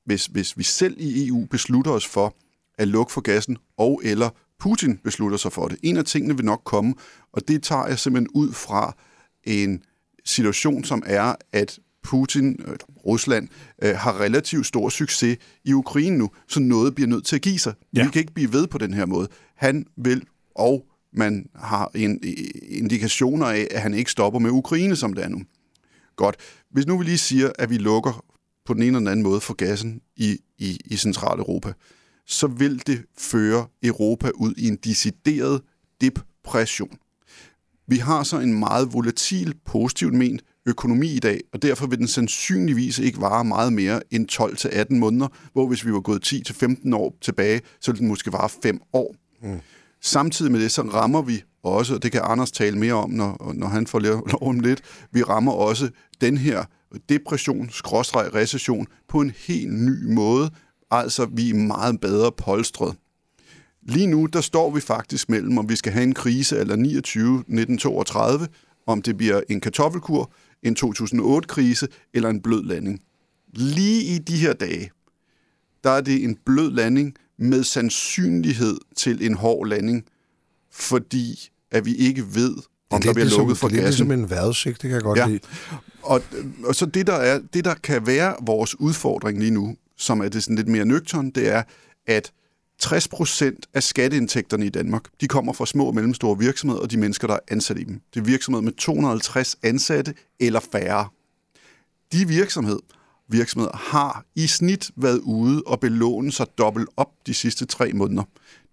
hvis, 0.04 0.26
hvis 0.26 0.58
vi 0.58 0.62
selv 0.62 0.96
i 0.98 1.28
EU 1.28 1.46
beslutter 1.50 1.90
os 1.90 2.06
for 2.06 2.36
at 2.78 2.88
lukke 2.88 3.12
for 3.12 3.20
gassen, 3.20 3.58
og 3.76 4.00
eller 4.04 4.30
Putin 4.58 4.98
beslutter 4.98 5.36
sig 5.36 5.52
for 5.52 5.68
det, 5.68 5.78
en 5.82 5.96
af 5.96 6.04
tingene 6.04 6.36
vil 6.36 6.44
nok 6.44 6.62
komme, 6.64 6.94
og 7.32 7.48
det 7.48 7.62
tager 7.62 7.86
jeg 7.86 7.98
simpelthen 7.98 8.30
ud 8.34 8.52
fra 8.52 8.96
en 9.44 9.82
situation, 10.24 10.84
som 10.84 11.02
er, 11.06 11.34
at 11.52 11.78
Putin, 12.02 12.60
øh, 12.66 12.76
Rusland, 13.06 13.48
øh, 13.82 13.96
har 13.96 14.20
relativt 14.20 14.66
stor 14.66 14.88
succes 14.88 15.38
i 15.64 15.72
Ukraine 15.72 16.18
nu, 16.18 16.30
så 16.48 16.60
noget 16.60 16.94
bliver 16.94 17.08
nødt 17.08 17.24
til 17.24 17.36
at 17.36 17.42
give 17.42 17.58
sig. 17.58 17.74
Ja. 17.94 18.04
Vi 18.04 18.10
kan 18.10 18.20
ikke 18.20 18.34
blive 18.34 18.52
ved 18.52 18.66
på 18.66 18.78
den 18.78 18.94
her 18.94 19.06
måde. 19.06 19.28
Han 19.56 19.86
vil, 19.96 20.24
og 20.54 20.86
man 21.12 21.46
har 21.54 21.90
en, 21.94 22.20
indikationer 22.68 23.46
af, 23.46 23.68
at 23.70 23.82
han 23.82 23.94
ikke 23.94 24.10
stopper 24.10 24.38
med 24.38 24.50
Ukraine, 24.50 24.96
som 24.96 25.12
det 25.12 25.24
er 25.24 25.28
nu. 25.28 25.42
Godt. 26.16 26.36
Hvis 26.70 26.86
nu 26.86 26.98
vi 26.98 27.04
lige 27.04 27.18
siger, 27.18 27.52
at 27.58 27.70
vi 27.70 27.78
lukker 27.78 28.24
på 28.66 28.74
den 28.74 28.82
ene 28.82 28.86
eller 28.86 28.98
den 28.98 29.08
anden 29.08 29.22
måde 29.22 29.40
for 29.40 29.54
gassen 29.54 30.00
i, 30.16 30.38
i, 30.58 30.78
i 30.84 30.96
Centraleuropa, 30.96 31.72
så 32.26 32.46
vil 32.46 32.86
det 32.86 33.02
føre 33.18 33.66
Europa 33.82 34.30
ud 34.34 34.54
i 34.56 34.68
en 34.68 34.76
decideret 34.76 35.60
depression. 36.00 36.98
Vi 37.86 37.96
har 37.96 38.22
så 38.22 38.38
en 38.38 38.58
meget 38.58 38.92
volatil, 38.92 39.54
positivt 39.64 40.14
ment 40.14 40.42
økonomi 40.66 41.06
i 41.06 41.18
dag, 41.18 41.40
og 41.52 41.62
derfor 41.62 41.86
vil 41.86 41.98
den 41.98 42.08
sandsynligvis 42.08 42.98
ikke 42.98 43.20
vare 43.20 43.44
meget 43.44 43.72
mere 43.72 44.00
end 44.10 44.32
12-18 44.32 44.94
måneder, 44.94 45.28
hvor 45.52 45.66
hvis 45.66 45.86
vi 45.86 45.92
var 45.92 46.00
gået 46.00 46.32
10-15 46.32 46.96
år 46.96 47.16
tilbage, 47.20 47.60
så 47.80 47.92
ville 47.92 48.00
den 48.00 48.08
måske 48.08 48.32
vare 48.32 48.48
5 48.62 48.80
år. 48.92 49.14
Mm. 49.42 49.60
Samtidig 50.00 50.52
med 50.52 50.60
det, 50.60 50.70
så 50.70 50.82
rammer 50.82 51.22
vi 51.22 51.42
også, 51.62 51.94
og 51.94 52.02
det 52.02 52.12
kan 52.12 52.20
Anders 52.24 52.52
tale 52.52 52.78
mere 52.78 52.94
om, 52.94 53.10
når, 53.10 53.52
når 53.54 53.66
han 53.66 53.86
får 53.86 53.98
lov 53.98 54.48
om 54.48 54.60
lidt, 54.60 54.82
vi 55.12 55.22
rammer 55.22 55.52
også 55.52 55.90
den 56.20 56.36
her 56.36 56.64
depression, 57.08 57.70
skråstreg, 57.70 58.34
recession 58.34 58.86
på 59.08 59.20
en 59.20 59.32
helt 59.46 59.72
ny 59.72 60.12
måde. 60.12 60.50
Altså, 60.90 61.28
vi 61.32 61.50
er 61.50 61.54
meget 61.54 62.00
bedre 62.00 62.32
polstret. 62.32 62.96
Lige 63.82 64.06
nu, 64.06 64.26
der 64.26 64.40
står 64.40 64.70
vi 64.70 64.80
faktisk 64.80 65.28
mellem, 65.28 65.58
om 65.58 65.68
vi 65.68 65.76
skal 65.76 65.92
have 65.92 66.02
en 66.02 66.14
krise 66.14 66.58
eller 66.58 66.76
29 66.76 67.34
1932, 67.34 68.48
om 68.86 69.02
det 69.02 69.16
bliver 69.16 69.40
en 69.48 69.60
kartoffelkur, 69.60 70.32
en 70.62 70.76
2008-krise 70.84 71.88
eller 72.14 72.28
en 72.28 72.40
blød 72.40 72.64
landing. 72.64 73.00
Lige 73.52 74.02
i 74.14 74.18
de 74.18 74.36
her 74.36 74.52
dage, 74.52 74.90
der 75.84 75.90
er 75.90 76.00
det 76.00 76.24
en 76.24 76.38
blød 76.46 76.70
landing 76.70 77.14
med 77.38 77.64
sandsynlighed 77.64 78.76
til 78.96 79.26
en 79.26 79.34
hård 79.34 79.66
landing, 79.68 80.04
fordi 80.70 81.50
at 81.70 81.84
vi 81.84 81.94
ikke 81.94 82.34
ved, 82.34 82.56
om 82.90 83.02
der 83.02 83.12
bliver 83.12 83.38
lukket 83.38 83.58
for 83.58 83.68
gassen. 83.68 83.78
Det 83.78 83.84
er 83.84 83.88
ligesom 83.88 84.12
en 84.12 84.30
vejrudsigt, 84.30 84.82
det 84.82 84.88
kan 84.88 84.90
jeg 84.90 85.02
godt 85.02 85.18
ja. 85.18 85.26
lide. 85.26 85.40
Og, 86.02 86.22
og 86.64 86.74
så 86.74 86.86
det 86.86 87.06
der, 87.06 87.12
er, 87.12 87.40
det, 87.54 87.64
der 87.64 87.74
kan 87.74 88.06
være 88.06 88.36
vores 88.46 88.80
udfordring 88.80 89.38
lige 89.38 89.50
nu, 89.50 89.76
som 89.96 90.20
er 90.20 90.28
det 90.28 90.42
sådan 90.42 90.56
lidt 90.56 90.68
mere 90.68 90.84
nøgtern, 90.84 91.30
det 91.30 91.48
er, 91.48 91.62
at 92.06 92.32
60 92.82 93.08
procent 93.08 93.66
af 93.74 93.82
skatteindtægterne 93.82 94.66
i 94.66 94.68
Danmark, 94.68 95.02
de 95.20 95.28
kommer 95.28 95.52
fra 95.52 95.66
små 95.66 95.86
og 95.86 95.94
mellemstore 95.94 96.38
virksomheder 96.38 96.82
og 96.82 96.90
de 96.90 96.96
mennesker, 96.96 97.26
der 97.26 97.34
er 97.34 97.38
ansat 97.50 97.78
i 97.78 97.84
dem. 97.84 98.00
Det 98.14 98.20
er 98.20 98.24
virksomheder 98.24 98.62
med 98.62 98.72
250 98.72 99.56
ansatte 99.62 100.14
eller 100.40 100.60
færre. 100.72 101.08
De 102.12 102.28
virksomhed, 102.28 102.78
virksomheder 103.28 103.76
har 103.76 104.24
i 104.34 104.46
snit 104.46 104.90
været 104.96 105.18
ude 105.18 105.62
og 105.66 105.80
belåne 105.80 106.32
sig 106.32 106.46
dobbelt 106.58 106.88
op 106.96 107.08
de 107.26 107.34
sidste 107.34 107.66
tre 107.66 107.92
måneder. 107.92 108.22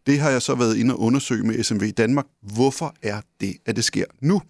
Det 0.05 0.19
har 0.19 0.29
jeg 0.29 0.41
så 0.41 0.55
været 0.55 0.77
inde 0.77 0.93
og 0.93 0.99
undersøge 0.99 1.43
med 1.43 1.63
SMV 1.63 1.91
Danmark. 1.91 2.25
Hvorfor 2.41 2.95
er 3.01 3.21
det, 3.41 3.57
at 3.65 3.75
det 3.75 3.83
sker 3.83 4.05
nu? 4.21 4.41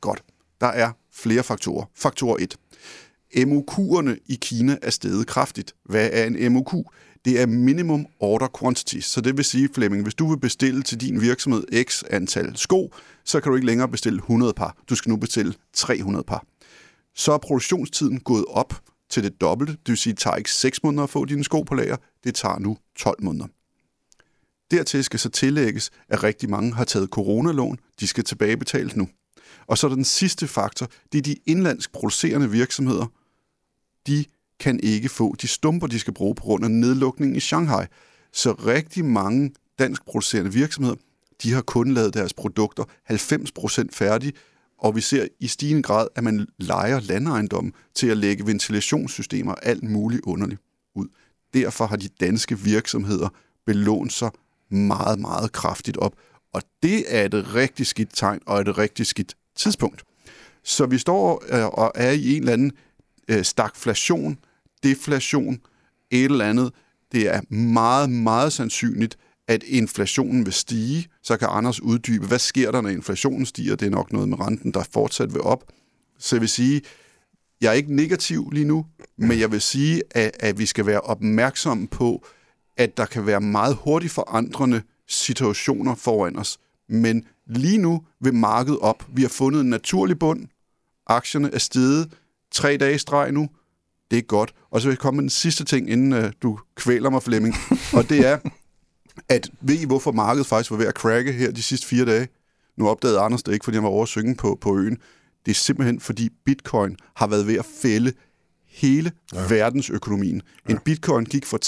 Godt. 0.00 0.22
Der 0.60 0.66
er 0.66 0.92
flere 1.12 1.42
faktorer. 1.42 1.84
Faktor 1.94 2.38
1. 2.40 2.56
MOQ'erne 3.36 4.16
i 4.26 4.38
Kina 4.40 4.76
er 4.82 4.90
steget 4.90 5.26
kraftigt. 5.26 5.74
Hvad 5.84 6.10
er 6.12 6.24
en 6.24 6.52
MOQ? 6.52 6.74
Det 7.24 7.40
er 7.40 7.46
minimum 7.46 8.06
order 8.20 8.48
quantity. 8.60 8.98
Så 9.00 9.20
det 9.20 9.36
vil 9.36 9.44
sige, 9.44 9.68
Flemming, 9.74 10.02
hvis 10.02 10.14
du 10.14 10.28
vil 10.28 10.40
bestille 10.40 10.82
til 10.82 11.00
din 11.00 11.20
virksomhed 11.20 11.84
x 11.84 12.02
antal 12.10 12.56
sko, 12.56 12.94
så 13.24 13.40
kan 13.40 13.50
du 13.50 13.56
ikke 13.56 13.66
længere 13.66 13.88
bestille 13.88 14.16
100 14.16 14.52
par. 14.52 14.76
Du 14.88 14.94
skal 14.94 15.10
nu 15.10 15.16
bestille 15.16 15.54
300 15.72 16.24
par. 16.24 16.44
Så 17.14 17.32
er 17.32 17.38
produktionstiden 17.38 18.20
gået 18.20 18.44
op 18.48 18.82
til 19.10 19.22
det 19.22 19.40
dobbelte. 19.40 19.72
Det 19.72 19.88
vil 19.88 19.96
sige, 19.96 20.12
det 20.12 20.20
tager 20.20 20.36
ikke 20.36 20.52
6 20.52 20.82
måneder 20.82 21.02
at 21.02 21.10
få 21.10 21.24
dine 21.24 21.44
sko 21.44 21.62
på 21.62 21.74
lager. 21.74 21.96
Det 22.24 22.34
tager 22.34 22.58
nu 22.58 22.78
12 22.96 23.22
måneder. 23.22 23.46
Dertil 24.70 25.04
skal 25.04 25.20
så 25.20 25.28
tillægges, 25.28 25.90
at 26.08 26.22
rigtig 26.22 26.50
mange 26.50 26.74
har 26.74 26.84
taget 26.84 27.08
coronalån. 27.08 27.78
De 28.00 28.06
skal 28.06 28.24
tilbagebetales 28.24 28.96
nu. 28.96 29.08
Og 29.66 29.78
så 29.78 29.86
er 29.86 29.94
den 29.94 30.04
sidste 30.04 30.48
faktor, 30.48 30.88
det 31.12 31.18
er 31.18 31.22
de 31.22 31.36
indlandsk 31.46 31.92
producerende 31.92 32.50
virksomheder. 32.50 33.06
De 34.06 34.24
kan 34.60 34.80
ikke 34.82 35.08
få 35.08 35.34
de 35.42 35.48
stumper, 35.48 35.86
de 35.86 35.98
skal 35.98 36.14
bruge 36.14 36.34
på 36.34 36.42
grund 36.42 36.64
af 36.64 36.70
nedlukningen 36.70 37.36
i 37.36 37.40
Shanghai. 37.40 37.86
Så 38.32 38.52
rigtig 38.52 39.04
mange 39.04 39.52
dansk 39.78 40.04
producerende 40.04 40.52
virksomheder, 40.52 40.96
de 41.42 41.52
har 41.52 41.62
kun 41.62 41.94
lavet 41.94 42.14
deres 42.14 42.34
produkter 42.34 42.84
90% 43.10 43.86
færdige, 43.92 44.32
og 44.78 44.96
vi 44.96 45.00
ser 45.00 45.26
i 45.40 45.46
stigende 45.46 45.82
grad, 45.82 46.08
at 46.14 46.24
man 46.24 46.46
leger 46.58 47.00
landejendommen 47.00 47.72
til 47.94 48.06
at 48.06 48.16
lægge 48.16 48.46
ventilationssystemer 48.46 49.52
og 49.52 49.66
alt 49.66 49.82
muligt 49.82 50.22
underligt 50.24 50.60
ud. 50.94 51.06
Derfor 51.54 51.86
har 51.86 51.96
de 51.96 52.08
danske 52.08 52.58
virksomheder 52.58 53.28
belånt 53.66 54.12
sig 54.12 54.30
meget, 54.70 55.18
meget 55.18 55.52
kraftigt 55.52 55.96
op. 55.96 56.14
Og 56.52 56.62
det 56.82 57.04
er 57.08 57.24
et 57.24 57.54
rigtig 57.54 57.86
skidt 57.86 58.08
tegn 58.14 58.40
og 58.46 58.60
et 58.60 58.78
rigtig 58.78 59.06
skidt 59.06 59.34
tidspunkt. 59.56 60.02
Så 60.64 60.86
vi 60.86 60.98
står 60.98 61.44
øh, 61.48 61.66
og 61.66 61.92
er 61.94 62.10
i 62.10 62.36
en 62.36 62.42
eller 62.42 62.52
anden 62.52 62.72
øh, 63.28 63.44
stagflation, 63.44 64.38
deflation, 64.82 65.60
et 66.10 66.24
eller 66.24 66.44
andet. 66.44 66.72
Det 67.12 67.34
er 67.34 67.54
meget, 67.54 68.10
meget 68.10 68.52
sandsynligt, 68.52 69.18
at 69.48 69.62
inflationen 69.62 70.44
vil 70.44 70.52
stige. 70.52 71.06
Så 71.22 71.36
kan 71.36 71.48
Anders 71.50 71.80
uddybe, 71.80 72.26
hvad 72.26 72.38
sker 72.38 72.70
der, 72.70 72.80
når 72.80 72.88
inflationen 72.88 73.46
stiger? 73.46 73.76
Det 73.76 73.86
er 73.86 73.90
nok 73.90 74.12
noget 74.12 74.28
med 74.28 74.40
renten, 74.40 74.74
der 74.74 74.84
fortsat 74.92 75.34
vil 75.34 75.40
op. 75.40 75.64
Så 76.18 76.36
jeg 76.36 76.40
vil 76.40 76.48
sige, 76.48 76.82
jeg 77.60 77.68
er 77.68 77.72
ikke 77.72 77.96
negativ 77.96 78.50
lige 78.50 78.64
nu, 78.64 78.86
men 79.18 79.40
jeg 79.40 79.52
vil 79.52 79.60
sige, 79.60 80.02
at, 80.10 80.30
at 80.40 80.58
vi 80.58 80.66
skal 80.66 80.86
være 80.86 81.00
opmærksomme 81.00 81.88
på, 81.88 82.26
at 82.76 82.96
der 82.96 83.06
kan 83.06 83.26
være 83.26 83.40
meget 83.40 83.76
hurtigt 83.84 84.12
forandrende 84.12 84.82
situationer 85.08 85.94
foran 85.94 86.38
os. 86.38 86.58
Men 86.88 87.24
lige 87.46 87.78
nu 87.78 88.02
vil 88.20 88.34
markedet 88.34 88.78
op. 88.78 89.06
Vi 89.08 89.22
har 89.22 89.28
fundet 89.28 89.60
en 89.60 89.70
naturlig 89.70 90.18
bund. 90.18 90.46
Aktierne 91.06 91.50
er 91.54 91.58
steget 91.58 92.12
tre 92.54 92.76
dage 92.76 92.98
streg 92.98 93.32
nu 93.32 93.48
det 94.10 94.18
er 94.18 94.22
godt. 94.22 94.54
Og 94.70 94.80
så 94.80 94.88
vil 94.88 94.92
jeg 94.92 94.98
komme 94.98 95.16
med 95.16 95.22
den 95.22 95.30
sidste 95.30 95.64
ting, 95.64 95.90
inden 95.90 96.12
uh, 96.12 96.30
du 96.42 96.58
kvæler 96.76 97.10
mig, 97.10 97.22
Flemming. 97.22 97.54
og 97.96 98.08
det 98.08 98.26
er, 98.26 98.38
at 99.28 99.50
ved 99.60 99.74
I, 99.74 99.84
hvorfor 99.84 100.12
markedet 100.12 100.46
faktisk 100.46 100.70
var 100.70 100.76
ved 100.76 100.86
at 100.86 100.94
cracke 100.94 101.32
her 101.32 101.50
de 101.50 101.62
sidste 101.62 101.86
fire 101.86 102.04
dage? 102.04 102.28
Nu 102.76 102.88
opdagede 102.88 103.20
Anders 103.20 103.42
det 103.42 103.52
ikke, 103.52 103.64
fordi 103.64 103.76
han 103.76 103.84
var 103.84 103.90
over 103.90 104.02
at 104.02 104.08
synge 104.08 104.34
på, 104.34 104.58
på 104.60 104.78
øen. 104.78 104.98
Det 105.46 105.50
er 105.50 105.54
simpelthen, 105.54 106.00
fordi 106.00 106.28
bitcoin 106.44 106.96
har 107.16 107.26
været 107.26 107.46
ved 107.46 107.54
at 107.54 107.64
fælde 107.82 108.12
hele 108.68 109.12
ja. 109.34 109.46
verdensøkonomien. 109.48 110.42
Ja. 110.68 110.72
En 110.72 110.78
bitcoin 110.84 111.24
gik 111.24 111.46
fra 111.46 111.58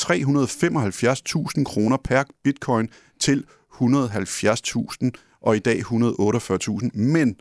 375.000 1.58 1.64
kroner 1.64 1.96
per 2.04 2.24
bitcoin 2.44 2.88
til 3.20 3.44
170.000, 3.74 5.10
og 5.40 5.56
i 5.56 5.58
dag 5.58 5.78
148.000. 5.78 6.98
Men 6.98 7.36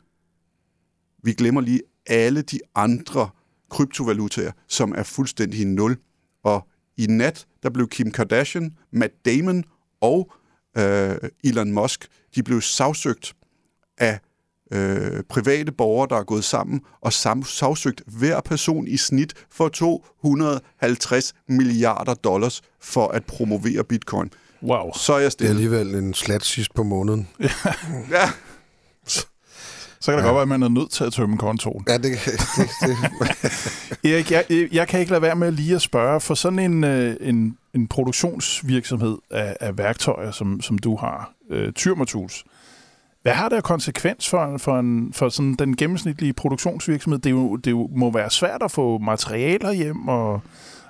vi 1.24 1.34
glemmer 1.34 1.62
lige 1.62 1.82
alle 2.08 2.42
de 2.42 2.60
andre 2.76 3.30
kryptovalutaer, 3.70 4.52
som 4.68 4.94
er 4.98 5.04
fuldstændig 5.04 5.62
i 5.62 5.64
nul. 5.66 5.98
Og 6.44 6.68
i 6.98 7.06
nat, 7.06 7.46
der 7.64 7.70
blev 7.70 7.88
Kim 7.90 8.12
Kardashian, 8.12 8.74
Matt 8.92 9.14
Damon 9.26 9.64
og 10.02 10.32
øh, 10.78 11.16
Elon 11.44 11.72
Musk, 11.72 12.08
de 12.36 12.44
blev 12.44 12.62
sagsøgt 12.62 13.36
af 13.98 14.20
øh, 14.74 15.24
private 15.30 15.72
borgere, 15.72 16.08
der 16.10 16.16
er 16.18 16.24
gået 16.24 16.44
sammen 16.44 16.82
og 17.02 17.12
sam- 17.14 17.44
sagsøgt 17.46 18.02
hver 18.08 18.42
person 18.42 18.88
i 18.88 18.98
snit 18.98 19.34
for 19.52 19.70
250 19.70 21.34
milliarder 21.50 22.14
dollars 22.14 22.62
for 22.82 23.08
at 23.08 23.26
promovere 23.26 23.84
bitcoin. 23.84 24.30
Wow. 24.64 24.92
Så 24.96 25.14
er 25.14 25.18
jeg 25.18 25.22
Det 25.22 25.26
er 25.26 25.30
stille. 25.30 25.50
alligevel 25.50 25.96
en 25.96 26.14
slat 26.14 26.44
sidst 26.46 26.74
på 26.74 26.84
måneden. 26.84 27.28
Ja, 28.12 28.30
Så 30.06 30.12
kan 30.12 30.18
det 30.18 30.24
ja. 30.24 30.28
godt 30.28 30.36
være, 30.36 30.42
at 30.42 30.60
man 30.60 30.64
er 30.64 30.80
nødt 30.80 30.92
til 30.92 31.04
at 31.04 31.14
tømme 31.14 31.38
kontoen. 31.38 31.86
Ja, 31.88 31.98
det, 31.98 32.04
det, 32.04 32.70
det, 32.82 32.98
Erik, 34.12 34.32
jeg, 34.32 34.46
jeg 34.72 34.88
kan 34.88 35.00
ikke 35.00 35.12
lade 35.12 35.22
være 35.22 35.36
med 35.36 35.52
lige 35.52 35.76
at 35.76 35.82
spørge, 35.82 36.22
for 36.22 36.34
sådan 36.34 36.60
en, 36.60 36.84
øh, 36.84 37.16
en, 37.22 37.58
en 37.74 37.88
produktionsvirksomhed 37.88 39.18
af, 39.32 39.58
af 39.60 39.78
værktøjer, 39.78 40.32
som, 40.32 40.62
som 40.62 40.78
du 40.78 40.96
har, 40.96 41.32
øh, 41.50 41.74
Tyrma 41.74 42.06
Tools, 42.06 42.44
hvad 43.22 43.34
har 43.34 43.50
det 43.50 43.56
af 43.56 43.64
konsekvens 43.64 44.30
for, 44.30 44.58
for, 44.58 44.80
en, 44.80 45.14
for 45.14 45.30
sådan 45.30 45.54
den 45.54 45.76
gennemsnitlige 45.76 46.34
produktionsvirksomhed? 46.34 47.20
Det, 47.20 47.30
er 47.30 47.34
jo, 47.34 47.56
det 47.56 47.72
jo, 47.72 47.90
må 47.96 48.12
være 48.12 48.30
svært 48.30 48.64
at 48.64 48.72
få 48.72 48.98
materialer 48.98 49.72
hjem, 49.72 50.08
og, 50.08 50.42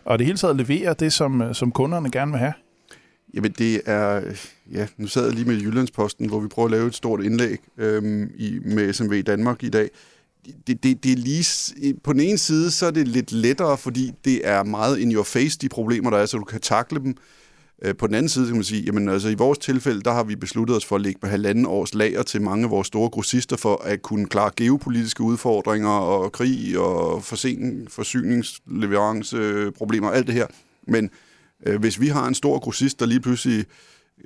og 0.06 0.19
det 0.19 0.25
hele 0.25 0.38
taget 0.38 0.56
levere 0.56 0.93
det, 0.93 1.13
som, 1.13 1.41
øh, 1.41 1.56
som 1.56 1.71
kunderne 1.71 2.12
gerne 2.12 2.32
vil 2.32 2.39
have. 2.39 2.54
Jamen 3.36 3.52
det 3.52 3.82
er, 3.86 4.21
ja, 4.71 4.88
nu 4.98 5.08
sad 5.08 5.26
jeg 5.26 5.34
lige 5.34 5.45
med 5.45 5.62
Jyllandsposten, 5.62 6.28
hvor 6.28 6.39
vi 6.39 6.48
prøver 6.48 6.67
at 6.67 6.71
lave 6.71 6.88
et 6.88 6.95
stort 6.95 7.24
indlæg 7.24 7.58
øhm, 7.78 8.32
i, 8.36 8.60
med 8.65 8.93
SMV 8.93 9.24
Danmark 9.24 9.63
i 9.63 9.69
dag. 9.69 9.89
Det, 10.67 10.84
det, 10.84 11.04
det 11.04 11.12
er 11.12 11.15
lige, 11.15 11.45
på 12.04 12.13
den 12.13 12.21
ene 12.21 12.38
side, 12.38 12.71
så 12.71 12.86
er 12.86 12.91
det 12.91 13.08
lidt 13.08 13.32
lettere, 13.32 13.78
fordi 13.78 14.12
det 14.26 14.48
er 14.48 14.63
meget 14.63 15.00
in 15.00 15.13
your 15.13 15.24
face, 15.24 15.60
de 15.60 15.69
problemer, 15.69 16.10
der 16.10 16.17
er, 16.17 16.26
så 16.26 16.38
du 16.38 16.43
kan 16.43 16.62
takle 16.62 17.00
dem. 17.00 17.15
Øh, 17.82 17.95
På 17.95 18.08
den 18.08 18.15
anden 18.15 18.30
side 18.30 18.45
kan 18.45 18.56
man 18.56 18.63
sige, 18.63 18.84
jamen 18.84 19.10
altså 19.10 19.30
i 19.30 19.36
vores 19.36 19.58
tilfælde, 19.58 20.02
der 20.02 20.13
har 20.13 20.24
vi 20.24 20.36
besluttet 20.36 20.78
os 20.78 20.86
for 20.86 20.95
at 20.95 21.02
lægge 21.02 21.19
på 21.19 21.28
halvanden 21.28 21.65
års 21.65 21.93
lager 21.93 22.24
til 22.24 22.41
mange 22.41 22.63
af 22.63 22.71
vores 22.71 22.88
store 22.88 23.10
grossister 23.10 23.58
for 23.58 23.82
at 23.84 24.02
kunne 24.02 24.26
klare 24.26 24.52
geopolitiske 24.58 25.24
udfordringer 25.24 25.89
og 25.89 26.32
krig 26.32 26.80
og 26.80 27.24
forsening, 27.24 27.91
forsyningsleveranceproblemer 27.91 30.08
og 30.08 30.17
alt 30.17 30.28
det 30.28 30.36
her. 30.36 30.48
Men 30.88 31.06
øh, 31.06 31.10
hvis 31.80 32.01
vi 32.01 32.08
har 32.08 32.28
en 32.28 32.36
stor 32.36 32.60
grossist, 32.60 32.99
der 32.99 33.06
lige 33.06 33.19
pludselig 33.19 33.65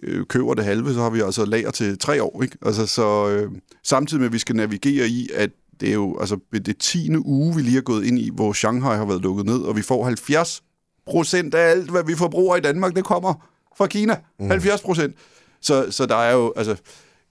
øh, 0.03 0.25
køber 0.25 0.53
det 0.53 0.65
halve, 0.65 0.93
så 0.93 1.01
har 1.01 1.09
vi 1.09 1.19
altså 1.21 1.45
lager 1.45 1.71
til 1.71 1.97
tre 1.99 2.23
år. 2.23 2.43
Ikke? 2.43 2.57
Altså, 2.65 2.85
så, 2.87 3.29
øh, 3.29 3.51
samtidig 3.83 4.19
med, 4.19 4.27
at 4.27 4.33
vi 4.33 4.39
skal 4.39 4.55
navigere 4.55 5.07
i, 5.07 5.29
at 5.35 5.49
det 5.79 5.89
er 5.89 5.93
jo 5.93 6.19
altså 6.19 6.39
det 6.53 6.77
10. 6.77 7.15
uge, 7.17 7.55
vi 7.55 7.61
lige 7.61 7.77
er 7.77 7.81
gået 7.81 8.05
ind 8.05 8.19
i, 8.19 8.29
hvor 8.33 8.53
Shanghai 8.53 8.97
har 8.97 9.05
været 9.05 9.21
lukket 9.21 9.45
ned, 9.45 9.59
og 9.61 9.75
vi 9.77 9.81
får 9.81 10.05
70 10.05 10.63
procent 11.05 11.53
af 11.53 11.69
alt, 11.71 11.91
hvad 11.91 12.03
vi 12.03 12.15
forbruger 12.15 12.55
i 12.55 12.59
Danmark, 12.61 12.95
det 12.95 13.03
kommer 13.03 13.33
fra 13.77 13.87
Kina. 13.87 14.17
Mm. 14.39 14.49
70 14.49 14.81
procent. 14.81 15.15
Så, 15.61 15.91
så 15.91 16.05
der 16.05 16.15
er 16.15 16.33
jo, 16.33 16.53
altså, 16.55 16.75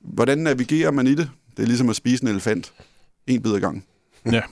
hvordan 0.01 0.39
navigerer 0.39 0.91
man 0.91 1.07
i 1.07 1.15
det? 1.15 1.31
Det 1.57 1.63
er 1.63 1.67
ligesom 1.67 1.89
at 1.89 1.97
spise 1.97 2.23
en 2.25 2.29
elefant. 2.29 2.73
En 3.27 3.43
bid 3.43 3.55
ad 3.55 3.61
gangen. 3.61 3.85
Ja, 4.33 4.43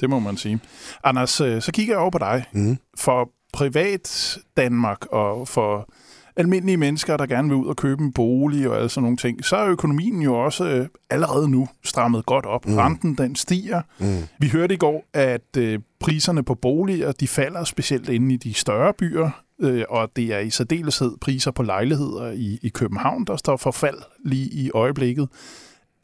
det 0.00 0.10
må 0.10 0.18
man 0.18 0.36
sige. 0.36 0.60
Anders, 1.04 1.40
øh, 1.40 1.62
så 1.62 1.72
kigger 1.72 1.94
jeg 1.94 2.00
over 2.00 2.10
på 2.10 2.18
dig. 2.18 2.44
mm. 2.52 2.76
For 2.96 3.30
privat 3.56 4.38
Danmark 4.56 5.06
og 5.06 5.48
for 5.48 5.88
almindelige 6.36 6.76
mennesker, 6.76 7.16
der 7.16 7.26
gerne 7.26 7.48
vil 7.48 7.56
ud 7.56 7.66
og 7.66 7.76
købe 7.76 8.02
en 8.02 8.12
bolig 8.12 8.68
og 8.68 8.76
alle 8.76 8.88
sådan 8.88 9.02
nogle 9.02 9.16
ting, 9.16 9.44
så 9.44 9.56
er 9.56 9.68
økonomien 9.68 10.22
jo 10.22 10.34
også 10.34 10.64
øh, 10.64 10.88
allerede 11.10 11.48
nu 11.48 11.68
strammet 11.84 12.26
godt 12.26 12.46
op. 12.46 12.66
Mm. 12.66 12.76
Renten 12.76 13.14
den 13.14 13.36
stiger. 13.36 13.82
Mm. 13.98 14.22
Vi 14.38 14.48
hørte 14.48 14.74
i 14.74 14.76
går, 14.76 15.04
at 15.14 15.56
øh, 15.58 15.78
priserne 16.00 16.42
på 16.42 16.54
boliger, 16.54 17.12
de 17.12 17.28
falder 17.28 17.64
specielt 17.64 18.08
inde 18.08 18.34
i 18.34 18.36
de 18.36 18.54
større 18.54 18.92
byer, 18.92 19.30
øh, 19.60 19.84
og 19.88 20.10
det 20.16 20.34
er 20.34 20.38
i 20.38 20.50
særdeleshed 20.50 21.16
priser 21.20 21.50
på 21.50 21.62
lejligheder 21.62 22.30
i, 22.30 22.58
i 22.62 22.68
København, 22.68 23.24
der 23.24 23.36
står 23.36 23.56
for 23.56 23.70
fald 23.70 23.98
lige 24.24 24.50
i 24.52 24.70
øjeblikket. 24.74 25.28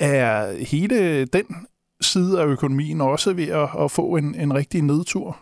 Er 0.01 0.65
hele 0.65 1.25
den 1.25 1.47
side 2.01 2.41
af 2.41 2.47
økonomien 2.47 3.01
også 3.01 3.33
ved 3.33 3.49
at, 3.49 3.69
at 3.81 3.91
få 3.91 4.17
en, 4.17 4.35
en 4.35 4.55
rigtig 4.55 4.83
nedtur? 4.83 5.39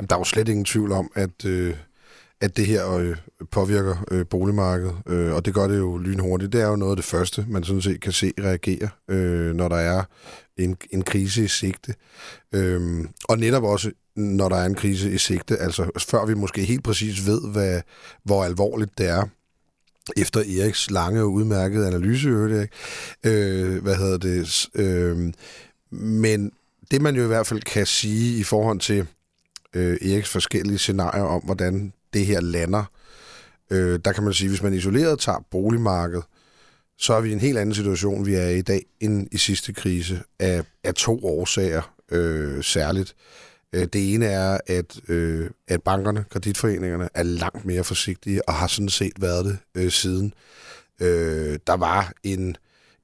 Jamen, 0.00 0.08
der 0.08 0.14
er 0.14 0.20
jo 0.20 0.24
slet 0.24 0.48
ingen 0.48 0.64
tvivl 0.64 0.92
om, 0.92 1.10
at, 1.14 1.44
øh, 1.44 1.74
at 2.40 2.56
det 2.56 2.66
her 2.66 2.90
øh, 2.92 3.16
påvirker 3.50 4.04
øh, 4.10 4.26
boligmarkedet, 4.26 4.94
øh, 5.06 5.34
og 5.34 5.44
det 5.44 5.54
gør 5.54 5.68
det 5.68 5.78
jo 5.78 5.98
lynhurtigt. 5.98 6.52
Det 6.52 6.60
er 6.60 6.66
jo 6.66 6.76
noget 6.76 6.92
af 6.92 6.96
det 6.96 7.04
første, 7.04 7.46
man 7.48 7.64
sådan 7.64 7.82
set 7.82 8.00
kan 8.00 8.12
se 8.12 8.32
reagere, 8.38 8.88
øh, 9.08 9.54
når 9.54 9.68
der 9.68 9.76
er 9.76 10.04
en, 10.56 10.76
en 10.90 11.02
krise 11.02 11.44
i 11.44 11.48
sigte. 11.48 11.94
Øh, 12.54 13.04
og 13.24 13.38
netop 13.38 13.62
også, 13.64 13.90
når 14.16 14.48
der 14.48 14.56
er 14.56 14.66
en 14.66 14.74
krise 14.74 15.12
i 15.12 15.18
sigte, 15.18 15.56
altså 15.56 15.90
før 15.98 16.26
vi 16.26 16.34
måske 16.34 16.64
helt 16.64 16.84
præcis 16.84 17.26
ved, 17.26 17.52
hvad, 17.52 17.80
hvor 18.24 18.44
alvorligt 18.44 18.98
det 18.98 19.08
er, 19.08 19.22
efter 20.16 20.40
Eriks 20.40 20.90
lange 20.90 21.22
og 21.22 21.32
udmærkede 21.32 21.86
analyse, 21.86 22.28
Erik. 22.28 22.70
Øh, 23.26 23.82
hvad 23.82 23.96
hedder 23.96 24.18
det? 24.18 24.68
Øh, 24.74 25.32
men 25.90 26.52
det 26.90 27.02
man 27.02 27.16
jo 27.16 27.24
i 27.24 27.26
hvert 27.26 27.46
fald 27.46 27.60
kan 27.60 27.86
sige 27.86 28.38
i 28.38 28.42
forhold 28.42 28.80
til 28.80 29.06
øh, 29.76 29.98
Eriks 30.02 30.28
forskellige 30.28 30.78
scenarier 30.78 31.22
om, 31.22 31.42
hvordan 31.42 31.92
det 32.12 32.26
her 32.26 32.40
lander, 32.40 32.84
øh, 33.70 34.00
der 34.04 34.12
kan 34.12 34.24
man 34.24 34.32
sige, 34.32 34.48
hvis 34.48 34.62
man 34.62 34.74
isoleret 34.74 35.18
tager 35.18 35.44
boligmarkedet, 35.50 36.24
så 36.98 37.14
er 37.14 37.20
vi 37.20 37.30
i 37.30 37.32
en 37.32 37.40
helt 37.40 37.58
anden 37.58 37.74
situation, 37.74 38.26
vi 38.26 38.34
er 38.34 38.46
i 38.46 38.58
i 38.58 38.62
dag, 38.62 38.86
end 39.00 39.28
i 39.32 39.38
sidste 39.38 39.72
krise, 39.72 40.22
af, 40.38 40.64
af 40.84 40.94
to 40.94 41.24
årsager 41.24 41.94
øh, 42.10 42.64
særligt. 42.64 43.14
Øh, 43.72 43.86
Det 43.92 44.14
ene 44.14 44.26
er, 44.26 44.58
at, 44.66 45.00
øh, 45.08 45.50
at 45.68 45.82
bankerne, 45.82 46.24
kreditforeningerne, 46.30 47.08
er 47.14 47.22
langt 47.22 47.64
mere 47.64 47.84
forsigtige, 47.84 48.48
og 48.48 48.54
har 48.54 48.66
sådan 48.66 48.88
set 48.88 49.12
været 49.20 49.44
det 49.44 49.58
øh, 49.74 49.90
siden. 49.90 50.34
Øh, 51.00 51.58
der 51.66 51.76
var 51.76 52.12
en, 52.22 52.56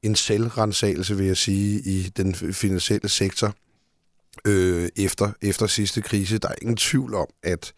en 0.03 0.15
selvrensagelse, 0.15 1.17
vil 1.17 1.27
jeg 1.27 1.37
sige, 1.37 1.81
i 1.81 2.13
den 2.17 2.35
finansielle 2.35 3.09
sektor 3.09 3.55
øh, 4.47 4.89
efter, 4.97 5.31
efter 5.43 5.67
sidste 5.67 6.01
krise. 6.03 6.39
Der 6.39 6.49
er 6.49 6.55
ingen 6.63 6.77
tvivl 6.77 7.15
om, 7.15 7.27
at 7.43 7.73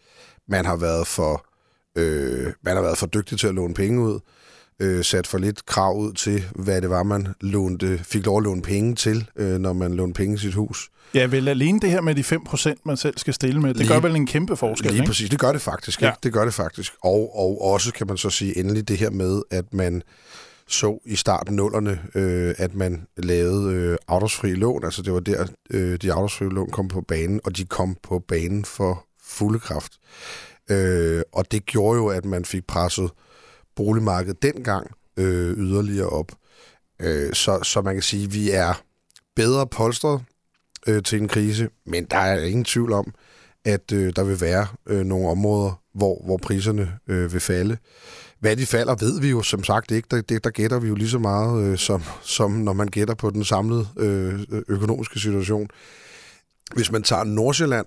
man 0.47 0.65
har 0.65 0.75
været 0.75 1.07
for, 1.07 1.45
øh, 1.97 2.53
man 2.63 2.75
har 2.75 2.81
været 2.81 2.97
for 2.97 3.07
dygtig 3.07 3.39
til 3.39 3.47
at 3.47 3.55
låne 3.55 3.73
penge 3.73 4.01
ud, 4.01 4.19
øh, 4.79 5.03
sat 5.03 5.27
for 5.27 5.37
lidt 5.37 5.65
krav 5.65 5.97
ud 5.97 6.13
til, 6.13 6.43
hvad 6.55 6.81
det 6.81 6.89
var, 6.89 7.03
man 7.03 7.27
lånte, 7.41 7.97
fik 8.03 8.25
lov 8.25 8.37
at 8.37 8.43
låne 8.43 8.61
penge 8.61 8.95
til, 8.95 9.29
øh, 9.35 9.57
når 9.59 9.73
man 9.73 9.93
lånte 9.93 10.17
penge 10.17 10.35
i 10.35 10.37
sit 10.37 10.53
hus. 10.53 10.89
Ja, 11.13 11.25
vel 11.25 11.47
alene 11.47 11.79
det 11.79 11.89
her 11.89 12.01
med 12.01 12.15
de 12.15 12.23
5%, 12.23 12.81
man 12.85 12.97
selv 12.97 13.17
skal 13.17 13.33
stille 13.33 13.61
med, 13.61 13.69
det 13.69 13.77
Lige- 13.77 13.87
gør 13.89 13.99
vel 13.99 14.15
en 14.15 14.27
kæmpe 14.27 14.55
forskel, 14.57 14.91
Lige 14.91 15.01
ikke? 15.01 15.07
præcis, 15.07 15.29
det 15.29 15.39
gør 15.39 15.51
det 15.51 15.61
faktisk. 15.61 16.01
Ja. 16.01 16.07
Ikke? 16.07 16.17
Det 16.23 16.33
gør 16.33 16.45
det 16.45 16.53
faktisk. 16.53 16.93
Og, 17.03 17.35
og 17.35 17.61
også 17.61 17.93
kan 17.93 18.07
man 18.07 18.17
så 18.17 18.29
sige 18.29 18.57
endelig 18.57 18.87
det 18.87 18.97
her 18.97 19.09
med, 19.09 19.41
at 19.51 19.73
man 19.73 20.03
så 20.69 20.99
i 21.05 21.15
starten 21.15 21.55
nullerne, 21.55 22.01
øh, 22.15 22.55
at 22.57 22.75
man 22.75 23.07
lavede 23.17 23.73
øh, 23.73 23.97
afdragsfri 24.07 24.53
lån. 24.53 24.83
Altså 24.83 25.01
det 25.01 25.13
var 25.13 25.19
der, 25.19 25.45
øh, 25.69 25.97
de 26.01 26.13
afdragsfri 26.13 26.45
lån 26.45 26.71
kom 26.71 26.87
på 26.87 27.01
banen, 27.01 27.41
og 27.43 27.57
de 27.57 27.65
kom 27.65 27.97
på 28.03 28.19
banen 28.19 28.65
for 28.65 29.05
fulde 29.23 29.59
kraft. 29.59 29.93
Øh, 30.69 31.21
og 31.31 31.51
det 31.51 31.65
gjorde 31.65 31.97
jo, 31.97 32.07
at 32.07 32.25
man 32.25 32.45
fik 32.45 32.67
presset 32.67 33.11
boligmarkedet 33.75 34.43
dengang 34.43 34.91
øh, 35.17 35.57
yderligere 35.57 36.09
op. 36.09 36.31
Øh, 37.01 37.33
så, 37.33 37.59
så 37.63 37.81
man 37.81 37.95
kan 37.95 38.03
sige, 38.03 38.23
at 38.23 38.33
vi 38.33 38.51
er 38.51 38.81
bedre 39.35 39.67
polstret 39.67 40.21
øh, 40.87 41.03
til 41.03 41.21
en 41.21 41.27
krise, 41.27 41.69
men 41.85 42.05
der 42.05 42.17
er 42.17 42.45
ingen 42.45 42.65
tvivl 42.65 42.93
om, 42.93 43.13
at 43.65 43.91
øh, 43.91 44.13
der 44.15 44.23
vil 44.23 44.41
være 44.41 44.67
øh, 44.85 45.05
nogle 45.05 45.29
områder, 45.29 45.81
hvor, 45.93 46.21
hvor 46.25 46.37
priserne 46.37 46.97
øh, 47.07 47.33
vil 47.33 47.41
falde. 47.41 47.77
Hvad 48.39 48.55
de 48.55 48.65
falder, 48.65 48.95
ved 48.95 49.21
vi 49.21 49.29
jo 49.29 49.41
som 49.41 49.63
sagt 49.63 49.91
ikke. 49.91 50.07
Der, 50.11 50.21
det, 50.21 50.43
der 50.43 50.49
gætter 50.49 50.79
vi 50.79 50.87
jo 50.87 50.95
lige 50.95 51.09
så 51.09 51.19
meget, 51.19 51.63
øh, 51.63 51.77
som, 51.77 52.03
som 52.21 52.51
når 52.51 52.73
man 52.73 52.87
gætter 52.87 53.13
på 53.13 53.29
den 53.29 53.43
samlede 53.43 53.87
øh, 53.97 54.39
økonomiske 54.67 55.19
situation. 55.19 55.67
Hvis 56.75 56.91
man 56.91 57.03
tager 57.03 57.23
Nordsjælland, 57.23 57.85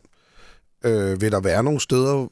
øh, 0.84 1.20
vil 1.20 1.32
der 1.32 1.40
være 1.40 1.62
nogle 1.62 1.80
steder, 1.80 2.28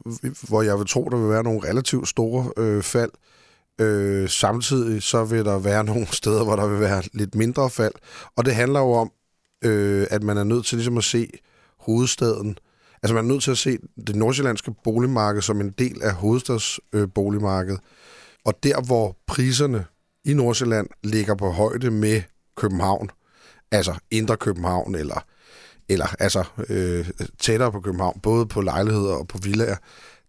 hvor 0.49 0.63
jeg 0.63 0.79
vil 0.79 0.87
tro, 0.87 1.09
der 1.11 1.17
vil 1.17 1.31
være 1.31 1.43
nogle 1.43 1.69
relativt 1.69 2.09
store 2.09 2.53
øh, 2.57 2.83
fald. 2.83 3.11
Øh, 3.81 4.29
samtidig 4.29 5.03
så 5.03 5.25
vil 5.25 5.45
der 5.45 5.59
være 5.59 5.85
nogle 5.91 6.07
steder, 6.07 6.45
hvor 6.45 6.57
der 6.57 6.67
vil 6.67 6.81
være 6.81 7.03
lidt 7.13 7.35
mindre 7.35 7.71
fald. 7.71 7.95
Og 8.37 8.45
det 8.45 8.55
handler 8.55 8.81
jo 8.81 8.93
om, 8.93 9.11
øh, 9.65 10.07
at 10.11 10.23
man 10.23 10.37
er 10.37 10.45
nødt 10.45 10.67
til 10.67 10.77
ligesom 10.79 10.99
at 10.99 11.05
se 11.05 11.31
hovedstaden. 11.79 12.59
Altså 13.03 13.15
man 13.15 13.25
er 13.25 13.29
nødt 13.29 13.43
til 13.43 13.51
at 13.51 13.59
se 13.59 13.79
det 14.07 14.17
nordsjællandske 14.17 14.75
boligmarked 14.85 15.43
som 15.43 15.61
en 15.61 15.71
del 15.71 16.03
af 16.03 16.13
hovedstads 16.13 16.81
Øh, 16.93 17.09
boligmarked. 17.15 17.77
og 18.45 18.55
der, 18.63 18.81
hvor 18.87 19.17
priserne 19.27 19.85
i 20.25 20.35
Nordsjælland 20.35 20.89
ligger 21.05 21.35
på 21.35 21.51
højde 21.51 21.91
med 21.91 22.23
København, 22.57 23.11
altså 23.71 23.95
Indre 24.11 24.37
København, 24.37 24.95
eller, 24.95 25.25
eller 25.89 26.15
altså 26.19 26.45
øh, 26.69 27.09
tættere 27.39 27.73
på 27.73 27.81
København, 27.81 28.21
både 28.23 28.47
på 28.47 28.61
lejligheder 28.61 29.15
og 29.15 29.29
på 29.29 29.39
villaer, 29.39 29.77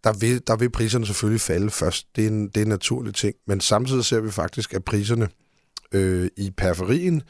der 0.04 0.14
vil, 0.14 0.42
der 0.48 0.56
vil 0.56 0.70
priserne 0.70 1.06
selvfølgelig 1.06 1.42
falde 1.42 1.70
først. 1.70 2.08
Det 2.16 2.24
er, 2.24 2.28
en, 2.30 2.48
det 2.48 2.58
er 2.58 2.62
en 2.62 2.68
naturlig 2.70 3.16
ting. 3.16 3.36
Men 3.48 3.62
samtidig 3.62 4.06
ser 4.06 4.20
vi 4.20 4.32
faktisk, 4.32 4.74
at 4.74 4.84
priserne 4.84 5.30
øh, 5.92 6.30
i 6.38 6.52
periferien, 6.58 7.16
øh, 7.16 7.22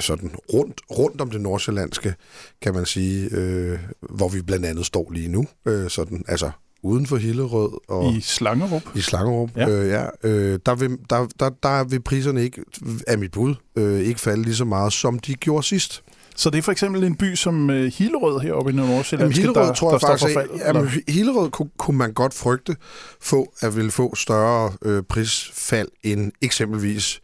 sådan 0.00 0.30
rundt, 0.54 0.80
rundt 0.90 1.20
om 1.20 1.30
det 1.30 1.40
nordsjællandske, 1.40 2.14
kan 2.62 2.74
man 2.74 2.86
sige, 2.86 3.28
øh, 3.32 3.78
hvor 4.00 4.28
vi 4.28 4.42
blandt 4.42 4.66
andet 4.66 4.86
står 4.86 5.10
lige 5.12 5.28
nu, 5.28 5.46
øh, 5.66 5.90
sådan, 5.90 6.24
altså 6.28 6.50
uden 6.84 7.06
for 7.06 7.16
Hillerød. 7.16 7.70
Og 7.88 8.12
I 8.12 8.20
Slangerup. 8.20 8.82
I 8.94 9.00
Slangerup, 9.00 9.50
Ja. 9.56 9.68
Øh, 9.68 9.88
ja 9.88 10.04
øh, 10.24 10.58
der, 10.66 10.74
vil, 10.74 10.98
der, 11.10 11.26
der, 11.40 11.50
der 11.62 11.84
vil 11.84 12.02
priserne 12.02 12.42
ikke, 12.42 12.62
af 13.06 13.18
mit 13.18 13.32
bud, 13.32 13.54
øh, 13.76 14.00
ikke 14.00 14.20
falde 14.20 14.42
lige 14.42 14.54
så 14.54 14.64
meget, 14.64 14.92
som 14.92 15.18
de 15.18 15.34
gjorde 15.34 15.66
sidst. 15.66 16.02
Så 16.36 16.50
det 16.50 16.58
er 16.58 16.62
for 16.62 16.72
eksempel 16.72 17.04
en 17.04 17.16
by 17.16 17.34
som 17.34 17.70
øh, 17.70 17.92
Hillerød 17.92 18.40
heroppe 18.40 18.72
i 18.72 18.74
Nordsjælland, 18.74 19.34
der, 19.34 19.72
tror 19.72 19.88
der 19.90 19.94
jeg 19.94 20.00
faktisk, 20.00 20.30
står 20.32 20.42
for 20.42 20.54
at, 20.54 20.74
jamen? 20.74 20.90
Hillerød 21.08 21.50
kunne, 21.50 21.70
kunne 21.78 21.98
man 21.98 22.12
godt 22.12 22.34
frygte 22.34 22.76
få, 23.20 23.52
at 23.60 23.76
ville 23.76 23.90
få 23.90 24.14
større 24.14 24.72
øh, 24.82 25.02
prisfald 25.02 25.88
end 26.02 26.32
eksempelvis 26.42 27.20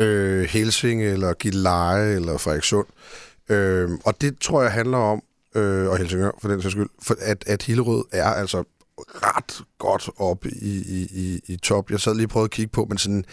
øh, 0.00 0.42
Helsinge, 0.44 1.04
eller 1.04 1.32
Gilleleje, 1.32 2.14
eller 2.14 2.38
Frederikssund. 2.38 2.86
Øh, 3.48 3.90
og 4.04 4.20
det 4.20 4.38
tror 4.40 4.62
jeg 4.62 4.72
handler 4.72 4.98
om, 4.98 5.22
øh, 5.54 5.88
og 5.88 5.98
Helsingør 5.98 6.30
for 6.40 6.48
den 6.48 6.62
sags 6.62 6.72
skyld, 6.72 6.88
for 7.02 7.16
at, 7.20 7.44
at 7.46 7.62
Hillerød 7.62 8.04
er 8.12 8.30
altså 8.30 8.64
ret 8.98 9.60
godt 9.78 10.10
op 10.16 10.46
i, 10.46 10.78
i, 10.78 11.08
i, 11.12 11.40
i 11.46 11.56
top. 11.56 11.90
Jeg 11.90 12.00
sad 12.00 12.14
lige 12.14 12.26
og 12.26 12.30
prøvede 12.30 12.44
at 12.44 12.50
kigge 12.50 12.72
på, 12.72 12.86
men 12.88 12.98
sådan 12.98 13.24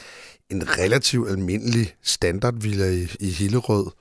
en 0.50 0.78
relativt 0.78 1.30
almindelig 1.30 1.96
standardvilla 2.04 2.86
i, 2.86 3.08
i 3.20 3.30
Hillerød 3.30 3.92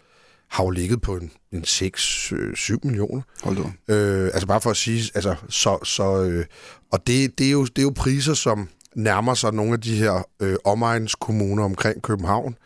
har 0.50 0.64
jo 0.64 0.70
ligget 0.70 1.00
på 1.00 1.16
en, 1.16 1.30
en 1.52 1.64
6-7 1.64 2.76
millioner. 2.82 3.22
Hold 3.42 3.56
da. 3.88 3.94
Øh, 3.94 4.24
altså 4.24 4.46
bare 4.46 4.60
for 4.60 4.70
at 4.70 4.76
sige, 4.76 5.10
altså, 5.14 5.34
så, 5.48 5.78
så, 5.84 6.22
øh, 6.22 6.44
og 6.92 7.06
det, 7.06 7.38
det, 7.38 7.46
er 7.46 7.50
jo, 7.50 7.64
det 7.64 7.78
er 7.78 7.82
jo 7.82 7.92
priser, 7.96 8.34
som 8.34 8.68
nærmer 8.96 9.34
sig 9.34 9.52
nogle 9.54 9.72
af 9.72 9.80
de 9.80 9.96
her 9.96 10.28
øh, 10.40 10.56
omegnskommuner 10.64 11.64
omkring 11.64 12.02
København. 12.02 12.56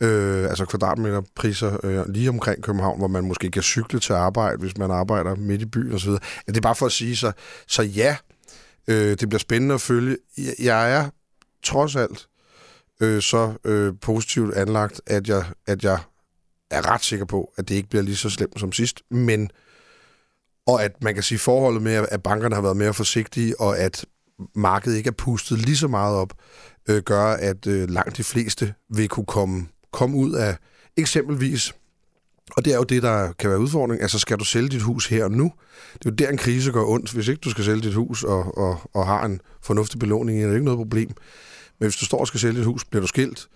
Øh, 0.00 0.44
altså 0.44 0.64
kvadratmeterpriser 0.64 1.86
øh, 1.86 2.08
lige 2.08 2.28
omkring 2.28 2.62
København, 2.62 2.98
hvor 2.98 3.08
man 3.08 3.24
måske 3.24 3.50
kan 3.50 3.62
cykle 3.62 4.00
til 4.00 4.12
arbejde, 4.12 4.58
hvis 4.58 4.78
man 4.78 4.90
arbejder 4.90 5.34
midt 5.34 5.62
i 5.62 5.66
byen 5.66 5.92
osv. 5.92 6.10
Ja, 6.10 6.16
det 6.46 6.56
er 6.56 6.60
bare 6.60 6.74
for 6.74 6.86
at 6.86 6.92
sige, 6.92 7.16
så, 7.16 7.32
så 7.66 7.82
ja, 7.82 8.16
øh, 8.88 9.16
det 9.20 9.28
bliver 9.28 9.38
spændende 9.38 9.74
at 9.74 9.80
følge. 9.80 10.16
Jeg, 10.38 10.54
jeg 10.58 10.92
er 10.92 11.10
trods 11.62 11.96
alt 11.96 12.28
øh, 13.00 13.22
så 13.22 13.52
øh, 13.64 13.94
positivt 14.00 14.54
anlagt, 14.54 15.00
at 15.06 15.28
jeg, 15.28 15.44
at 15.66 15.84
jeg 15.84 15.98
er 16.70 16.90
ret 16.90 17.04
sikker 17.04 17.26
på, 17.26 17.52
at 17.56 17.68
det 17.68 17.74
ikke 17.74 17.88
bliver 17.88 18.02
lige 18.02 18.16
så 18.16 18.30
slemt 18.30 18.60
som 18.60 18.72
sidst, 18.72 19.02
men 19.10 19.50
og 20.66 20.84
at 20.84 21.02
man 21.02 21.14
kan 21.14 21.22
sige 21.22 21.38
forholdet 21.38 21.82
med, 21.82 22.06
at 22.10 22.22
bankerne 22.22 22.54
har 22.54 22.62
været 22.62 22.76
mere 22.76 22.94
forsigtige, 22.94 23.60
og 23.60 23.78
at 23.78 24.04
markedet 24.54 24.96
ikke 24.96 25.08
er 25.08 25.12
pustet 25.12 25.58
lige 25.58 25.76
så 25.76 25.88
meget 25.88 26.16
op, 26.16 26.32
øh, 26.88 27.02
gør, 27.02 27.24
at 27.24 27.66
øh, 27.66 27.90
langt 27.90 28.16
de 28.16 28.24
fleste 28.24 28.74
vil 28.90 29.08
kunne 29.08 29.26
komme, 29.26 29.66
komme 29.92 30.16
ud 30.16 30.32
af 30.32 30.56
eksempelvis, 30.96 31.74
og 32.56 32.64
det 32.64 32.72
er 32.72 32.76
jo 32.76 32.82
det, 32.82 33.02
der 33.02 33.32
kan 33.32 33.50
være 33.50 33.60
udfordring, 33.60 34.02
altså 34.02 34.18
skal 34.18 34.38
du 34.38 34.44
sælge 34.44 34.68
dit 34.68 34.82
hus 34.82 35.06
her 35.06 35.24
og 35.24 35.30
nu? 35.30 35.52
Det 35.92 36.06
er 36.06 36.10
jo 36.10 36.14
der, 36.14 36.28
en 36.28 36.36
krise 36.36 36.72
går 36.72 36.88
ondt. 36.88 37.12
Hvis 37.12 37.28
ikke 37.28 37.40
du 37.40 37.50
skal 37.50 37.64
sælge 37.64 37.82
dit 37.82 37.94
hus 37.94 38.24
og, 38.24 38.58
og, 38.58 38.80
og 38.94 39.06
har 39.06 39.24
en 39.24 39.40
fornuftig 39.62 39.98
belåning, 39.98 40.42
er 40.42 40.46
det 40.46 40.54
ikke 40.54 40.64
noget 40.64 40.78
problem. 40.78 41.08
Men 41.78 41.86
hvis 41.86 41.96
du 41.96 42.04
står 42.04 42.18
og 42.18 42.26
skal 42.26 42.40
sælge 42.40 42.56
dit 42.56 42.64
hus, 42.64 42.84
bliver 42.84 43.00
du 43.00 43.06
skilt, 43.06 43.48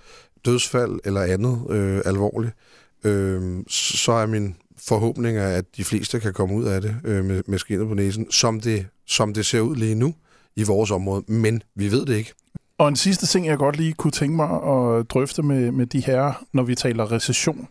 dødsfald 0.44 0.98
eller 1.04 1.22
andet 1.22 1.66
øh, 1.70 2.02
alvorligt, 2.04 2.52
øh, 3.04 3.64
så 3.68 4.12
er 4.12 4.26
min 4.26 4.56
forhåbning, 4.78 5.36
at 5.36 5.64
de 5.76 5.84
fleste 5.84 6.20
kan 6.20 6.32
komme 6.32 6.54
ud 6.54 6.64
af 6.64 6.80
det 6.80 6.96
øh, 7.04 7.24
med, 7.24 7.42
med 7.46 7.58
skinnet 7.58 7.88
på 7.88 7.94
næsen, 7.94 8.30
som 8.30 8.60
det, 8.60 8.86
som 9.06 9.34
det 9.34 9.46
ser 9.46 9.60
ud 9.60 9.76
lige 9.76 9.94
nu 9.94 10.14
i 10.56 10.62
vores 10.62 10.90
område. 10.90 11.24
Men 11.26 11.62
vi 11.74 11.90
ved 11.90 12.06
det 12.06 12.16
ikke. 12.16 12.32
Og 12.78 12.88
en 12.88 12.96
sidste 12.96 13.26
ting, 13.26 13.46
jeg 13.46 13.58
godt 13.58 13.76
lige 13.76 13.92
kunne 13.92 14.10
tænke 14.10 14.36
mig 14.36 14.48
at 14.48 15.10
drøfte 15.10 15.42
med, 15.42 15.72
med 15.72 15.86
de 15.86 16.00
her, 16.00 16.44
når 16.52 16.62
vi 16.62 16.74
taler 16.74 17.12
recession, 17.12 17.68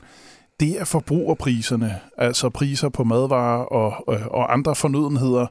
det 0.60 0.82
er 0.82 0.86
forbrugerpriserne, 0.86 2.00
altså 2.18 2.50
priser 2.50 2.90
på 2.90 3.04
madvarer 3.04 3.64
og, 3.64 4.08
og, 4.08 4.20
og 4.32 4.54
andre 4.54 4.76
fornødenheder. 4.76 5.48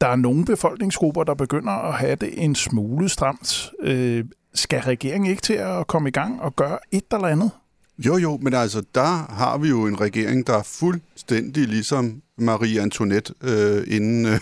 Der 0.00 0.06
er 0.06 0.16
nogle 0.16 0.44
befolkningsgrupper, 0.44 1.24
der 1.24 1.34
begynder 1.34 1.72
at 1.72 1.94
have 1.94 2.16
det 2.16 2.44
en 2.44 2.54
smule 2.54 3.08
stramt. 3.08 3.70
Øh, 3.82 4.24
skal 4.54 4.80
regeringen 4.80 5.30
ikke 5.30 5.42
til 5.42 5.54
at 5.54 5.86
komme 5.86 6.08
i 6.08 6.12
gang 6.12 6.40
og 6.42 6.56
gøre 6.56 6.78
et 6.92 7.04
eller 7.12 7.28
andet? 7.28 7.50
Jo, 7.98 8.16
jo, 8.16 8.38
men 8.42 8.54
altså, 8.54 8.82
der 8.94 9.32
har 9.32 9.58
vi 9.58 9.68
jo 9.68 9.86
en 9.86 10.00
regering, 10.00 10.46
der 10.46 10.58
er 10.58 10.62
fuldstændig 10.62 11.68
ligesom 11.68 12.22
Marie 12.38 12.80
Antoinette, 12.80 13.34
øh, 13.42 13.84
inden 13.86 14.26
øh, 14.26 14.40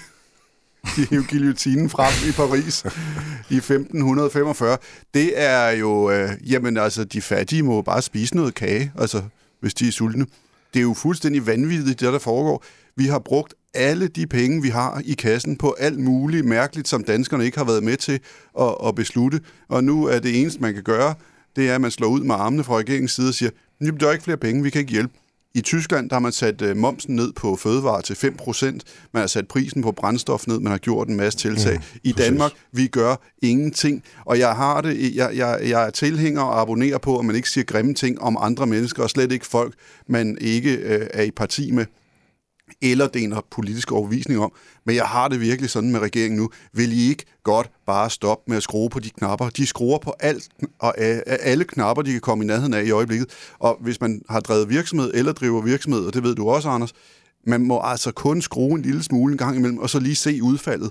de 0.96 1.06
hævde 1.10 1.26
guillotinen 1.30 1.90
frem 1.90 2.28
i 2.28 2.32
Paris 2.32 2.84
i 3.50 3.56
1545. 3.56 4.78
Det 5.14 5.32
er 5.40 5.70
jo, 5.70 6.10
øh, 6.10 6.30
jamen 6.46 6.76
altså, 6.76 7.04
de 7.04 7.22
fattige 7.22 7.62
må 7.62 7.82
bare 7.82 8.02
spise 8.02 8.36
noget 8.36 8.54
kage, 8.54 8.92
altså, 8.98 9.22
hvis 9.60 9.74
de 9.74 9.88
er 9.88 9.92
sultne. 9.92 10.26
Det 10.74 10.78
er 10.78 10.82
jo 10.82 10.94
fuldstændig 10.94 11.46
vanvittigt, 11.46 12.00
det 12.00 12.12
der 12.12 12.18
foregår. 12.18 12.64
Vi 12.96 13.06
har 13.06 13.18
brugt 13.18 13.54
alle 13.74 14.08
de 14.08 14.26
penge, 14.26 14.62
vi 14.62 14.68
har 14.68 15.02
i 15.04 15.12
kassen 15.12 15.56
på 15.56 15.74
alt 15.78 15.98
muligt 15.98 16.46
mærkeligt, 16.46 16.88
som 16.88 17.04
danskerne 17.04 17.44
ikke 17.44 17.58
har 17.58 17.64
været 17.64 17.82
med 17.82 17.96
til 17.96 18.20
at, 18.60 18.74
at 18.86 18.94
beslutte. 18.94 19.40
Og 19.68 19.84
nu 19.84 20.06
er 20.06 20.18
det 20.18 20.40
eneste, 20.40 20.60
man 20.60 20.74
kan 20.74 20.82
gøre, 20.82 21.14
det 21.56 21.70
er, 21.70 21.74
at 21.74 21.80
man 21.80 21.90
slår 21.90 22.08
ud 22.08 22.20
med 22.20 22.34
armene 22.34 22.64
fra 22.64 22.76
regeringens 22.76 23.12
side 23.12 23.28
og 23.28 23.34
siger, 23.34 23.50
der 23.80 24.08
er 24.08 24.12
ikke 24.12 24.24
flere 24.24 24.36
penge, 24.36 24.62
vi 24.62 24.70
kan 24.70 24.80
ikke 24.80 24.92
hjælpe. 24.92 25.14
I 25.54 25.60
Tyskland 25.60 26.10
der 26.10 26.14
har 26.14 26.20
man 26.20 26.32
sat 26.32 26.62
øh, 26.62 26.76
momsen 26.76 27.16
ned 27.16 27.32
på 27.32 27.56
fødevarer 27.56 28.00
til 28.00 28.14
5%. 28.14 28.64
Man 29.12 29.20
har 29.20 29.26
sat 29.26 29.48
prisen 29.48 29.82
på 29.82 29.92
brændstof 29.92 30.46
ned. 30.46 30.60
Man 30.60 30.70
har 30.70 30.78
gjort 30.78 31.08
en 31.08 31.16
masse 31.16 31.38
tiltag. 31.38 31.76
Mm, 31.76 31.82
I 32.02 32.12
præcis. 32.12 32.28
Danmark, 32.28 32.52
vi 32.72 32.86
gør 32.86 33.16
ingenting. 33.42 34.02
Og 34.24 34.38
jeg 34.38 34.56
har 34.56 34.80
det, 34.80 35.16
jeg, 35.16 35.30
jeg, 35.36 35.60
jeg 35.62 35.86
er 35.86 35.90
tilhænger 35.90 36.42
og 36.42 36.60
abonnerer 36.60 36.98
på, 36.98 37.18
at 37.18 37.24
man 37.24 37.36
ikke 37.36 37.50
siger 37.50 37.64
grimme 37.64 37.94
ting 37.94 38.22
om 38.22 38.36
andre 38.40 38.66
mennesker, 38.66 39.02
og 39.02 39.10
slet 39.10 39.32
ikke 39.32 39.46
folk, 39.46 39.74
man 40.06 40.38
ikke 40.40 40.76
øh, 40.76 41.06
er 41.10 41.22
i 41.22 41.30
parti 41.30 41.70
med 41.70 41.86
eller 42.82 43.08
deler 43.08 43.40
politisk 43.50 43.92
overbevisning 43.92 44.40
om. 44.40 44.52
Men 44.86 44.96
jeg 44.96 45.04
har 45.04 45.28
det 45.28 45.40
virkelig 45.40 45.70
sådan 45.70 45.92
med 45.92 46.00
regeringen 46.00 46.40
nu. 46.40 46.50
Vil 46.72 46.92
I 46.92 47.08
ikke 47.08 47.24
godt 47.44 47.70
bare 47.86 48.10
stoppe 48.10 48.44
med 48.46 48.56
at 48.56 48.62
skrue 48.62 48.90
på 48.90 49.00
de 49.00 49.10
knapper? 49.10 49.48
De 49.48 49.66
skruer 49.66 49.98
på 49.98 50.14
alt, 50.20 50.48
og 50.78 50.98
alle 51.26 51.64
knapper, 51.64 52.02
de 52.02 52.12
kan 52.12 52.20
komme 52.20 52.44
i 52.44 52.46
nærheden 52.46 52.74
af 52.74 52.84
i 52.84 52.90
øjeblikket. 52.90 53.28
Og 53.58 53.78
hvis 53.80 54.00
man 54.00 54.22
har 54.28 54.40
drevet 54.40 54.68
virksomhed 54.68 55.10
eller 55.14 55.32
driver 55.32 55.60
virksomhed, 55.60 56.06
og 56.06 56.14
det 56.14 56.22
ved 56.22 56.34
du 56.34 56.48
også, 56.48 56.68
Anders, 56.68 56.92
man 57.46 57.62
må 57.62 57.80
altså 57.84 58.12
kun 58.12 58.42
skrue 58.42 58.74
en 58.74 58.82
lille 58.82 59.02
smule 59.02 59.32
en 59.32 59.38
gang 59.38 59.56
imellem, 59.56 59.78
og 59.78 59.90
så 59.90 60.00
lige 60.00 60.14
se 60.14 60.42
udfaldet. 60.42 60.90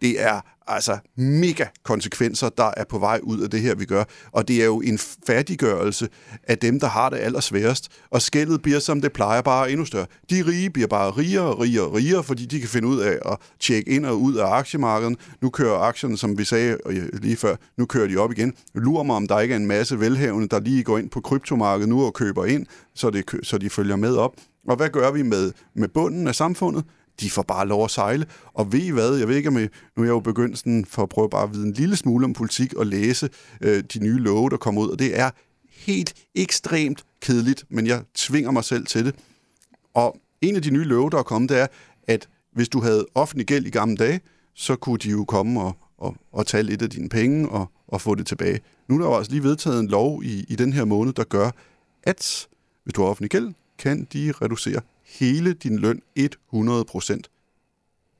Det 0.00 0.22
er 0.22 0.40
altså 0.66 0.98
mega 1.16 1.64
konsekvenser, 1.82 2.48
der 2.48 2.70
er 2.76 2.84
på 2.84 2.98
vej 2.98 3.20
ud 3.22 3.40
af 3.40 3.50
det 3.50 3.60
her, 3.60 3.74
vi 3.74 3.84
gør. 3.84 4.04
Og 4.32 4.48
det 4.48 4.60
er 4.60 4.64
jo 4.64 4.80
en 4.80 4.98
færdiggørelse 5.26 6.08
af 6.48 6.58
dem, 6.58 6.80
der 6.80 6.86
har 6.86 7.10
det 7.10 7.16
allersværest. 7.16 7.88
Og 8.10 8.22
skældet 8.22 8.62
bliver, 8.62 8.78
som 8.78 9.00
det 9.00 9.12
plejer, 9.12 9.42
bare 9.42 9.70
endnu 9.70 9.84
større. 9.84 10.06
De 10.30 10.42
rige 10.46 10.70
bliver 10.70 10.88
bare 10.88 11.10
rigere 11.10 11.44
og 11.44 11.60
rigere 11.60 11.84
og 11.84 11.94
rigere, 11.94 12.24
fordi 12.24 12.46
de 12.46 12.60
kan 12.60 12.68
finde 12.68 12.88
ud 12.88 13.00
af 13.00 13.18
at 13.26 13.36
tjekke 13.60 13.90
ind 13.90 14.06
og 14.06 14.20
ud 14.20 14.34
af 14.34 14.46
aktiemarkedet. 14.46 15.18
Nu 15.42 15.50
kører 15.50 15.78
aktierne, 15.78 16.18
som 16.18 16.38
vi 16.38 16.44
sagde 16.44 16.76
øh, 16.86 17.08
lige 17.12 17.36
før, 17.36 17.56
nu 17.78 17.86
kører 17.86 18.08
de 18.08 18.16
op 18.16 18.32
igen. 18.32 18.52
Lurer 18.74 19.02
mig, 19.02 19.16
om 19.16 19.28
der 19.28 19.40
ikke 19.40 19.52
er 19.52 19.58
en 19.58 19.66
masse 19.66 20.00
velhavende, 20.00 20.48
der 20.48 20.60
lige 20.60 20.82
går 20.82 20.98
ind 20.98 21.10
på 21.10 21.20
kryptomarkedet 21.20 21.88
nu 21.88 22.04
og 22.04 22.14
køber 22.14 22.44
ind, 22.44 22.66
så, 22.94 23.10
det, 23.10 23.24
så 23.42 23.58
de 23.58 23.70
følger 23.70 23.96
med 23.96 24.16
op. 24.16 24.32
Og 24.68 24.76
hvad 24.76 24.88
gør 24.88 25.10
vi 25.10 25.22
med, 25.22 25.52
med 25.74 25.88
bunden 25.88 26.28
af 26.28 26.34
samfundet? 26.34 26.84
De 27.20 27.30
får 27.30 27.42
bare 27.42 27.68
lov 27.68 27.84
at 27.84 27.90
sejle. 27.90 28.26
Og 28.54 28.72
ved 28.72 28.80
I 28.80 28.90
hvad, 28.90 29.16
jeg 29.16 29.28
ved 29.28 29.36
ikke 29.36 29.48
om 29.48 29.58
I, 29.58 29.60
nu 29.60 30.02
er 30.02 30.04
jeg 30.04 30.08
jo 30.08 30.20
begyndt 30.20 30.58
sådan 30.58 30.84
for 30.84 31.02
at 31.02 31.08
prøve 31.08 31.30
bare 31.30 31.42
at 31.42 31.54
vide 31.54 31.66
en 31.66 31.72
lille 31.72 31.96
smule 31.96 32.24
om 32.24 32.32
politik 32.32 32.74
og 32.74 32.86
læse 32.86 33.28
øh, 33.60 33.84
de 33.94 33.98
nye 33.98 34.18
love, 34.18 34.50
der 34.50 34.56
kommer 34.56 34.82
ud, 34.82 34.88
og 34.88 34.98
det 34.98 35.18
er 35.18 35.30
helt 35.70 36.14
ekstremt 36.34 37.04
kedeligt, 37.20 37.64
men 37.68 37.86
jeg 37.86 38.02
tvinger 38.14 38.50
mig 38.50 38.64
selv 38.64 38.86
til 38.86 39.04
det. 39.04 39.14
Og 39.94 40.16
en 40.40 40.56
af 40.56 40.62
de 40.62 40.70
nye 40.70 40.84
love, 40.84 41.10
der 41.10 41.18
er 41.18 41.22
kommet, 41.22 41.50
det 41.50 41.58
er, 41.58 41.66
at 42.08 42.28
hvis 42.52 42.68
du 42.68 42.80
havde 42.80 43.06
offentlig 43.14 43.46
gæld 43.46 43.66
i 43.66 43.70
gamle 43.70 43.96
dage, 43.96 44.20
så 44.54 44.76
kunne 44.76 44.98
de 44.98 45.10
jo 45.10 45.24
komme 45.24 45.60
og, 45.60 45.76
og, 45.98 46.16
og 46.32 46.46
tage 46.46 46.62
lidt 46.62 46.82
af 46.82 46.90
dine 46.90 47.08
penge 47.08 47.48
og, 47.48 47.70
og 47.88 48.00
få 48.00 48.14
det 48.14 48.26
tilbage. 48.26 48.60
Nu 48.88 48.94
er 48.94 48.98
der 48.98 49.06
jo 49.06 49.16
altså 49.16 49.32
lige 49.32 49.42
vedtaget 49.42 49.80
en 49.80 49.88
lov 49.88 50.24
i, 50.24 50.44
i 50.48 50.56
den 50.56 50.72
her 50.72 50.84
måned, 50.84 51.12
der 51.12 51.24
gør, 51.24 51.50
at 52.02 52.48
hvis 52.84 52.94
du 52.94 53.02
har 53.02 53.08
offentlig 53.08 53.30
gæld, 53.30 53.52
kan 53.80 54.06
de 54.12 54.32
reducere 54.42 54.80
hele 55.04 55.52
din 55.52 55.78
løn 55.78 56.00
100 56.16 56.84
procent. 56.84 57.30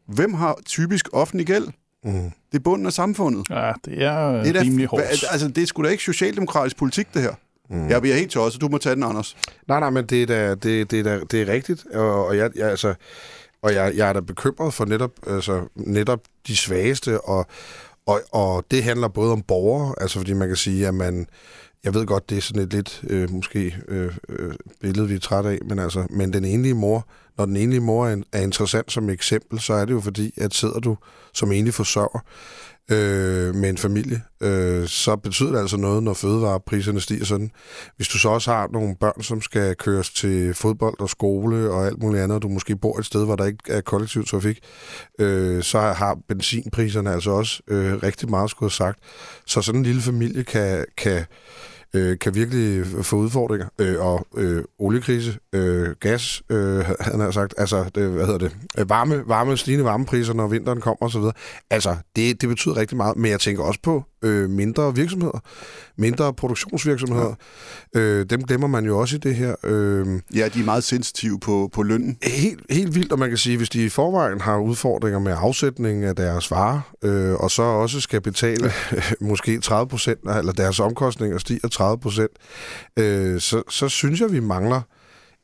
Hvem 0.07 0.35
har 0.35 0.59
typisk 0.67 1.09
offentlig 1.13 1.47
gæld? 1.47 1.69
Mm. 2.05 2.13
Det 2.53 2.59
er 2.59 2.63
bunden 2.63 2.87
af 2.87 2.93
samfundet. 2.93 3.47
Ja, 3.51 3.73
det 3.85 4.03
er, 4.03 4.31
Det 4.31 4.49
er, 4.49 4.53
da- 4.53 4.61
rimelig 4.61 4.87
hårdt. 4.87 5.05
altså, 5.31 5.49
det 5.49 5.63
er 5.63 5.67
sgu 5.67 5.83
da 5.85 5.89
ikke 5.89 6.03
socialdemokratisk 6.03 6.77
politik, 6.77 7.15
det 7.15 7.23
her. 7.23 7.35
Mm. 7.71 7.89
Jeg 7.89 8.01
bliver 8.01 8.17
helt 8.17 8.31
tosset. 8.31 8.61
Du 8.61 8.69
må 8.69 8.79
tage 8.79 8.95
den, 8.95 9.03
Anders. 9.03 9.37
Nej, 9.69 9.81
nej, 9.81 9.91
men 9.91 10.07
det 10.07 10.23
er, 10.23 10.27
da, 10.27 10.55
det, 10.55 10.91
det 10.91 10.99
er, 10.99 11.03
da, 11.03 11.21
det 11.31 11.43
er 11.43 11.53
rigtigt, 11.53 11.87
og, 11.87 12.27
og, 12.27 12.37
jeg, 12.37 12.51
jeg, 12.57 12.71
altså, 12.71 12.95
og 13.63 13.75
jeg, 13.75 13.93
jeg 13.97 14.09
er 14.09 14.13
da 14.13 14.21
bekymret 14.21 14.75
for 14.75 14.85
netop, 14.85 15.11
altså, 15.27 15.69
netop 15.75 16.21
de 16.47 16.57
svageste, 16.57 17.21
og, 17.21 17.47
og, 18.07 18.21
og 18.33 18.65
det 18.71 18.85
handler 18.85 19.09
både 19.09 19.33
om 19.33 19.43
borgere, 19.43 19.95
altså 20.01 20.19
fordi 20.19 20.33
man 20.33 20.49
kan 20.49 20.57
sige, 20.57 20.87
at 20.89 20.95
man, 20.95 21.27
jeg 21.85 21.95
ved 21.95 22.07
godt, 22.07 22.31
det 22.31 22.39
er 22.39 22.43
sådan 22.43 22.63
et 22.63 22.73
lidt, 22.73 23.01
øh, 23.11 23.31
måske, 23.31 23.77
øh, 23.89 24.13
øh, 24.29 24.55
billede, 24.81 25.09
vi 25.09 25.15
er 25.15 25.19
træt 25.19 25.47
af, 25.47 25.59
men 25.69 25.79
altså, 25.79 26.07
men 26.11 26.33
den 26.33 26.45
enlige 26.45 26.75
mor, 26.75 27.09
når 27.39 27.47
den 27.47 27.57
enlige 27.57 27.81
mor 27.81 28.07
er, 28.07 28.17
er 28.33 28.41
interessant 28.41 28.93
som 28.93 29.11
eksempel, 29.11 29.61
så 29.61 29.75
er 29.75 29.85
det 29.85 29.93
jo 29.93 30.01
fordi, 30.01 30.35
at 30.37 30.55
sidder 30.55 30.81
du 30.81 30.97
som 31.33 31.53
enlig 31.53 31.75
forsørger, 31.75 32.25
øh, 32.91 33.55
med 33.55 33.69
en 33.69 33.79
familie, 33.79 34.23
øh, 34.41 34.89
så 34.89 35.17
betyder 35.17 35.51
det 35.53 35.59
altså 35.59 35.77
noget, 35.77 36.03
når 36.03 36.15
fødevarepriserne 36.15 37.01
stiger 37.01 37.25
sådan. 37.25 37.51
Hvis 37.97 38.09
du 38.09 38.19
så 38.19 38.29
også 38.29 38.53
har 38.53 38.69
nogle 38.73 38.97
børn, 38.97 39.23
som 39.23 39.43
skal 39.43 39.77
køres 39.77 40.11
til 40.11 40.55
fodbold 40.55 41.01
og 41.01 41.11
skole 41.11 41.71
og 41.71 41.87
alt 41.87 42.03
muligt 42.03 42.23
andet, 42.23 42.37
og 42.37 42.43
du 42.43 42.49
måske 42.49 42.77
bor 42.77 42.99
et 42.99 43.07
sted, 43.07 43.25
hvor 43.25 43.37
der 43.37 43.45
ikke 43.45 43.59
er 43.69 43.81
kollektiv 43.81 44.25
trafik, 44.25 44.59
øh, 45.19 45.63
så 45.63 45.81
har 45.81 46.19
benzinpriserne 46.29 47.13
altså 47.13 47.31
også 47.31 47.63
øh, 47.69 48.03
rigtig 48.03 48.31
meget 48.31 48.51
skulle 48.51 48.71
have 48.71 48.77
sagt. 48.77 48.99
Så 49.47 49.63
sådan 49.63 49.79
en 49.81 49.87
lille 49.87 50.03
familie 50.03 50.45
kan, 50.45 50.85
kan 50.97 51.25
øh, 51.95 52.19
kan 52.19 52.35
virkelig 52.35 52.87
få 53.03 53.17
udfordringer. 53.17 53.69
Øh, 53.79 54.07
og 54.07 54.27
øh, 54.37 54.65
oliekrise, 54.79 55.39
øh, 55.53 55.89
gas, 56.01 56.43
øh, 56.51 56.85
han 57.01 57.21
har 57.21 57.31
sagt, 57.31 57.55
altså, 57.59 57.91
det, 57.95 58.11
hvad 58.11 58.27
hedder 58.27 58.39
det, 58.39 58.57
øh, 58.79 58.91
varme, 58.91 59.23
varme, 59.27 59.57
stigende 59.57 59.85
varmepriser, 59.85 60.33
når 60.35 60.47
vinteren 60.47 60.81
kommer 60.81 61.07
osv. 61.07 61.23
Altså, 61.71 61.97
det, 62.17 62.41
det 62.41 62.49
betyder 62.49 62.77
rigtig 62.77 62.97
meget, 62.97 63.17
men 63.17 63.31
jeg 63.31 63.41
tænker 63.41 63.63
også 63.63 63.81
på 63.83 64.05
øh, 64.23 64.51
mindre 64.51 64.95
virksomheder, 64.95 65.39
mindre 65.97 66.35
produktionsvirksomheder. 66.35 67.35
Ja. 67.95 68.01
Øh, 68.01 68.27
dem 68.31 68.43
glemmer 68.43 68.67
man 68.67 68.87
jo 68.87 68.99
også 68.99 69.17
i 69.17 69.19
det 69.19 69.35
her. 69.35 69.55
Øh, 69.65 70.07
ja, 70.35 70.49
de 70.49 70.61
er 70.61 70.65
meget 70.65 70.85
sensitive 70.85 71.41
på, 71.41 71.71
på 71.73 71.83
lønnen. 71.83 72.19
Helt, 72.23 72.61
helt 72.71 72.95
vildt, 72.95 73.13
og 73.13 73.19
man 73.19 73.29
kan 73.29 73.39
sige, 73.39 73.57
hvis 73.57 73.69
de 73.69 73.85
i 73.85 73.89
forvejen 73.89 74.41
har 74.41 74.59
udfordringer 74.59 75.19
med 75.19 75.35
afsætning 75.37 76.05
af 76.05 76.17
deres 76.17 76.51
varer, 76.51 76.81
øh, 77.05 77.35
og 77.35 77.51
så 77.51 77.63
også 77.63 78.01
skal 78.01 78.21
betale 78.21 78.73
øh, 78.93 79.13
måske 79.29 79.61
30 79.61 79.89
procent, 79.89 80.21
eller 80.39 80.53
deres 80.53 80.81
omkostninger 80.81 81.39
stiger 81.39 81.69
30 81.69 81.99
procent, 81.99 82.31
øh, 82.97 83.41
så, 83.41 83.63
så 83.69 83.89
synes 83.89 84.21
jeg, 84.21 84.33
vi 84.33 84.41
mangler 84.41 84.81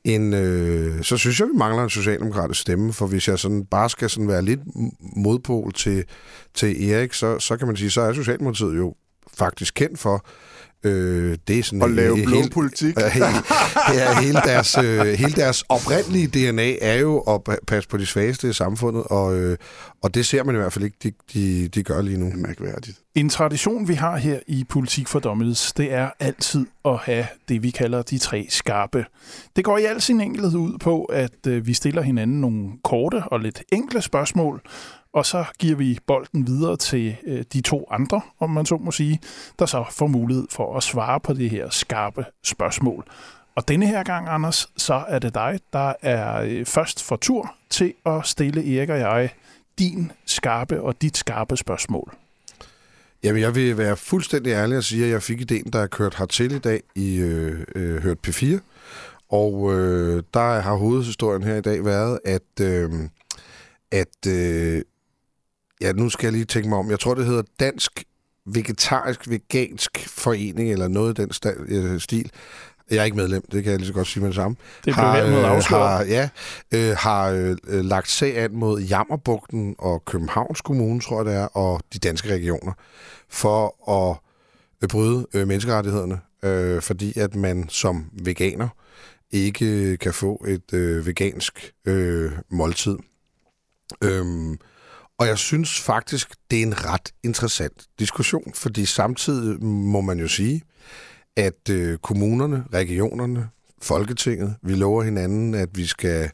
en, 0.07 0.35
øh, 0.35 1.03
så 1.03 1.17
synes 1.17 1.41
jeg, 1.41 1.49
vi 1.49 1.57
mangler 1.57 1.83
en 1.85 1.91
socialdemokratisk 1.91 2.61
stemme, 2.61 2.93
for 2.93 3.07
hvis 3.07 3.29
jeg 3.29 3.39
sådan 3.39 3.65
bare 3.65 3.91
skal 3.91 4.11
sådan 4.11 4.29
være 4.29 4.43
lidt 4.43 4.61
modpol 5.17 5.73
til, 5.73 6.05
til 6.55 6.91
Erik, 6.91 7.13
så, 7.13 7.39
så 7.39 7.57
kan 7.57 7.67
man 7.67 7.77
sige, 7.77 7.91
så 7.91 8.01
er 8.01 8.13
Socialdemokratiet 8.13 8.77
jo 8.77 8.95
faktisk 9.39 9.75
kendt 9.75 9.99
for, 9.99 10.27
Øh, 10.85 11.39
det 11.49 11.59
er 11.59 11.63
sådan 11.63 11.83
at 11.83 11.91
lave 11.91 12.17
blå 12.25 12.37
hele, 12.37 12.51
politik. 12.51 12.97
ja, 13.95 14.21
hele 14.21 14.41
deres, 14.45 14.79
øh, 14.79 15.01
hele 15.01 15.33
deres 15.33 15.65
oprindelige 15.69 16.27
DNA 16.27 16.77
er 16.81 16.95
jo 16.95 17.19
at 17.19 17.41
passe 17.67 17.89
på 17.89 17.97
de 17.97 18.07
svageste 18.07 18.49
i 18.49 18.53
samfundet, 18.53 19.05
og, 19.05 19.37
øh, 19.37 19.57
og 20.03 20.15
det 20.15 20.27
ser 20.27 20.45
man 20.45 20.55
i 20.55 20.59
hvert 20.59 20.73
fald 20.73 20.85
ikke, 20.85 20.97
de, 21.03 21.13
de, 21.35 21.69
de 21.69 21.83
gør 21.83 22.03
lige 22.03 22.19
nu. 22.19 22.27
Det 22.27 22.33
er 22.33 22.37
mærkværdigt. 22.37 22.99
En 23.15 23.29
tradition, 23.29 23.89
vi 23.89 23.95
har 23.95 24.17
her 24.17 24.39
i 24.47 24.65
Politik 24.69 25.09
for 25.09 25.19
Dommedes, 25.19 25.73
det 25.73 25.93
er 25.93 26.11
altid 26.21 26.67
at 26.85 26.97
have 26.97 27.27
det, 27.49 27.63
vi 27.63 27.71
kalder 27.71 28.03
de 28.03 28.19
tre 28.19 28.47
skarpe. 28.49 29.05
Det 29.57 29.65
går 29.65 29.79
i 29.79 29.85
al 29.85 30.01
sin 30.01 30.21
enkelhed 30.21 30.55
ud 30.55 30.79
på, 30.79 31.05
at 31.05 31.47
øh, 31.47 31.67
vi 31.67 31.75
stiller 31.75 32.03
hinanden 32.03 32.41
nogle 32.41 32.71
korte 32.85 33.23
og 33.25 33.41
lidt 33.41 33.63
enkle 33.73 34.03
spørgsmål, 34.03 34.63
og 35.17 35.27
så 35.27 35.45
giver 35.59 35.77
vi 35.77 35.99
bolden 36.07 36.47
videre 36.47 36.77
til 36.77 37.17
øh, 37.27 37.45
de 37.53 37.61
to 37.61 37.87
andre, 37.91 38.21
om 38.41 38.51
man 38.51 38.67
så 38.67 38.77
må 38.77 38.91
sige, 38.91 39.21
der 39.59 39.67
så 39.67 39.85
får 39.91 40.07
mulighed 40.07 40.47
for 40.51 40.77
at 40.77 40.83
svare 40.83 41.21
på 41.21 41.33
det 41.33 41.51
her 41.51 41.71
skarpe 41.71 42.25
spørgsmål. 42.45 43.05
Og 43.55 43.69
denne 43.69 43.87
her 43.87 44.03
gang, 44.03 44.29
Anders, 44.29 44.69
så 44.77 45.05
er 45.09 45.19
det 45.19 45.35
dig, 45.35 45.61
der 45.73 45.93
er 46.03 46.43
øh, 46.43 46.67
først 46.67 47.03
for 47.03 47.17
tur 47.17 47.55
til 47.71 47.95
at 48.07 48.27
stille 48.27 48.77
Erik 48.77 48.89
og 48.89 48.99
jeg 48.99 49.31
din 49.79 50.13
skarpe 50.27 50.83
og 50.83 51.03
dit 51.03 51.17
skarpe 51.17 51.57
spørgsmål. 51.57 52.13
Jamen, 53.23 53.43
jeg 53.43 53.55
vil 53.55 53.79
være 53.79 53.97
fuldstændig 53.97 54.51
ærlig 54.51 54.77
og 54.77 54.85
sige, 54.85 55.05
at 55.05 55.11
jeg 55.11 55.23
fik 55.23 55.41
ideen, 55.41 55.73
der 55.73 55.79
er 55.79 55.87
kørt 55.87 56.15
hertil 56.15 56.53
i 56.53 56.59
dag 56.59 56.83
i 56.95 57.17
øh, 57.17 57.65
øh, 57.75 58.03
Hørt 58.03 58.19
P4. 58.27 58.59
Og 59.29 59.75
øh, 59.75 60.23
der 60.35 60.61
har 60.61 60.75
hovedhistorien 60.75 61.43
her 61.43 61.57
i 61.57 61.61
dag 61.61 61.85
været, 61.85 62.19
at, 62.25 62.61
øh, 62.61 62.91
at 63.93 64.27
øh, 64.29 64.83
ja, 65.81 65.93
nu 65.93 66.09
skal 66.09 66.27
jeg 66.27 66.33
lige 66.33 66.45
tænke 66.45 66.69
mig 66.69 66.79
om. 66.79 66.91
Jeg 66.91 67.01
tror, 67.01 67.15
det 67.15 67.27
hedder 67.27 67.43
Dansk 67.61 68.05
Vegetarisk 68.47 69.31
Vegansk 69.31 70.09
Forening, 70.09 70.73
eller 70.73 70.89
noget 70.89 71.19
i 71.19 71.23
den 71.23 71.31
øh, 71.69 72.01
stil. 72.01 72.31
Jeg 72.91 72.99
er 72.99 73.05
ikke 73.05 73.17
medlem, 73.17 73.43
det 73.53 73.63
kan 73.63 73.71
jeg 73.71 73.79
lige 73.79 73.87
så 73.87 73.93
godt 73.93 74.07
sige 74.07 74.21
med 74.21 74.29
det 74.29 74.35
samme. 74.35 74.57
Det 74.77 74.83
blev 74.85 74.95
har, 74.95 75.23
øh, 75.23 75.63
har, 75.63 76.05
ja, 76.05 76.29
øh, 76.75 76.97
har 76.99 77.31
øh, 77.31 77.85
lagt 77.85 78.11
sag 78.11 78.39
an 78.39 78.57
mod 78.57 78.81
Jammerbugten 78.81 79.75
og 79.79 80.05
Københavns 80.05 80.61
Kommune, 80.61 81.01
tror 81.01 81.19
jeg 81.19 81.27
det 81.27 81.35
er, 81.35 81.47
og 81.47 81.81
de 81.93 81.99
danske 81.99 82.29
regioner, 82.29 82.73
for 83.29 83.91
at 83.91 84.17
øh, 84.83 84.89
bryde 84.89 85.27
øh, 85.35 85.49
menneskerettighederne, 85.49 86.21
øh, 86.43 86.83
fordi 86.83 87.19
at 87.19 87.35
man 87.35 87.69
som 87.69 88.11
veganer 88.13 88.69
ikke 89.31 89.97
kan 89.97 90.13
få 90.13 90.45
et 90.49 90.73
øh, 90.73 91.07
vegansk 91.07 91.73
øh, 91.87 92.33
måltid. 92.51 92.97
Øhm, 94.03 94.59
og 95.19 95.27
jeg 95.27 95.39
synes 95.39 95.81
faktisk, 95.81 96.35
det 96.51 96.59
er 96.59 96.63
en 96.63 96.85
ret 96.85 97.13
interessant 97.25 97.87
diskussion, 97.99 98.53
fordi 98.55 98.87
samtidig 98.87 99.65
må 99.65 100.01
man 100.01 100.19
jo 100.19 100.29
sige, 100.29 100.63
at 101.37 101.69
øh, 101.71 101.99
kommunerne, 101.99 102.65
regionerne, 102.73 103.49
Folketinget, 103.83 104.57
vi 104.63 104.75
lover 104.75 105.03
hinanden, 105.03 105.55
at 105.55 105.69
vi 105.75 105.87
skal 105.87 106.31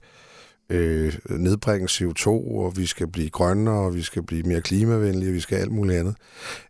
øh, 0.71 1.19
nedbringe 1.31 1.89
CO2, 1.91 2.27
og 2.29 2.77
vi 2.77 2.87
skal 2.87 3.09
blive 3.09 3.31
grønnere, 3.31 3.75
og 3.75 3.95
vi 3.95 4.03
skal 4.03 4.23
blive 4.23 4.43
mere 4.43 4.61
klimavenlige, 4.61 5.31
og 5.31 5.35
vi 5.35 5.41
skal 5.41 5.59
alt 5.59 5.73
muligt 5.73 5.99
andet. 5.99 6.17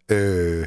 Øh, 0.08 0.66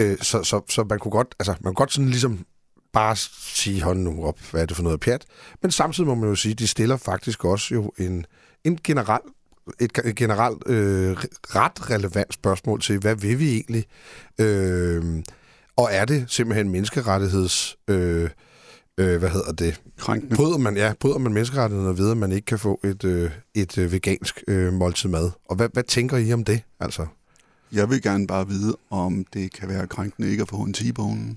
øh, 0.00 0.18
så, 0.18 0.42
så, 0.42 0.60
så 0.68 0.84
man 0.84 0.98
kunne 0.98 1.12
godt, 1.12 1.34
altså, 1.38 1.52
man 1.52 1.62
kunne 1.62 1.74
godt 1.74 1.92
sådan 1.92 2.08
ligesom 2.08 2.44
bare 2.92 3.16
sige, 3.16 3.82
hold 3.82 3.98
nu 3.98 4.24
op, 4.24 4.40
hvad 4.50 4.62
er 4.62 4.66
det 4.66 4.76
for 4.76 4.82
noget 4.82 5.00
pjat? 5.00 5.24
Men 5.62 5.70
samtidig 5.70 6.08
må 6.08 6.14
man 6.14 6.28
jo 6.28 6.34
sige, 6.34 6.54
de 6.54 6.66
stiller 6.66 6.96
faktisk 6.96 7.44
også 7.44 7.74
jo 7.74 7.92
en, 7.98 8.26
en 8.64 8.78
generel 8.84 9.22
et, 9.80 9.98
et 10.04 10.16
generelt 10.16 10.62
øh, 10.66 11.16
ret 11.42 11.90
relevant 11.90 12.34
spørgsmål 12.34 12.80
til, 12.80 12.98
hvad 12.98 13.16
vil 13.16 13.38
vi 13.38 13.50
egentlig? 13.50 13.84
Øh, 14.38 15.22
og 15.76 15.88
er 15.92 16.04
det 16.04 16.24
simpelthen 16.28 16.70
menneskerettigheds... 16.70 17.76
Øh, 17.88 18.30
øh, 18.98 19.18
hvad 19.18 19.30
hedder 19.30 19.52
det? 19.52 19.80
Krænkende. 19.98 20.36
Bryder 20.36 20.58
man, 20.58 20.76
ja, 20.76 20.92
bryder 21.00 21.18
man 21.18 21.32
menneskerettighederne 21.32 21.98
ved, 21.98 22.10
at 22.10 22.16
man 22.16 22.32
ikke 22.32 22.46
kan 22.46 22.58
få 22.58 22.80
et, 22.84 23.04
øh, 23.04 23.30
et 23.54 23.78
øh, 23.78 23.92
vegansk 23.92 24.42
øh, 24.48 24.72
måltid 24.72 25.08
mad? 25.08 25.30
Og 25.48 25.56
hvad, 25.56 25.68
hvad 25.72 25.82
tænker 25.82 26.16
I 26.16 26.32
om 26.32 26.44
det, 26.44 26.62
altså? 26.80 27.06
Jeg 27.72 27.90
vil 27.90 28.02
gerne 28.02 28.26
bare 28.26 28.48
vide, 28.48 28.76
om 28.90 29.24
det 29.34 29.52
kan 29.52 29.68
være 29.68 29.86
krænkende 29.86 30.30
ikke 30.30 30.42
at 30.42 30.48
få 30.48 30.56
en 30.56 30.74
T-bone 30.74 31.36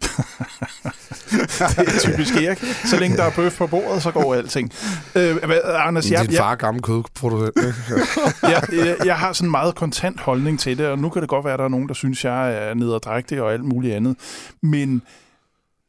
det 1.76 1.88
er 1.88 2.00
typisk 2.00 2.36
Erik. 2.36 2.58
Så 2.84 3.00
længe 3.00 3.16
der 3.16 3.24
er 3.24 3.30
bøf 3.36 3.58
på 3.58 3.66
bordet, 3.66 4.02
så 4.02 4.10
går 4.10 4.34
alting. 4.34 4.72
Øh, 5.14 5.44
hvad, 5.44 5.60
Anders, 5.64 6.10
jeg, 6.10 6.28
Din 6.28 6.36
far 6.36 6.52
er 6.52 6.56
gammel 6.56 6.82
kødproducent. 6.82 7.56
jeg, 8.42 8.62
jeg, 8.72 8.96
jeg 9.04 9.18
har 9.18 9.32
sådan 9.32 9.46
en 9.46 9.50
meget 9.50 9.74
kontant 9.74 10.20
holdning 10.20 10.60
til 10.60 10.78
det, 10.78 10.86
og 10.86 10.98
nu 10.98 11.08
kan 11.08 11.22
det 11.22 11.28
godt 11.28 11.44
være, 11.44 11.54
at 11.54 11.58
der 11.58 11.64
er 11.64 11.68
nogen, 11.68 11.88
der 11.88 11.94
synes, 11.94 12.24
jeg 12.24 12.68
er 12.68 12.74
nederdrægtig 12.74 13.42
og 13.42 13.52
alt 13.52 13.64
muligt 13.64 13.94
andet. 13.94 14.16
Men 14.62 15.02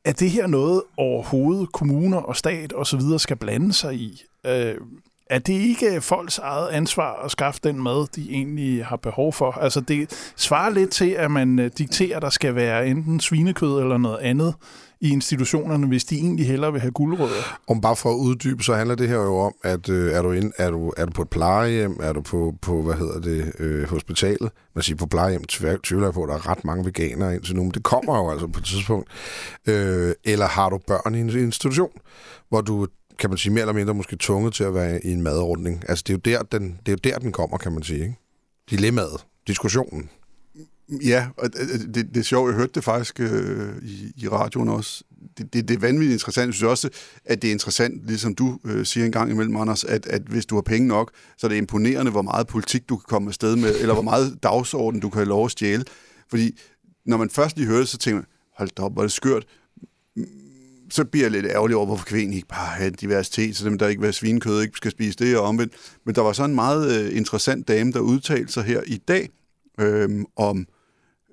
er 0.06 0.12
det 0.12 0.32
her 0.32 0.48
noget 0.48 0.82
overhovedet 0.98 1.72
kommuner 1.72 2.18
og 2.18 2.36
stat 2.36 2.74
og 2.74 2.88
så 2.88 2.98
videre 2.98 3.20
skal 3.20 3.36
blande 3.38 3.74
sig 3.74 3.96
i? 3.96 4.24
Øh, 4.46 4.76
er 5.30 5.40
det 5.40 5.54
ikke 5.54 6.02
folks 6.02 6.38
eget 6.38 6.70
ansvar 6.70 7.24
at 7.26 7.32
skaffe 7.32 7.60
den 7.64 7.84
mad, 7.84 8.08
de 8.16 8.30
egentlig 8.32 8.86
har 8.86 8.96
behov 8.96 9.34
for? 9.34 9.52
Altså 9.52 9.82
det 9.82 10.32
svarer 10.36 10.70
lidt 10.70 10.92
til, 10.92 11.10
at 11.10 11.32
man 11.32 11.60
øh, 11.60 11.72
dikterer, 11.78 12.16
at 12.16 12.22
der 12.22 12.30
skal 12.30 12.56
være 12.56 12.88
enten 12.88 13.20
svinekød 13.20 13.80
eller 13.82 13.98
noget 13.98 14.20
andet 14.20 14.54
i 15.02 15.12
institutionerne, 15.12 15.88
hvis 15.88 16.06
de 16.06 16.16
egentlig 16.16 16.48
hellere 16.48 16.72
vil 16.72 16.82
have 16.82 16.92
guldrødder. 16.92 17.60
Om 17.68 17.82
bare 17.82 17.96
for 17.96 18.10
at 18.10 18.16
uddybe, 18.16 18.64
så 18.64 18.76
handler 18.76 18.96
det 18.96 19.08
her 19.08 19.16
jo 19.16 19.38
om, 19.38 19.54
at 19.64 19.90
øh, 19.90 20.12
er, 20.14 20.22
du 20.22 20.32
ind, 20.32 20.54
er, 20.58 20.72
du, 20.72 20.94
er 20.98 21.06
du 21.06 21.12
på 21.12 21.22
et 21.22 21.30
plejehjem, 21.30 22.00
er 22.04 22.14
du 22.14 22.22
på, 22.22 22.54
på 22.62 22.82
hvad 22.82 22.96
hedder 22.96 23.20
det, 23.20 23.52
øh, 23.60 23.90
hospitalet, 23.90 24.52
man 24.76 24.82
siger 24.82 24.98
på 24.98 25.06
plejehjem, 25.06 25.44
tvivler 25.44 26.08
jeg 26.08 26.14
på, 26.14 26.24
at 26.24 26.30
der 26.30 26.36
er 26.36 26.50
ret 26.50 26.66
mange 26.66 26.86
veganere 26.86 27.36
indtil 27.36 27.56
nu, 27.56 27.64
men 27.64 27.72
det 27.72 27.84
kommer 27.84 28.18
jo 28.18 28.32
altså 28.32 28.48
på 28.48 28.60
et 28.60 28.66
tidspunkt. 28.66 29.10
Øh, 29.68 30.14
eller 30.24 30.48
har 30.48 30.70
du 30.70 30.80
børn 30.88 31.16
i 31.16 31.20
en 31.20 31.30
institution, 31.30 31.92
hvor 32.50 32.62
du 32.62 32.88
kan 33.20 33.30
man 33.30 33.38
sige, 33.38 33.54
mere 33.54 33.62
eller 33.62 33.74
mindre 33.74 33.94
måske 33.94 34.18
tvunget 34.20 34.54
til 34.54 34.64
at 34.64 34.74
være 34.74 35.06
i 35.06 35.12
en 35.12 35.22
madordning. 35.22 35.84
Altså, 35.90 36.04
det 36.08 36.14
er 36.14 36.32
jo 36.32 36.38
der, 36.38 36.60
den, 36.60 36.80
det 36.86 36.88
er 36.88 36.92
jo 36.92 37.12
der, 37.12 37.20
den 37.20 37.32
kommer, 37.32 37.58
kan 37.58 37.72
man 37.72 37.84
sige. 37.84 38.02
Ikke? 38.02 38.16
Dilemmaet, 38.70 39.26
diskussionen. 39.48 40.10
Ja, 41.06 41.28
og 41.38 41.50
øh, 41.60 41.68
øh, 41.74 41.80
det, 41.80 41.96
det 41.96 42.18
er 42.18 42.22
sjovt, 42.22 42.50
jeg 42.50 42.56
hørte 42.56 42.72
det 42.76 42.84
faktisk 42.84 43.20
øh, 43.20 43.76
i, 43.82 44.12
i 44.16 44.28
radioen 44.28 44.70
også. 44.70 45.04
Det, 45.38 45.54
det, 45.54 45.68
det 45.68 45.76
er 45.76 45.80
vanvittigt 45.80 46.14
interessant. 46.14 46.46
Jeg 46.46 46.54
synes 46.54 46.70
også, 46.70 46.90
at 47.26 47.42
det 47.42 47.48
er 47.48 47.52
interessant, 47.52 48.08
ligesom 48.08 48.36
du 48.36 48.60
øh, 48.66 48.86
siger 48.86 49.06
en 49.06 49.12
gang 49.12 49.32
imellem, 49.32 49.56
Anders, 49.56 49.84
at, 49.84 50.08
at 50.08 50.22
hvis 50.22 50.46
du 50.46 50.56
har 50.56 50.62
penge 50.62 50.88
nok, 50.88 51.12
så 51.38 51.48
er 51.48 51.50
det 51.50 51.58
imponerende, 51.58 52.12
hvor 52.12 52.22
meget 52.22 52.48
politik 52.48 52.90
du 52.90 52.98
kan 52.98 53.06
komme 53.08 53.28
afsted 53.28 53.56
med, 53.56 53.76
eller 53.80 53.94
hvor 53.94 54.04
meget 54.04 54.38
dagsorden 54.44 55.00
du 55.00 55.10
kan 55.10 55.20
have 55.20 55.30
lov 55.30 55.46
at 55.46 55.52
stjæle. 55.52 55.84
Fordi 56.30 56.60
når 57.06 57.18
man 57.18 57.30
først 57.30 57.58
lige 57.58 57.68
hører 57.68 57.80
det, 57.80 57.88
så 57.88 57.98
tænker 57.98 58.16
man, 58.16 58.26
hold 58.58 58.70
da 58.78 58.82
op, 58.84 58.94
hvor 58.94 59.02
er 59.02 59.06
det 59.06 59.12
skørt 59.12 59.46
så 60.90 61.04
bliver 61.06 61.24
jeg 61.26 61.32
lidt 61.32 61.46
ærgerlig 61.46 61.76
over, 61.76 61.86
hvorfor 61.86 62.06
kan 62.06 62.34
ikke 62.34 62.48
bare 62.48 62.68
have 62.68 62.92
diversitet, 62.92 63.56
så 63.56 63.66
dem, 63.66 63.78
der 63.78 63.88
ikke 63.88 64.00
vil 64.00 64.08
have 64.08 64.14
svinekød, 64.14 64.62
ikke 64.62 64.78
skal 64.78 64.92
spise 64.92 65.18
det 65.18 65.38
og 65.38 65.44
omvendt. 65.44 65.74
Men 66.06 66.16
der 66.16 66.22
var 66.22 66.34
så 66.34 66.44
en 66.44 66.56
meget 66.56 67.02
øh, 67.02 67.18
interessant 67.18 67.68
dame, 67.68 67.92
der 67.92 68.00
udtalte 68.00 68.54
sig 68.54 68.64
her 68.64 68.82
i 68.88 68.98
dag 68.98 69.30
øh, 69.80 70.26
om, 70.36 70.68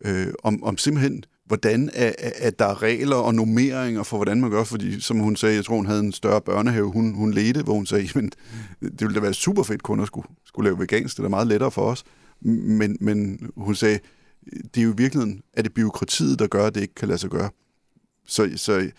øh, 0.04 0.26
om, 0.42 0.64
om 0.64 0.78
simpelthen, 0.78 1.24
hvordan 1.46 1.90
at, 1.92 2.14
at 2.18 2.58
der 2.58 2.64
er 2.64 2.82
regler 2.82 3.16
og 3.16 3.34
normeringer 3.34 4.02
for, 4.02 4.16
hvordan 4.16 4.40
man 4.40 4.50
gør, 4.50 4.64
fordi 4.64 5.00
som 5.00 5.18
hun 5.18 5.36
sagde, 5.36 5.56
jeg 5.56 5.64
tror, 5.64 5.76
hun 5.76 5.86
havde 5.86 6.00
en 6.00 6.12
større 6.12 6.40
børnehave, 6.40 6.92
hun, 6.92 7.14
hun 7.14 7.32
ledte, 7.32 7.62
hvor 7.62 7.74
hun 7.74 7.86
sagde, 7.86 8.08
men 8.20 8.30
det 8.80 9.00
ville 9.00 9.14
da 9.14 9.20
være 9.20 9.34
super 9.34 9.62
fedt 9.62 9.82
kun 9.82 10.00
at 10.00 10.06
skulle, 10.06 10.28
skulle 10.46 10.70
lave 10.70 10.78
vegansk, 10.78 11.16
det 11.16 11.24
er 11.24 11.28
meget 11.28 11.46
lettere 11.46 11.70
for 11.70 11.82
os. 11.82 12.04
Men, 12.40 12.96
men 13.00 13.38
hun 13.56 13.74
sagde, 13.74 13.98
det 14.74 14.80
er 14.80 14.84
jo 14.84 14.92
i 14.92 14.96
virkeligheden, 14.96 15.42
er 15.52 15.62
det 15.62 15.74
byråkratiet, 15.74 16.38
der 16.38 16.46
gør, 16.46 16.66
at 16.66 16.74
det 16.74 16.80
ikke 16.80 16.94
kan 16.94 17.08
lade 17.08 17.18
sig 17.18 17.30
gøre. 17.30 17.50
Så, 18.26 18.50
så 18.56 18.90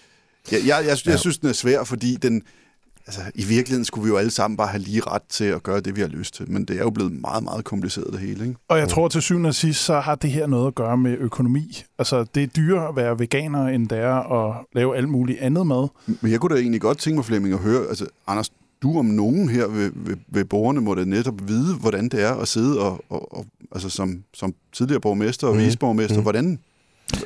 jeg, 0.52 0.60
jeg, 0.68 0.68
jeg, 0.68 0.98
jeg, 1.06 1.12
jeg 1.12 1.20
synes, 1.20 1.38
den 1.38 1.50
er 1.50 1.54
svær, 1.54 1.84
fordi 1.84 2.16
den, 2.16 2.44
altså, 3.08 3.22
i 3.36 3.44
virkeligheden 3.46 3.86
skulle 3.86 4.04
vi 4.04 4.10
jo 4.10 4.18
alle 4.18 4.32
sammen 4.32 4.58
bare 4.58 4.68
have 4.68 4.82
lige 4.82 5.02
ret 5.02 5.22
til 5.30 5.46
at 5.46 5.64
gøre 5.64 5.80
det, 5.80 5.96
vi 5.96 6.02
har 6.02 6.08
lyst 6.08 6.34
til. 6.34 6.52
Men 6.52 6.66
det 6.66 6.76
er 6.76 6.84
jo 6.84 6.90
blevet 6.90 7.12
meget, 7.12 7.44
meget 7.44 7.66
kompliceret 7.66 8.08
det 8.12 8.20
hele. 8.20 8.48
Ikke? 8.48 8.60
Og 8.68 8.78
jeg 8.78 8.90
tror 8.90 9.08
til 9.08 9.22
syvende 9.22 9.48
og 9.48 9.56
sidst, 9.56 9.86
så 9.86 10.00
har 10.00 10.16
det 10.16 10.32
her 10.32 10.48
noget 10.48 10.68
at 10.68 10.76
gøre 10.76 10.98
med 10.98 11.18
økonomi. 11.20 11.84
Altså, 12.00 12.26
det 12.36 12.44
er 12.44 12.48
dyrere 12.48 12.90
at 12.90 12.96
være 12.96 13.20
veganer, 13.20 13.68
end 13.68 13.90
det 13.90 13.98
er 13.98 14.48
at 14.48 14.66
lave 14.74 14.98
alt 14.98 15.10
muligt 15.10 15.40
andet 15.40 15.68
mad. 15.68 15.88
Men 16.22 16.32
jeg 16.32 16.40
kunne 16.40 16.56
da 16.56 16.62
egentlig 16.62 16.82
godt 16.82 16.98
tænke 16.98 17.16
mig, 17.16 17.26
Flemming, 17.26 17.54
at 17.54 17.60
høre, 17.60 17.88
altså, 17.90 18.06
Anders, 18.28 18.50
du 18.82 19.00
om 19.00 19.06
nogen 19.06 19.50
her 19.50 19.68
ved, 19.68 19.92
ved, 19.96 20.18
ved 20.28 20.46
borgerne 20.46 20.82
må 20.82 20.96
da 20.96 21.04
netop 21.06 21.48
vide, 21.48 21.76
hvordan 21.76 22.10
det 22.10 22.24
er 22.24 22.34
at 22.34 22.48
sidde 22.48 22.80
og, 22.80 23.04
og, 23.10 23.38
og 23.38 23.46
altså 23.72 23.90
som, 23.90 24.24
som 24.34 24.54
tidligere 24.74 25.02
borgmester 25.02 25.48
og 25.48 25.54
mm. 25.54 25.60
viceborgmester. 25.60 26.18
Mm. 26.18 26.22
Hvordan? 26.22 26.60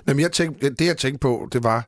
Jamen, 0.07 0.21
jeg 0.21 0.31
tænkte, 0.31 0.69
det, 0.69 0.85
jeg 0.85 0.97
tænkte 0.97 1.19
på, 1.19 1.49
det 1.51 1.63
var, 1.63 1.87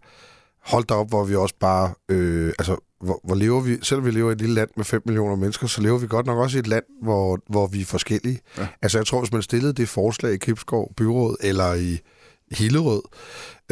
hold 0.63 0.85
da 0.85 0.93
op, 0.93 1.09
hvor 1.09 1.23
vi 1.23 1.35
også 1.35 1.55
bare, 1.59 1.93
øh, 2.09 2.53
altså, 2.59 2.75
hvor, 3.01 3.19
hvor 3.23 3.35
lever 3.35 3.61
vi, 3.61 3.77
selvom 3.81 4.05
vi 4.05 4.11
lever 4.11 4.29
i 4.29 4.33
et 4.33 4.41
lille 4.41 4.55
land 4.55 4.69
med 4.77 4.85
5 4.85 5.01
millioner 5.05 5.35
mennesker, 5.35 5.67
så 5.67 5.81
lever 5.81 5.97
vi 5.97 6.07
godt 6.07 6.25
nok 6.25 6.37
også 6.37 6.57
i 6.57 6.59
et 6.59 6.67
land, 6.67 6.83
hvor, 7.01 7.39
hvor 7.49 7.67
vi 7.67 7.81
er 7.81 7.85
forskellige. 7.85 8.39
Ja. 8.57 8.67
Altså, 8.81 8.97
jeg 8.97 9.05
tror, 9.05 9.19
hvis 9.19 9.33
man 9.33 9.41
stillede 9.41 9.73
det 9.73 9.89
forslag 9.89 10.33
i 10.33 10.37
Kipskov 10.37 10.93
Byråd, 10.97 11.35
eller 11.41 11.73
i 11.73 11.99
Hillerød, 12.51 13.01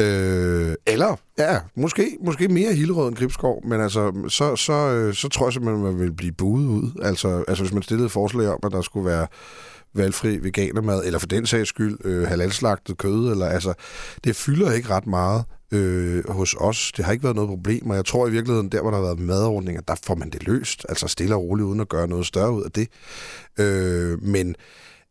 øh, 0.00 0.74
eller, 0.86 1.16
ja, 1.38 1.58
måske, 1.76 2.16
måske 2.24 2.48
mere 2.48 2.74
Hillerød 2.74 3.08
end 3.08 3.16
Gribskov, 3.16 3.66
men 3.66 3.80
altså, 3.80 4.12
så, 4.28 4.56
så, 4.56 4.72
øh, 4.72 5.14
så 5.14 5.28
tror 5.28 5.46
jeg 5.46 5.52
simpelthen, 5.52 5.84
man 5.84 5.98
vil 5.98 6.12
blive 6.12 6.32
buet 6.32 6.66
ud. 6.66 7.00
Altså, 7.02 7.44
altså, 7.48 7.64
hvis 7.64 7.72
man 7.72 7.82
stillede 7.82 8.08
forslag 8.08 8.48
om, 8.48 8.58
at 8.62 8.72
der 8.72 8.82
skulle 8.82 9.06
være 9.06 9.26
valgfri 9.94 10.38
veganermad, 10.38 11.04
eller 11.04 11.18
for 11.18 11.26
den 11.26 11.46
sags 11.46 11.68
skyld 11.68 11.98
øh, 12.04 12.28
halalslagtet 12.28 12.98
kød, 12.98 13.30
eller 13.30 13.46
altså, 13.46 13.74
det 14.24 14.36
fylder 14.36 14.72
ikke 14.72 14.88
ret 14.88 15.06
meget 15.06 15.44
øh, 15.72 16.30
hos 16.30 16.54
os. 16.58 16.92
Det 16.96 17.04
har 17.04 17.12
ikke 17.12 17.24
været 17.24 17.36
noget 17.36 17.48
problem, 17.48 17.90
og 17.90 17.96
jeg 17.96 18.04
tror 18.04 18.28
i 18.28 18.30
virkeligheden, 18.30 18.68
der 18.68 18.80
hvor 18.80 18.90
der 18.90 18.98
har 18.98 19.04
været 19.04 19.20
madordninger, 19.20 19.82
der 19.82 19.94
får 20.02 20.14
man 20.14 20.30
det 20.30 20.46
løst, 20.46 20.86
altså 20.88 21.08
stille 21.08 21.34
og 21.34 21.42
roligt, 21.42 21.66
uden 21.66 21.80
at 21.80 21.88
gøre 21.88 22.08
noget 22.08 22.26
større 22.26 22.52
ud 22.52 22.62
af 22.62 22.72
det. 22.72 22.88
Øh, 23.58 24.22
men 24.22 24.56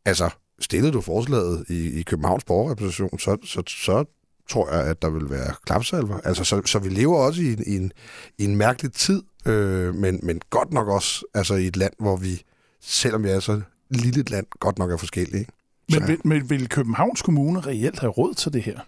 altså, 0.05 0.29
stillede 0.59 0.91
du 0.91 1.01
forslaget 1.01 1.65
i, 1.69 1.99
i 1.99 2.03
Københavns 2.03 2.43
borgerrepræsentation, 2.43 3.19
så, 3.19 3.37
så, 3.43 3.63
så 3.67 4.05
tror 4.49 4.71
jeg, 4.75 4.87
at 4.87 5.01
der 5.01 5.09
vil 5.09 5.29
være 5.29 5.53
klapsalver. 5.65 6.19
Altså, 6.19 6.43
så, 6.43 6.61
så 6.65 6.79
vi 6.79 6.89
lever 6.89 7.17
også 7.17 7.41
i 7.41 7.53
en, 7.53 7.63
i 7.67 7.75
en, 7.75 7.91
i 8.37 8.45
en 8.45 8.55
mærkelig 8.55 8.93
tid, 8.93 9.23
øh, 9.45 9.95
men, 9.95 10.19
men 10.23 10.41
godt 10.49 10.73
nok 10.73 10.87
også 10.87 11.25
altså, 11.33 11.55
i 11.55 11.67
et 11.67 11.77
land, 11.77 11.93
hvor 11.99 12.15
vi, 12.15 12.41
selvom 12.81 13.23
vi 13.23 13.29
er 13.29 13.39
så 13.39 13.61
lille 13.89 14.21
et 14.21 14.29
land, 14.29 14.45
godt 14.59 14.79
nok 14.79 14.91
er 14.91 14.97
forskellige. 14.97 15.45
Men 15.91 16.07
vil, 16.07 16.17
men 16.23 16.49
vil 16.49 16.69
Københavns 16.69 17.21
Kommune 17.21 17.59
reelt 17.59 17.99
have 17.99 18.11
råd 18.11 18.33
til 18.33 18.53
det 18.53 18.63
her? 18.63 18.79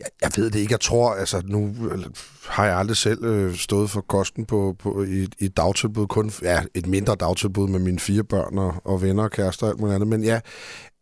Jeg, 0.00 0.08
jeg 0.22 0.30
ved 0.36 0.50
det 0.50 0.58
ikke. 0.58 0.72
Jeg 0.72 0.80
tror, 0.80 1.14
altså 1.14 1.42
nu 1.44 1.74
øh, 1.90 2.04
har 2.46 2.66
jeg 2.66 2.76
aldrig 2.76 2.96
selv 2.96 3.24
øh, 3.24 3.54
stået 3.54 3.90
for 3.90 4.00
kosten 4.00 4.44
på, 4.44 4.76
på 4.78 5.02
i, 5.02 5.22
i 5.38 5.44
et 5.44 5.56
dagtilbud. 5.56 6.06
Kun 6.06 6.32
ja, 6.42 6.62
et 6.74 6.86
mindre 6.86 7.14
dagtilbud 7.14 7.68
med 7.68 7.80
mine 7.80 7.98
fire 7.98 8.24
børn 8.24 8.58
og, 8.58 8.74
og 8.84 9.02
venner 9.02 9.22
og 9.22 9.30
kærester 9.30 9.66
og 9.66 9.70
alt 9.70 9.80
muligt 9.80 9.94
andet. 9.94 10.08
Men 10.08 10.24
ja, 10.24 10.40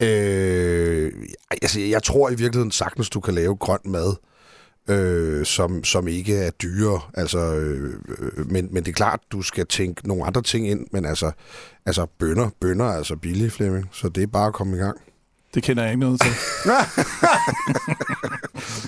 øh, 0.02 1.12
altså, 1.50 1.80
jeg 1.80 2.02
tror 2.02 2.30
i 2.30 2.34
virkeligheden 2.34 2.70
sagtens, 2.70 3.10
du 3.10 3.20
kan 3.20 3.34
lave 3.34 3.56
grøn 3.56 3.80
mad, 3.84 4.16
øh, 4.88 5.44
som, 5.44 5.84
som 5.84 6.08
ikke 6.08 6.36
er 6.36 6.50
dyre. 6.50 7.00
Altså, 7.14 7.38
øh, 7.38 7.94
øh, 8.18 8.50
men, 8.50 8.68
men 8.72 8.84
det 8.84 8.88
er 8.88 8.94
klart, 8.94 9.20
du 9.32 9.42
skal 9.42 9.66
tænke 9.66 10.08
nogle 10.08 10.24
andre 10.24 10.42
ting 10.42 10.68
ind. 10.68 10.86
Men 10.92 11.04
altså, 11.04 11.30
altså 11.86 12.06
bønder, 12.18 12.50
bønder 12.60 12.84
er 12.84 12.96
altså 12.96 13.16
billige, 13.16 13.50
Flemming. 13.50 13.88
Så 13.92 14.08
det 14.08 14.22
er 14.22 14.26
bare 14.26 14.46
at 14.46 14.54
komme 14.54 14.76
i 14.76 14.80
gang. 14.80 14.98
Det 15.56 15.64
kender 15.64 15.82
jeg 15.82 15.92
ikke 15.92 16.00
noget 16.00 16.20
til. 16.20 16.32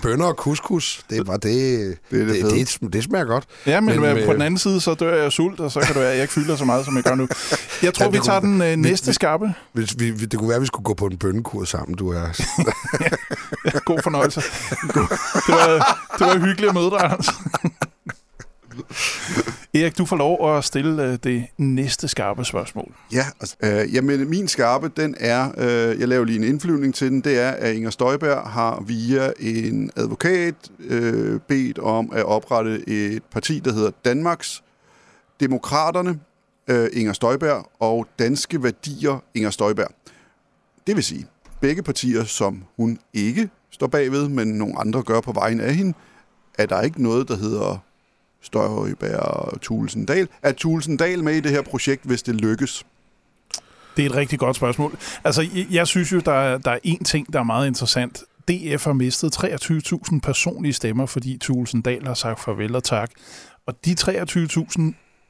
Bønner 0.03 0.25
og 0.25 0.35
couscous, 0.35 1.01
det 1.11 1.19
er 1.19 1.25
bare 1.25 1.37
det. 1.37 1.99
Det, 2.11 2.21
er 2.21 2.25
det, 2.25 2.45
det, 2.45 2.79
det, 2.81 2.93
det 2.93 3.05
smager 3.05 3.25
godt. 3.25 3.45
Ja, 3.67 3.81
men, 3.81 4.01
men 4.01 4.27
på 4.27 4.33
den 4.33 4.43
anden 4.43 4.59
side, 4.59 4.81
så 4.81 4.95
dør 4.95 5.15
jeg 5.15 5.25
af 5.25 5.33
sult, 5.33 5.61
og 5.61 5.71
så 5.71 5.81
kan 5.81 5.89
det 5.89 5.97
være, 5.97 6.11
at 6.11 6.15
jeg 6.15 6.23
ikke 6.23 6.35
fylder 6.35 6.57
så 6.57 6.65
meget, 6.65 6.85
som 6.85 6.97
jeg 6.97 7.05
gør 7.05 7.15
nu. 7.15 7.29
Jeg 7.83 7.95
tror, 7.95 8.05
ja, 8.05 8.11
vi 8.11 8.19
tager 8.19 8.41
kunne, 8.41 8.53
den 8.53 8.63
øh, 8.63 8.77
næste 8.77 9.07
vi, 9.07 9.13
skarpe. 9.13 9.55
Hvis 9.73 9.99
vi, 9.99 10.11
det 10.11 10.39
kunne 10.39 10.49
være, 10.49 10.57
at 10.57 10.63
vi 10.63 10.67
skulle 10.67 10.85
gå 10.85 10.95
på 10.95 11.07
en 11.07 11.19
bønnekur 11.19 11.65
sammen, 11.65 11.97
du 11.97 12.09
er. 12.09 12.19
ja, 13.65 13.79
god 13.85 14.03
fornøjelse. 14.03 14.41
Det 14.41 14.97
var, 15.49 15.99
det 16.19 16.27
var 16.27 16.39
hyggeligt 16.39 16.69
at 16.69 16.75
møde 16.75 16.91
dig, 16.91 17.03
Anders. 17.03 17.29
Erik, 19.75 19.99
du 19.99 20.05
får 20.05 20.17
lov 20.17 20.57
at 20.57 20.65
stille 20.65 21.05
øh, 21.05 21.19
det 21.25 21.47
næste 21.57 22.09
skarpe 22.09 22.45
spørgsmål. 22.45 22.95
Ja, 23.13 23.25
altså, 23.41 23.57
øh, 23.63 23.95
jamen 23.95 24.31
min 24.31 24.49
skarpe, 24.49 24.91
den 24.97 25.15
er, 25.21 25.51
øh, 25.59 26.01
jeg 26.01 26.09
laver 26.09 26.25
lige 26.25 26.39
en 26.39 26.45
indflyvning 26.45 26.95
til 26.95 27.11
den, 27.11 27.21
det 27.21 27.39
er, 27.39 27.51
at 27.51 27.75
Inger 27.75 27.91
Støjberg 27.91 28.51
har 28.51 28.83
via 28.87 29.33
en 29.41 29.91
advokat 29.97 30.55
øh, 30.81 31.41
bedt 31.41 31.79
om 31.79 32.13
at 32.13 32.25
oprette 32.25 32.89
et 32.89 33.23
parti, 33.33 33.59
der 33.59 33.73
hedder 33.73 33.91
Danmarks 34.05 34.63
Demokraterne, 35.41 36.21
øh, 36.69 36.89
Inger 36.93 37.13
Støjberg, 37.13 37.71
og 37.81 38.07
Danske 38.19 38.63
Værdier, 38.63 39.23
Inger 39.35 39.51
Støjberg. 39.51 39.91
Det 40.87 40.97
vil 40.97 41.05
sige, 41.05 41.27
begge 41.61 41.83
partier, 41.83 42.25
som 42.25 42.65
hun 42.77 42.99
ikke 43.13 43.51
står 43.71 43.87
bagved, 43.87 44.29
men 44.29 44.49
nogle 44.49 44.79
andre 44.79 45.03
gør 45.03 45.21
på 45.21 45.33
vejen 45.33 45.61
af 45.61 45.75
hende, 45.75 45.95
er 46.59 46.67
der 46.67 46.83
ikke 46.83 47.03
noget, 47.03 47.29
der 47.29 47.37
hedder 47.37 47.79
Støjhøjberg 48.43 49.17
og 49.21 49.61
Tulsendal. 49.61 50.29
Er 50.43 50.53
Tulsendal 50.53 51.25
med 51.25 51.35
i 51.35 51.41
det 51.41 51.51
her 51.51 51.63
projekt, 51.63 52.05
hvis 52.05 52.23
det 52.23 52.35
lykkes? 52.35 52.87
Det 53.97 54.07
er 54.07 54.11
et 54.11 54.17
rigtig 54.17 54.39
godt 54.39 54.57
spørgsmål. 54.57 54.99
Altså, 55.25 55.49
jeg 55.71 55.87
synes 55.87 56.13
jo, 56.13 56.21
der 56.21 56.33
er, 56.33 56.59
der 56.59 56.71
er 56.71 56.79
én 56.87 57.03
ting, 57.05 57.33
der 57.33 57.39
er 57.39 57.45
meget 57.45 57.67
interessant. 57.67 58.23
DF 58.49 58.85
har 58.85 58.93
mistet 58.93 59.45
23.000 59.45 60.21
personlige 60.21 60.73
stemmer, 60.73 61.07
fordi 61.07 61.39
Tulsendal 61.39 62.07
har 62.07 62.15
sagt 62.15 62.41
farvel 62.41 62.77
og 62.77 62.85
tak. 62.85 63.11
Og 63.67 63.85
de 63.85 63.97
23.000 64.01 64.83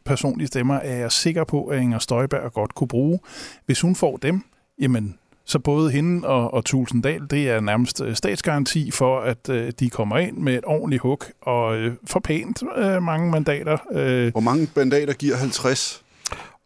personlige 0.05 0.47
stemmer 0.47 0.75
er 0.75 0.97
jeg 0.97 1.13
sikker 1.13 1.45
på, 1.45 1.65
at 1.65 1.81
Inger 1.81 1.99
Støjberg 1.99 2.53
godt 2.53 2.75
kunne 2.75 2.89
bruge. 2.89 3.19
Hvis 3.67 3.81
hun 3.81 3.95
får 3.95 4.17
dem, 4.17 4.43
jamen, 4.81 5.19
så 5.49 5.59
både 5.59 5.91
hende 5.91 6.29
og, 6.29 6.55
og 6.55 6.65
Tulsendal, 6.65 7.21
det 7.31 7.49
er 7.51 7.61
nærmest 7.61 8.01
øh, 8.01 8.17
statsgaranti 8.17 8.91
for, 8.91 9.21
at 9.21 9.49
øh, 9.49 9.73
de 9.81 9.91
kommer 9.91 10.19
ind 10.19 10.37
med 10.37 10.55
et 10.55 10.65
ordentligt 10.67 11.03
hug 11.03 11.23
og 11.43 11.77
øh, 11.77 11.95
får 12.07 12.21
pænt 12.21 12.63
øh, 12.77 13.03
mange 13.03 13.31
mandater. 13.31 13.79
Øh. 13.93 14.33
Hvor 14.33 14.41
mange 14.41 14.69
mandater 14.77 15.13
giver 15.13 15.37
50? 15.37 16.05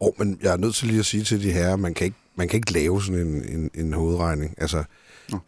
Åh, 0.01 0.09
oh, 0.09 0.13
men 0.19 0.39
jeg 0.43 0.53
er 0.53 0.57
nødt 0.57 0.75
til 0.75 0.89
lige 0.89 0.99
at 0.99 1.05
sige 1.05 1.25
til 1.25 1.43
de 1.43 1.53
her, 1.53 1.77
man 1.77 1.95
kan 1.95 2.05
ikke, 2.05 2.17
man 2.37 2.49
kan 2.49 2.57
ikke 2.57 2.73
lave 2.73 3.03
sådan 3.03 3.21
en, 3.21 3.45
en, 3.59 3.71
en 3.75 3.93
hovedregning. 3.93 4.55
Altså, 4.59 4.85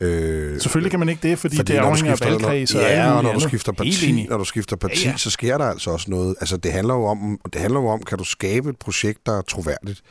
Øh, 0.01 0.61
Selvfølgelig 0.61 0.91
kan 0.91 1.01
man 1.01 1.09
ikke 1.09 1.29
det, 1.29 1.39
fordi, 1.39 1.57
fordi 1.57 1.73
det 1.73 1.79
afhænger 1.79 2.13
af 2.13 2.21
valgkreds. 2.21 2.75
Ja, 2.75 3.13
og 3.13 3.23
når 3.23 3.33
du 3.33 3.41
skifter 3.41 3.73
parti, 3.73 4.27
når 4.31 4.37
du 4.37 4.45
skifter 4.45 4.77
parti, 4.77 5.05
ja, 5.05 5.11
ja. 5.11 5.17
så 5.17 5.31
sker 5.31 5.59
der 5.59 5.65
altså 5.65 5.91
også 5.91 6.11
noget. 6.11 6.37
Altså, 6.41 6.57
det 6.57 6.73
handler 6.73 6.95
jo 6.95 7.05
om, 7.05 7.41
det 7.53 7.61
handler 7.61 7.81
jo 7.81 7.87
om, 7.87 8.03
kan 8.03 8.19
du 8.19 8.25
skabe 8.25 8.71
et 8.71 8.77
projekt, 8.77 9.27
der 9.27 9.39
er 9.39 9.43
troværdigt? 9.43 10.03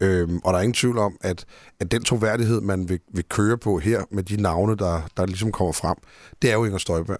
Øhm, 0.00 0.38
og 0.44 0.52
der 0.52 0.58
er 0.58 0.62
ingen 0.62 0.74
tvivl 0.74 0.98
om, 0.98 1.16
at, 1.20 1.44
at 1.80 1.90
den 1.90 2.04
troværdighed, 2.04 2.60
man 2.60 2.88
vil, 2.88 3.00
vil 3.14 3.24
køre 3.28 3.58
på 3.58 3.78
her, 3.78 4.02
med 4.10 4.22
de 4.22 4.42
navne, 4.42 4.76
der, 4.76 5.02
der 5.16 5.26
ligesom 5.26 5.52
kommer 5.52 5.72
frem, 5.72 5.96
det 6.42 6.50
er 6.50 6.54
jo 6.54 6.64
Inger 6.64 6.78
Støjberg. 6.78 7.18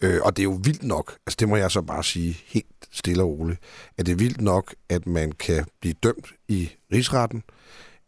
Øh, 0.00 0.20
og 0.22 0.36
det 0.36 0.42
er 0.42 0.44
jo 0.44 0.60
vildt 0.64 0.82
nok, 0.82 1.16
altså 1.26 1.36
det 1.40 1.48
må 1.48 1.56
jeg 1.56 1.70
så 1.70 1.80
bare 1.82 2.04
sige 2.04 2.38
helt 2.46 2.66
stille 2.92 3.22
og 3.22 3.28
roligt, 3.28 3.60
at 3.98 4.06
det 4.06 4.12
er 4.12 4.16
vildt 4.16 4.40
nok, 4.40 4.74
at 4.88 5.06
man 5.06 5.32
kan 5.32 5.64
blive 5.80 5.94
dømt 6.02 6.26
i 6.48 6.70
rigsretten, 6.92 7.42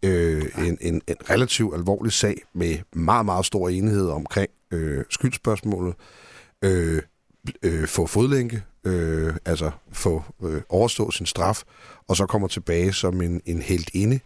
øh, 0.03 0.45
en, 0.59 0.79
en, 0.81 1.03
en 1.07 1.17
relativt 1.31 1.75
alvorlig 1.75 2.13
sag 2.13 2.37
med 2.55 2.79
meget, 2.93 3.25
meget 3.25 3.47
stor 3.47 3.69
enighed 3.69 4.09
omkring 4.09 4.51
øh, 4.71 5.05
skyldspørgsmålet, 5.11 5.95
øh, 6.63 7.03
øh, 7.63 7.89
få 7.89 8.07
fodlænke, 8.07 8.63
øh, 8.85 9.35
altså 9.45 9.71
få 9.93 10.23
øh, 10.45 10.63
overstå 10.69 11.11
sin 11.11 11.27
straf, 11.27 11.63
og 12.09 12.17
så 12.17 12.27
kommer 12.27 12.49
tilbage 12.49 12.93
som 12.93 13.23
en, 13.23 13.41
en 13.47 13.63
helt 13.63 13.91
inde, 13.95 14.21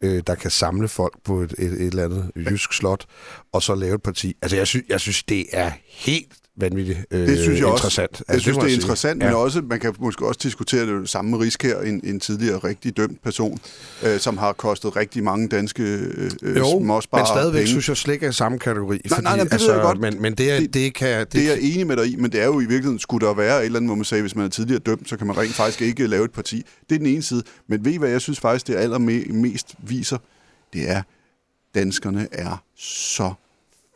øh, 0.00 0.22
der 0.26 0.34
kan 0.34 0.50
samle 0.50 0.88
folk 0.88 1.22
på 1.24 1.40
et, 1.40 1.54
et, 1.58 1.72
et 1.72 1.86
eller 1.86 2.04
andet 2.04 2.30
jysk 2.36 2.72
slot, 2.72 3.06
og 3.52 3.62
så 3.62 3.74
lave 3.74 3.94
et 3.94 4.02
parti. 4.02 4.36
Altså, 4.42 4.56
jeg, 4.56 4.66
sy- 4.66 4.88
jeg 4.88 5.00
synes, 5.00 5.22
det 5.22 5.46
er 5.52 5.72
helt 5.88 6.41
vanvittigt 6.56 6.98
øh, 7.10 7.26
det 7.26 7.38
synes 7.38 7.60
jeg 7.60 7.68
interessant. 7.68 8.10
Også, 8.10 8.24
jeg 8.28 8.34
altså, 8.34 8.42
synes, 8.42 8.56
det, 8.56 8.64
det 8.64 8.72
er 8.72 8.74
interessant, 8.74 9.22
ja. 9.22 9.28
men 9.28 9.36
også, 9.36 9.60
man 9.60 9.80
kan 9.80 9.94
måske 9.98 10.26
også 10.26 10.40
diskutere 10.42 11.00
det 11.00 11.08
samme 11.08 11.40
risk 11.40 11.62
her, 11.62 11.80
en, 11.80 12.00
en 12.04 12.20
tidligere 12.20 12.58
rigtig 12.58 12.96
dømt 12.96 13.22
person, 13.22 13.58
øh, 14.02 14.20
som 14.20 14.38
har 14.38 14.52
kostet 14.52 14.96
rigtig 14.96 15.24
mange 15.24 15.48
danske 15.48 15.82
øh, 15.82 16.56
jo, 16.56 16.78
men 16.78 17.02
stadigvæk 17.02 17.58
penge. 17.58 17.66
synes 17.66 17.88
jeg 17.88 17.96
slet 17.96 18.14
ikke 18.14 18.26
er 18.26 18.30
samme 18.30 18.58
kategori. 18.58 18.96
Nej, 18.96 19.08
fordi, 19.08 19.22
nej, 19.22 19.36
nej, 19.36 19.44
det 19.44 19.52
altså, 19.52 19.72
jeg 19.72 19.82
godt. 19.82 20.00
Men, 20.00 20.22
men 20.22 20.34
det, 20.34 20.52
er, 20.52 20.60
det, 20.60 20.74
det 20.74 20.94
kan... 20.94 21.20
Det, 21.20 21.32
det 21.32 21.42
er 21.42 21.48
jeg 21.48 21.58
enig 21.62 21.86
med 21.86 21.96
dig 21.96 22.06
i, 22.06 22.16
men 22.16 22.32
det 22.32 22.40
er 22.40 22.46
jo 22.46 22.60
i 22.60 22.64
virkeligheden, 22.64 22.98
skulle 22.98 23.26
der 23.26 23.34
være 23.34 23.60
et 23.60 23.64
eller 23.64 23.78
andet, 23.78 23.88
hvor 23.88 23.96
man 23.96 24.04
sagde, 24.04 24.22
hvis 24.22 24.36
man 24.36 24.44
er 24.44 24.48
tidligere 24.48 24.80
dømt, 24.80 25.08
så 25.08 25.16
kan 25.16 25.26
man 25.26 25.38
rent 25.38 25.54
faktisk 25.54 25.82
ikke 25.82 26.06
lave 26.06 26.24
et 26.24 26.32
parti. 26.32 26.66
Det 26.88 26.94
er 26.94 26.98
den 26.98 27.06
ene 27.06 27.22
side. 27.22 27.42
Men 27.68 27.84
ved 27.84 27.92
I, 27.92 27.96
hvad 27.96 28.10
jeg 28.10 28.20
synes 28.20 28.40
faktisk, 28.40 28.66
det 28.66 28.74
allermest 28.74 29.74
viser? 29.78 30.18
Det 30.72 30.90
er, 30.90 31.02
danskerne 31.74 32.28
er 32.32 32.62
så 32.76 33.32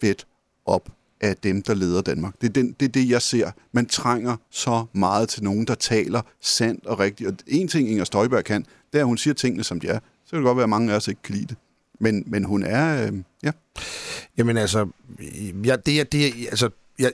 fedt 0.00 0.26
op 0.66 0.88
af 1.20 1.36
dem, 1.36 1.62
der 1.62 1.74
leder 1.74 2.02
Danmark. 2.02 2.34
Det 2.40 2.48
er, 2.48 2.52
den, 2.52 2.72
det 2.80 2.86
er 2.88 2.92
det, 2.92 3.10
jeg 3.10 3.22
ser. 3.22 3.50
Man 3.72 3.86
trænger 3.86 4.36
så 4.50 4.84
meget 4.92 5.28
til 5.28 5.44
nogen, 5.44 5.66
der 5.66 5.74
taler 5.74 6.22
sandt 6.40 6.86
og 6.86 6.98
rigtigt. 6.98 7.30
Og 7.30 7.36
en 7.46 7.68
ting, 7.68 7.90
Inger 7.90 8.04
Støjberg 8.04 8.44
kan, 8.44 8.66
det 8.92 8.98
er, 8.98 9.02
at 9.02 9.06
hun 9.06 9.18
siger 9.18 9.34
tingene, 9.34 9.64
som 9.64 9.80
de 9.80 9.88
er. 9.88 9.98
Så 10.24 10.30
kan 10.30 10.38
det 10.38 10.44
godt 10.44 10.56
være, 10.56 10.64
at 10.64 10.70
mange 10.70 10.92
af 10.92 10.96
os 10.96 11.08
ikke 11.08 11.22
kan 11.22 11.34
lide 11.34 11.46
det. 11.46 11.56
men, 12.00 12.24
men 12.26 12.44
hun 12.44 12.62
er... 12.62 13.06
Øh, 13.06 13.12
ja. 13.42 13.50
Jamen 14.38 14.56
altså, 14.56 14.88
ja, 15.64 15.76
det 15.86 16.00
er, 16.00 16.04
det 16.04 16.26
er, 16.26 16.30
altså, 16.50 16.70
jeg, 16.98 17.12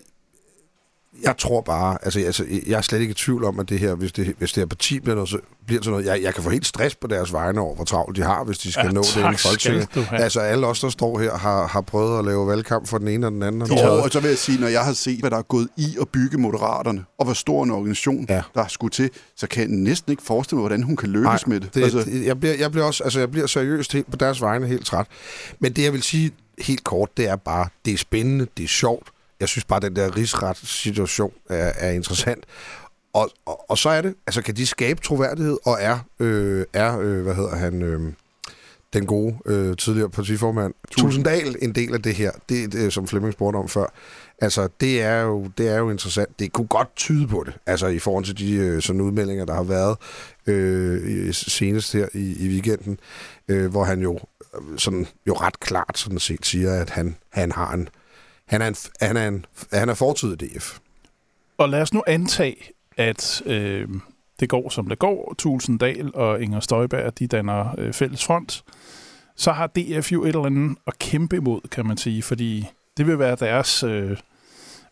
jeg 1.22 1.36
tror 1.38 1.60
bare, 1.60 1.98
altså, 2.02 2.20
altså, 2.20 2.44
jeg 2.66 2.76
er 2.78 2.80
slet 2.80 3.00
ikke 3.00 3.10
i 3.10 3.14
tvivl 3.14 3.44
om, 3.44 3.60
at 3.60 3.68
det 3.68 3.78
her, 3.78 3.94
hvis 3.94 4.12
det, 4.12 4.34
hvis 4.38 4.52
det 4.52 4.60
her 4.60 4.66
parti 4.66 5.00
bliver, 5.00 5.14
noget, 5.14 5.28
så 5.30 5.38
bliver 5.66 5.82
sådan 5.82 5.90
noget, 5.90 6.06
jeg, 6.06 6.22
jeg 6.22 6.34
kan 6.34 6.42
få 6.42 6.50
helt 6.50 6.66
stress 6.66 6.94
på 6.94 7.06
deres 7.06 7.32
vegne 7.32 7.60
over, 7.60 7.74
hvor 7.74 7.84
travlt 7.84 8.16
de 8.16 8.22
har, 8.22 8.44
hvis 8.44 8.58
de 8.58 8.72
skal 8.72 8.84
Ja, 8.86 8.90
nå 8.92 9.00
det 9.00 9.08
tak 9.08 9.34
i 9.34 9.36
Folketinget. 9.36 9.82
skal 9.90 10.02
du 10.02 10.06
have. 10.06 10.22
Altså, 10.22 10.40
alle 10.40 10.66
os, 10.66 10.80
der 10.80 10.88
står 10.88 11.18
her, 11.18 11.36
har, 11.38 11.66
har 11.66 11.80
prøvet 11.80 12.18
at 12.18 12.24
lave 12.24 12.46
valgkamp 12.46 12.88
for 12.88 12.98
den 12.98 13.08
ene 13.08 13.26
og 13.26 13.32
den 13.32 13.42
anden. 13.42 13.62
og 13.62 13.68
den 13.68 13.78
Og, 13.78 14.10
så 14.10 14.20
vil 14.20 14.28
jeg 14.28 14.38
sige, 14.38 14.60
når 14.60 14.68
jeg 14.68 14.84
har 14.84 14.92
set, 14.92 15.20
hvad 15.20 15.30
der 15.30 15.36
er 15.38 15.42
gået 15.42 15.68
i 15.76 15.96
at 16.00 16.08
bygge 16.08 16.38
Moderaterne, 16.38 17.04
og 17.18 17.24
hvor 17.24 17.34
stor 17.34 17.64
en 17.64 17.70
organisation, 17.70 18.26
Ja. 18.28 18.42
der 18.54 18.62
er 18.64 18.68
skudt 18.68 18.92
til, 18.92 19.10
så 19.36 19.46
kan 19.46 19.60
jeg 19.62 19.70
næsten 19.70 20.10
ikke 20.12 20.22
forestille 20.22 20.56
mig, 20.56 20.62
hvordan 20.62 20.82
hun 20.82 20.96
kan 20.96 21.08
lykkes 21.08 21.24
Nej, 21.26 21.38
med 21.46 21.60
det. 21.60 21.74
det, 21.74 21.82
altså, 21.82 21.98
det 22.04 22.26
jeg, 22.26 22.40
bliver, 22.40 22.54
jeg 22.54 22.70
bliver 22.72 22.84
også, 22.86 23.04
altså 23.04 23.18
jeg 23.18 23.30
bliver 23.30 23.46
seriøst 23.46 23.92
helt 23.92 24.10
på 24.10 24.16
deres 24.16 24.40
vegne 24.40 24.66
helt 24.66 24.86
træt. 24.86 25.06
Men 25.60 25.72
det 25.72 25.82
jeg 25.84 25.92
vil 25.92 26.02
sige 26.02 26.30
helt 26.58 26.84
kort, 26.84 27.16
det 27.16 27.28
er 27.28 27.36
bare, 27.36 27.68
det 27.84 27.94
er 27.94 27.98
spændende, 27.98 28.46
det 28.56 28.64
er 28.64 28.68
sjovt. 28.68 29.08
Jeg 29.42 29.48
synes 29.48 29.64
bare, 29.64 29.80
den 29.80 29.96
der 29.96 30.16
rigsret-situation 30.16 31.32
er, 31.50 31.72
er 31.76 31.90
interessant. 31.90 32.44
Og, 33.12 33.30
og, 33.46 33.70
og 33.70 33.78
så 33.78 33.88
er 33.88 34.02
det, 34.02 34.14
altså 34.26 34.42
kan 34.42 34.56
de 34.56 34.66
skabe 34.66 35.00
troværdighed, 35.00 35.58
og 35.64 35.76
er, 35.80 35.98
øh, 36.20 36.66
er 36.72 36.98
øh, 36.98 37.22
hvad 37.22 37.34
hedder 37.34 37.56
han, 37.56 37.82
øh, 37.82 38.12
den 38.92 39.06
gode 39.06 39.38
øh, 39.46 39.76
tidligere 39.76 40.10
partiformand, 40.10 40.74
Tulsendal, 40.90 41.56
en 41.62 41.74
del 41.74 41.94
af 41.94 42.02
det 42.02 42.14
her, 42.14 42.30
det, 42.48 42.72
det 42.72 42.92
som 42.92 43.08
Flemming 43.08 43.32
spurgte 43.32 43.56
om 43.56 43.68
før. 43.68 43.86
Altså, 44.38 44.68
det 44.80 45.02
er, 45.02 45.20
jo, 45.20 45.50
det 45.58 45.68
er 45.68 45.78
jo 45.78 45.90
interessant. 45.90 46.38
Det 46.38 46.52
kunne 46.52 46.66
godt 46.66 46.96
tyde 46.96 47.28
på 47.28 47.42
det, 47.46 47.54
altså 47.66 47.86
i 47.86 47.98
forhold 47.98 48.24
til 48.24 48.38
de 48.38 48.54
øh, 48.54 48.82
sådan 48.82 49.00
udmeldinger, 49.00 49.44
der 49.44 49.54
har 49.54 49.62
været 49.62 49.96
øh, 50.46 51.34
senest 51.34 51.92
her 51.92 52.08
i, 52.14 52.46
i 52.46 52.48
weekenden, 52.48 52.98
øh, 53.48 53.70
hvor 53.70 53.84
han 53.84 54.00
jo 54.00 54.20
øh, 54.54 54.78
sådan 54.78 55.06
jo 55.26 55.34
ret 55.34 55.60
klart 55.60 55.98
sådan 55.98 56.18
set 56.18 56.46
siger, 56.46 56.80
at 56.80 56.90
han, 56.90 57.16
han 57.30 57.52
har 57.52 57.72
en 57.72 57.88
han 58.52 58.62
er, 58.62 58.68
en, 58.68 58.76
han 59.00 59.16
er, 59.16 59.28
en, 59.28 59.46
han 59.72 59.88
er 59.88 59.94
fortidig 59.94 60.40
DF. 60.40 60.78
Og 61.58 61.68
lad 61.68 61.82
os 61.82 61.94
nu 61.94 62.02
antage, 62.06 62.56
at 62.96 63.42
øh, 63.46 63.88
det 64.40 64.48
går, 64.48 64.68
som 64.68 64.88
det 64.88 64.98
går. 64.98 65.34
Tulsendal 65.38 66.10
og 66.14 66.42
Inger 66.42 66.60
Støjberg, 66.60 67.18
de 67.18 67.26
danner 67.26 67.74
øh, 67.78 67.92
fælles 67.92 68.24
front. 68.24 68.64
Så 69.36 69.52
har 69.52 69.66
DF 69.66 70.12
jo 70.12 70.24
et 70.24 70.28
eller 70.28 70.44
andet 70.44 70.78
at 70.86 70.98
kæmpe 70.98 71.36
imod, 71.36 71.60
kan 71.70 71.86
man 71.86 71.96
sige, 71.96 72.22
fordi 72.22 72.66
det 72.96 73.06
vil 73.06 73.18
være 73.18 73.36
deres, 73.36 73.82
øh, 73.82 74.16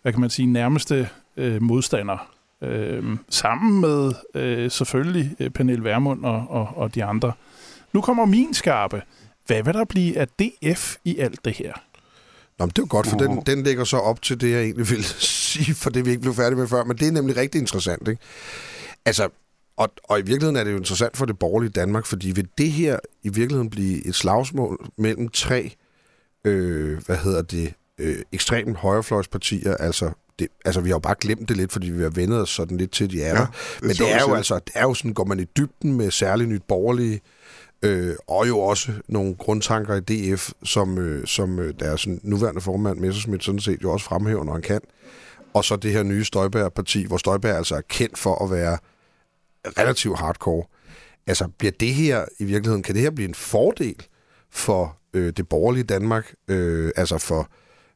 hvad 0.03 0.13
kan 0.13 0.21
man 0.21 0.31
sige, 0.31 0.47
nærmeste 0.47 1.09
øh, 1.37 1.63
modstander. 1.63 2.31
Øh, 2.63 3.17
sammen 3.29 3.81
med 3.81 4.13
øh, 4.35 4.71
selvfølgelig 4.71 5.37
øh, 5.41 5.51
Pernille 5.51 5.85
Vermund 5.85 6.25
og, 6.25 6.47
og, 6.49 6.69
og 6.77 6.95
de 6.95 7.05
andre. 7.05 7.33
Nu 7.93 8.01
kommer 8.01 8.25
min 8.25 8.55
skarpe. 8.55 9.03
Hvad 9.47 9.63
vil 9.63 9.75
der 9.75 9.85
blive 9.85 10.19
af 10.19 10.29
DF 10.29 10.97
i 11.05 11.19
alt 11.19 11.45
det 11.45 11.53
her? 11.53 11.73
Nå, 12.61 12.67
men 12.67 12.73
det 12.77 12.83
er 12.83 12.87
godt, 12.87 13.07
for 13.07 13.17
den, 13.17 13.43
den 13.47 13.63
lægger 13.63 13.85
så 13.85 13.97
op 13.97 14.23
til 14.23 14.41
det, 14.41 14.51
jeg 14.51 14.63
egentlig 14.63 14.91
ville 14.91 15.05
sige, 15.53 15.75
for 15.75 15.91
det 15.91 16.05
vi 16.05 16.11
ikke 16.11 16.23
blev 16.23 16.35
færdige 16.35 16.59
med 16.59 16.69
før, 16.69 16.85
men 16.85 16.97
det 16.97 17.09
er 17.09 17.13
nemlig 17.13 17.37
rigtig 17.37 17.61
interessant, 17.61 18.09
ikke? 18.09 18.23
Altså, 19.05 19.29
og, 19.77 19.89
og 20.05 20.19
i 20.19 20.23
virkeligheden 20.23 20.57
er 20.57 20.65
det 20.65 20.73
jo 20.73 20.77
interessant 20.77 21.17
for 21.17 21.25
det 21.25 21.39
borgerlige 21.39 21.71
Danmark, 21.71 22.07
fordi 22.07 22.31
vil 22.31 22.49
det 22.59 22.73
her 22.73 22.99
i 23.23 23.29
virkeligheden 23.29 23.71
blive 23.71 24.07
et 24.07 24.15
slagsmål 24.15 24.91
mellem 24.99 25.29
tre, 25.29 25.75
øh, 26.45 26.99
hvad 27.07 27.17
hedder 27.17 27.43
det, 27.43 27.75
øh, 27.99 28.17
ekstremt 28.33 28.77
højrefløjspartier, 28.77 29.77
altså 29.77 30.11
det, 30.39 30.49
altså, 30.65 30.81
vi 30.81 30.89
har 30.89 30.95
jo 30.95 31.01
bare 31.01 31.15
glemt 31.21 31.49
det 31.49 31.57
lidt, 31.57 31.73
fordi 31.73 31.91
vi 31.91 32.03
har 32.03 32.11
vendet 32.11 32.41
os 32.41 32.51
sådan 32.51 32.77
lidt 32.77 32.91
til, 32.91 33.11
de 33.11 33.23
er 33.23 33.29
Ja, 33.29 33.35
der. 33.35 33.41
er 33.41 33.47
Men 33.83 33.91
det 33.91 34.13
er 34.13 34.21
jo 34.29 34.35
altså, 34.35 34.55
det 34.55 34.73
er 34.75 34.83
jo 34.83 34.95
sådan, 34.95 35.15
går 35.15 35.25
man 35.25 35.41
i 35.41 35.45
dybden 35.45 35.93
med 35.93 36.11
særligt 36.11 36.51
nyt 36.51 36.63
borgerlige, 36.69 37.15
øh, 37.15 37.21
Øh, 37.83 38.17
og 38.27 38.49
jo 38.49 38.61
også 38.61 38.93
nogle 39.09 39.35
grundtanker 39.35 39.95
i 39.95 40.01
DF, 40.01 40.51
som, 40.65 40.99
øh, 40.99 41.27
som 41.27 41.59
øh, 41.59 41.75
deres 41.81 42.07
nuværende 42.07 42.61
formand, 42.61 42.99
Messerschmidt, 42.99 43.45
sådan 43.45 43.61
set 43.61 43.83
jo 43.83 43.93
også 43.93 44.07
fremhæver, 44.07 44.45
når 44.45 44.53
han 44.53 44.63
kan. 44.63 44.81
Og 45.55 45.65
så 45.65 45.77
det 45.77 45.93
her 45.93 46.03
nye 46.03 46.25
Støjbær-parti, 46.25 47.07
hvor 47.07 47.17
Støjbær 47.17 47.55
altså 47.55 47.75
er 47.75 47.81
kendt 47.89 48.19
for 48.19 48.45
at 48.45 48.51
være 48.51 48.79
relativt 49.65 50.19
hardcore. 50.19 50.65
Altså, 51.27 51.49
bliver 51.59 51.73
det 51.81 51.95
her 51.95 52.25
i 52.39 52.45
virkeligheden, 52.45 52.83
kan 52.83 52.95
det 52.95 53.03
her 53.03 53.11
blive 53.11 53.29
en 53.29 53.35
fordel 53.35 54.07
for 54.51 54.99
øh, 55.15 55.33
det 55.37 55.49
borgerlige 55.49 55.85
Danmark, 55.85 56.35
øh, 56.49 56.91
altså 56.97 57.19
for, 57.19 57.49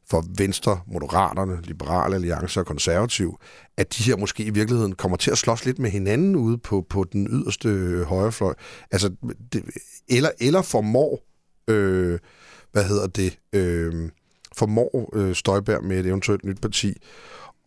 for 0.09 0.25
Venstre, 0.37 0.79
Moderaterne, 0.87 1.61
Liberale 1.63 2.15
Alliance 2.15 2.59
og 2.59 2.65
Konservativ, 2.65 3.39
at 3.77 3.97
de 3.97 4.03
her 4.03 4.17
måske 4.17 4.43
i 4.43 4.49
virkeligheden 4.49 4.95
kommer 4.95 5.17
til 5.17 5.31
at 5.31 5.37
slås 5.37 5.65
lidt 5.65 5.79
med 5.79 5.89
hinanden 5.89 6.35
ude 6.35 6.57
på, 6.57 6.85
på 6.89 7.05
den 7.13 7.27
yderste 7.31 7.69
øh, 7.69 8.01
højrefløj. 8.01 8.53
Altså, 8.91 9.15
det, 9.53 9.63
eller, 10.07 10.29
eller 10.39 10.61
formår, 10.61 11.23
øh, 11.67 12.19
hvad 12.71 12.83
hedder 12.83 13.07
det, 13.07 13.39
øh, 13.53 14.09
formår 14.55 15.09
øh, 15.15 15.35
Støjberg 15.35 15.83
med 15.83 15.99
et 15.99 16.05
eventuelt 16.05 16.45
nyt 16.45 16.61
parti 16.61 16.97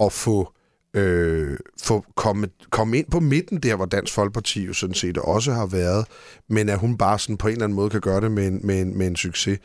at 0.01 0.13
få 0.13 0.53
øh, 0.95 1.59
få 1.83 2.05
komme, 2.17 2.49
komme 2.71 2.99
ind 2.99 3.11
på 3.11 3.21
midten 3.21 3.61
der, 3.61 3.77
hvor 3.77 3.87
Dansk 3.87 4.15
Folkeparti 4.15 4.67
jo 4.67 4.73
sådan 4.73 4.95
set 4.95 5.19
også 5.19 5.53
har 5.53 5.67
været, 5.67 6.07
men 6.49 6.69
at 6.69 6.79
hun 6.79 6.99
bare 6.99 7.19
sådan 7.19 7.37
på 7.37 7.49
en 7.49 7.53
eller 7.53 7.65
anden 7.65 7.77
måde 7.77 7.91
kan 7.91 8.01
gøre 8.01 8.21
det 8.21 8.31
med 8.31 8.47
en, 8.47 8.61
med 8.65 8.81
en, 8.81 8.99
med 8.99 9.07
en 9.07 9.17
succes. 9.17 9.59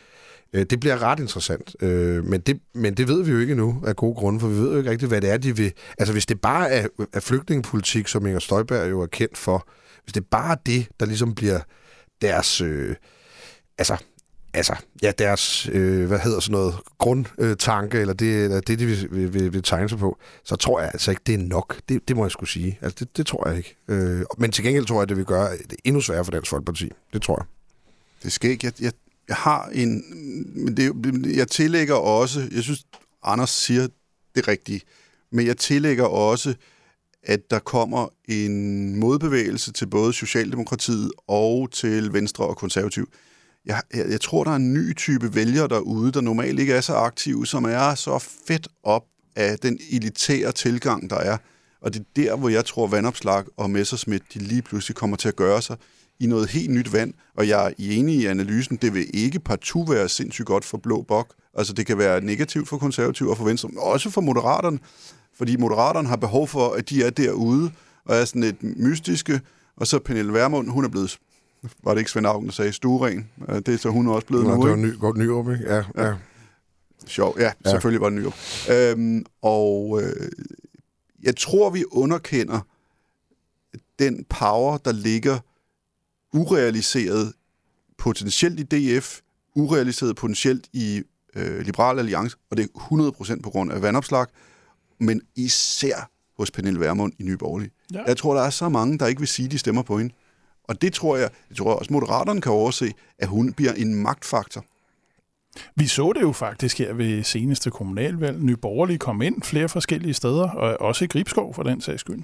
Øh, 0.53 0.65
det 0.65 0.79
bliver 0.79 1.01
ret 1.01 1.19
interessant, 1.19 1.75
øh, 1.81 2.25
men, 2.25 2.41
det, 2.41 2.59
men 2.73 2.93
det 2.93 3.07
ved 3.07 3.23
vi 3.23 3.31
jo 3.31 3.39
ikke 3.39 3.55
nu 3.55 3.83
af 3.85 3.95
gode 3.95 4.15
grunde, 4.15 4.39
for 4.39 4.47
vi 4.47 4.55
ved 4.55 4.71
jo 4.71 4.77
ikke 4.77 4.89
rigtigt, 4.89 5.09
hvad 5.09 5.21
det 5.21 5.29
er, 5.29 5.37
de 5.37 5.57
vil... 5.57 5.73
Altså 5.97 6.13
hvis 6.13 6.25
det 6.25 6.41
bare 6.41 6.69
er, 6.69 6.87
er 7.13 7.19
flygtningepolitik, 7.19 8.07
som 8.07 8.25
Inger 8.25 8.39
Støjberg 8.39 8.89
jo 8.89 9.01
er 9.01 9.07
kendt 9.07 9.37
for, 9.37 9.67
hvis 10.03 10.13
det 10.13 10.25
bare 10.25 10.51
er 10.51 10.61
det, 10.65 10.87
der 10.99 11.05
ligesom 11.05 11.35
bliver 11.35 11.59
deres... 12.21 12.61
Øh, 12.61 12.95
altså, 13.77 13.97
altså, 14.53 14.75
ja, 15.01 15.11
deres, 15.17 15.69
øh, 15.71 16.07
hvad 16.07 16.19
hedder 16.19 16.39
sådan 16.39 16.51
noget, 16.51 16.75
grundtanke, 16.97 17.99
eller 17.99 18.13
det, 18.13 18.43
eller 18.43 18.61
det 18.61 18.79
de 18.79 18.85
vil, 18.85 19.07
vil, 19.11 19.33
vil, 19.33 19.53
vil 19.53 19.63
tegne 19.63 19.89
sig 19.89 19.97
på, 19.97 20.17
så 20.43 20.55
tror 20.55 20.81
jeg 20.81 20.89
altså 20.93 21.11
ikke, 21.11 21.21
det 21.25 21.33
er 21.33 21.39
nok. 21.39 21.79
Det, 21.89 22.07
det 22.07 22.15
må 22.15 22.23
jeg 22.23 22.31
skulle 22.31 22.49
sige. 22.49 22.79
Altså, 22.81 22.95
det, 22.99 23.17
det 23.17 23.25
tror 23.25 23.47
jeg 23.47 23.57
ikke. 23.57 23.75
Øh, 23.87 24.21
men 24.37 24.51
til 24.51 24.63
gengæld 24.63 24.85
tror 24.85 25.01
jeg, 25.01 25.09
det 25.09 25.17
vil 25.17 25.25
gøre 25.25 25.51
det 25.51 25.77
endnu 25.83 26.01
sværere 26.01 26.25
for 26.25 26.31
Dansk 26.31 26.49
Folkeparti. 26.49 26.91
Det 27.13 27.21
tror 27.21 27.37
jeg. 27.39 27.45
Det 28.23 28.31
skal 28.31 28.49
ikke. 28.49 28.65
Jeg, 28.65 28.73
jeg, 28.81 28.91
jeg 29.27 29.35
har 29.35 29.69
en... 29.73 30.03
Men 30.55 30.77
det, 30.77 31.35
jeg 31.35 31.47
tillægger 31.47 31.95
også... 31.95 32.49
Jeg 32.51 32.63
synes, 32.63 32.85
Anders 33.23 33.49
siger 33.49 33.87
det 34.35 34.47
rigtige. 34.47 34.81
Men 35.31 35.47
jeg 35.47 35.57
tillægger 35.57 36.05
også, 36.05 36.53
at 37.23 37.39
der 37.49 37.59
kommer 37.59 38.07
en 38.25 38.95
modbevægelse 38.99 39.71
til 39.71 39.87
både 39.87 40.13
Socialdemokratiet 40.13 41.11
og 41.27 41.69
til 41.71 42.13
Venstre 42.13 42.47
og 42.47 42.57
Konservativ. 42.57 43.09
Jeg, 43.65 43.81
jeg, 43.93 44.05
jeg 44.09 44.21
tror, 44.21 44.43
der 44.43 44.51
er 44.51 44.55
en 44.55 44.73
ny 44.73 44.95
type 44.95 45.35
vælgere 45.35 45.67
derude, 45.67 46.11
der 46.11 46.21
normalt 46.21 46.59
ikke 46.59 46.73
er 46.73 46.81
så 46.81 46.93
aktive, 46.93 47.47
som 47.47 47.65
er 47.65 47.95
så 47.95 48.19
fedt 48.47 48.67
op 48.83 49.03
af 49.35 49.59
den 49.59 49.79
elitære 49.91 50.51
tilgang, 50.51 51.09
der 51.09 51.15
er. 51.15 51.37
Og 51.81 51.93
det 51.93 51.99
er 51.99 52.05
der, 52.15 52.35
hvor 52.35 52.49
jeg 52.49 52.65
tror, 52.65 52.87
Vandopslag 52.87 53.43
og 53.57 53.69
Messerschmidt, 53.69 54.23
de 54.33 54.39
lige 54.39 54.61
pludselig 54.61 54.95
kommer 54.95 55.17
til 55.17 55.27
at 55.27 55.35
gøre 55.35 55.61
sig 55.61 55.77
i 56.19 56.25
noget 56.27 56.49
helt 56.49 56.69
nyt 56.71 56.93
vand. 56.93 57.13
Og 57.37 57.47
jeg 57.47 57.65
er 57.67 57.71
enig 57.77 58.15
i 58.15 58.25
analysen, 58.25 58.75
det 58.81 58.93
vil 58.93 59.05
ikke 59.13 59.39
partout 59.39 59.89
være 59.89 60.09
sindssygt 60.09 60.45
godt 60.45 60.65
for 60.65 60.77
Blå 60.77 61.01
Bok. 61.01 61.33
Altså 61.53 61.73
det 61.73 61.85
kan 61.85 61.97
være 61.97 62.21
negativt 62.21 62.67
for 62.67 62.77
konservative 62.77 63.29
og 63.29 63.37
for 63.37 63.45
Venstre, 63.45 63.69
men 63.69 63.77
også 63.81 64.09
for 64.09 64.21
Moderaterne. 64.21 64.79
Fordi 65.37 65.55
Moderaterne 65.57 66.07
har 66.07 66.15
behov 66.15 66.47
for, 66.47 66.69
at 66.69 66.89
de 66.89 67.03
er 67.03 67.09
derude 67.09 67.71
og 68.05 68.15
er 68.15 68.25
sådan 68.25 68.41
lidt 68.41 68.63
mystiske. 68.63 69.41
Og 69.77 69.87
så 69.87 69.99
Pernille 69.99 70.33
Vermund, 70.33 70.69
hun 70.69 70.85
er 70.85 70.89
blevet, 70.89 71.17
var 71.83 71.91
det 71.93 71.99
ikke 72.01 72.11
Svend 72.11 72.27
Augen, 72.27 72.45
der 72.45 72.51
sagde, 72.51 72.73
stueren. 72.73 73.29
Det 73.47 73.67
er 73.69 73.77
så 73.77 73.89
hun 73.89 74.07
også 74.07 74.27
blevet 74.27 74.45
Nå, 74.45 74.55
nu, 74.55 74.61
det 74.61 74.69
var 74.69 74.75
ny, 74.75 74.99
godt 74.99 75.17
nyår, 75.17 75.51
ikke? 75.51 75.63
Ja, 75.67 75.75
ja. 75.75 76.07
ja. 76.07 76.13
Sjov, 77.07 77.35
ja, 77.39 77.51
Ja. 77.65 77.69
selvfølgelig 77.69 78.01
var 78.01 78.09
det 78.09 78.17
nyår. 78.21 78.33
Øhm, 78.91 79.25
og 79.41 80.01
øh, 80.03 80.31
jeg 81.23 81.35
tror, 81.37 81.69
vi 81.69 81.83
underkender 81.91 82.59
den 83.99 84.25
power, 84.29 84.77
der 84.77 84.91
ligger 84.91 85.39
urealiseret 86.33 87.33
potentielt 87.97 88.59
i 88.59 88.63
DF, 88.63 89.19
urealiseret 89.55 90.15
potentielt 90.15 90.67
i 90.73 91.01
øh, 91.35 91.59
Liberal 91.59 91.99
Alliance, 91.99 92.37
og 92.51 92.57
det 92.57 92.63
er 92.63 93.33
100% 93.37 93.41
på 93.41 93.49
grund 93.49 93.71
af 93.71 93.81
vandopslag, 93.81 94.25
men 94.99 95.21
især 95.35 96.09
hos 96.37 96.51
Pernille 96.51 96.79
Vermund 96.79 97.13
i 97.19 97.23
Nye 97.23 97.37
Borgerlige. 97.37 97.71
Ja. 97.93 98.03
Jeg 98.07 98.17
tror, 98.17 98.33
der 98.33 98.41
er 98.41 98.49
så 98.49 98.69
mange, 98.69 98.99
der 98.99 99.07
ikke 99.07 99.19
vil 99.19 99.27
sige, 99.27 99.47
de 99.47 99.57
stemmer 99.57 99.81
på 99.81 99.97
hende. 99.97 100.13
Og 100.63 100.81
det 100.81 100.93
tror 100.93 101.17
jeg, 101.17 101.29
jeg 101.49 101.57
tror 101.57 101.73
også 101.73 101.93
Moderaterne 101.93 102.41
kan 102.41 102.51
overse, 102.51 102.93
at 103.19 103.27
hun 103.27 103.53
bliver 103.53 103.73
en 103.73 103.95
magtfaktor. 103.95 104.65
Vi 105.75 105.87
så 105.87 106.13
det 106.15 106.21
jo 106.21 106.31
faktisk 106.31 106.77
her 106.77 106.93
ved 106.93 107.23
seneste 107.23 107.71
kommunalvalg. 107.71 108.43
Nye 108.43 108.55
Borgerlige 108.55 108.97
kom 108.97 109.21
ind 109.21 109.41
flere 109.41 109.69
forskellige 109.69 110.13
steder, 110.13 110.49
og 110.49 110.81
også 110.81 111.05
i 111.05 111.07
Gribskov 111.07 111.53
for 111.53 111.63
den 111.63 111.81
sags 111.81 112.01
skyld. 112.01 112.23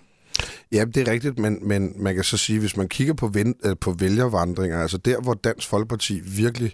Ja, 0.72 0.86
det 0.86 1.08
er 1.08 1.12
rigtigt, 1.12 1.40
men, 1.40 1.68
men 1.68 1.94
man 1.96 2.16
kan 2.16 2.24
så 2.24 2.38
sige, 2.38 2.60
hvis 2.60 2.78
man 2.78 2.90
kigger 2.90 3.14
på, 3.14 3.28
ven, 3.28 3.56
øh, 3.66 3.76
på 3.82 3.92
vælgervandringer, 3.92 4.82
altså 4.82 4.98
der, 4.98 5.22
hvor 5.22 5.34
Dansk 5.34 5.68
Folkeparti 5.68 6.20
virkelig 6.20 6.74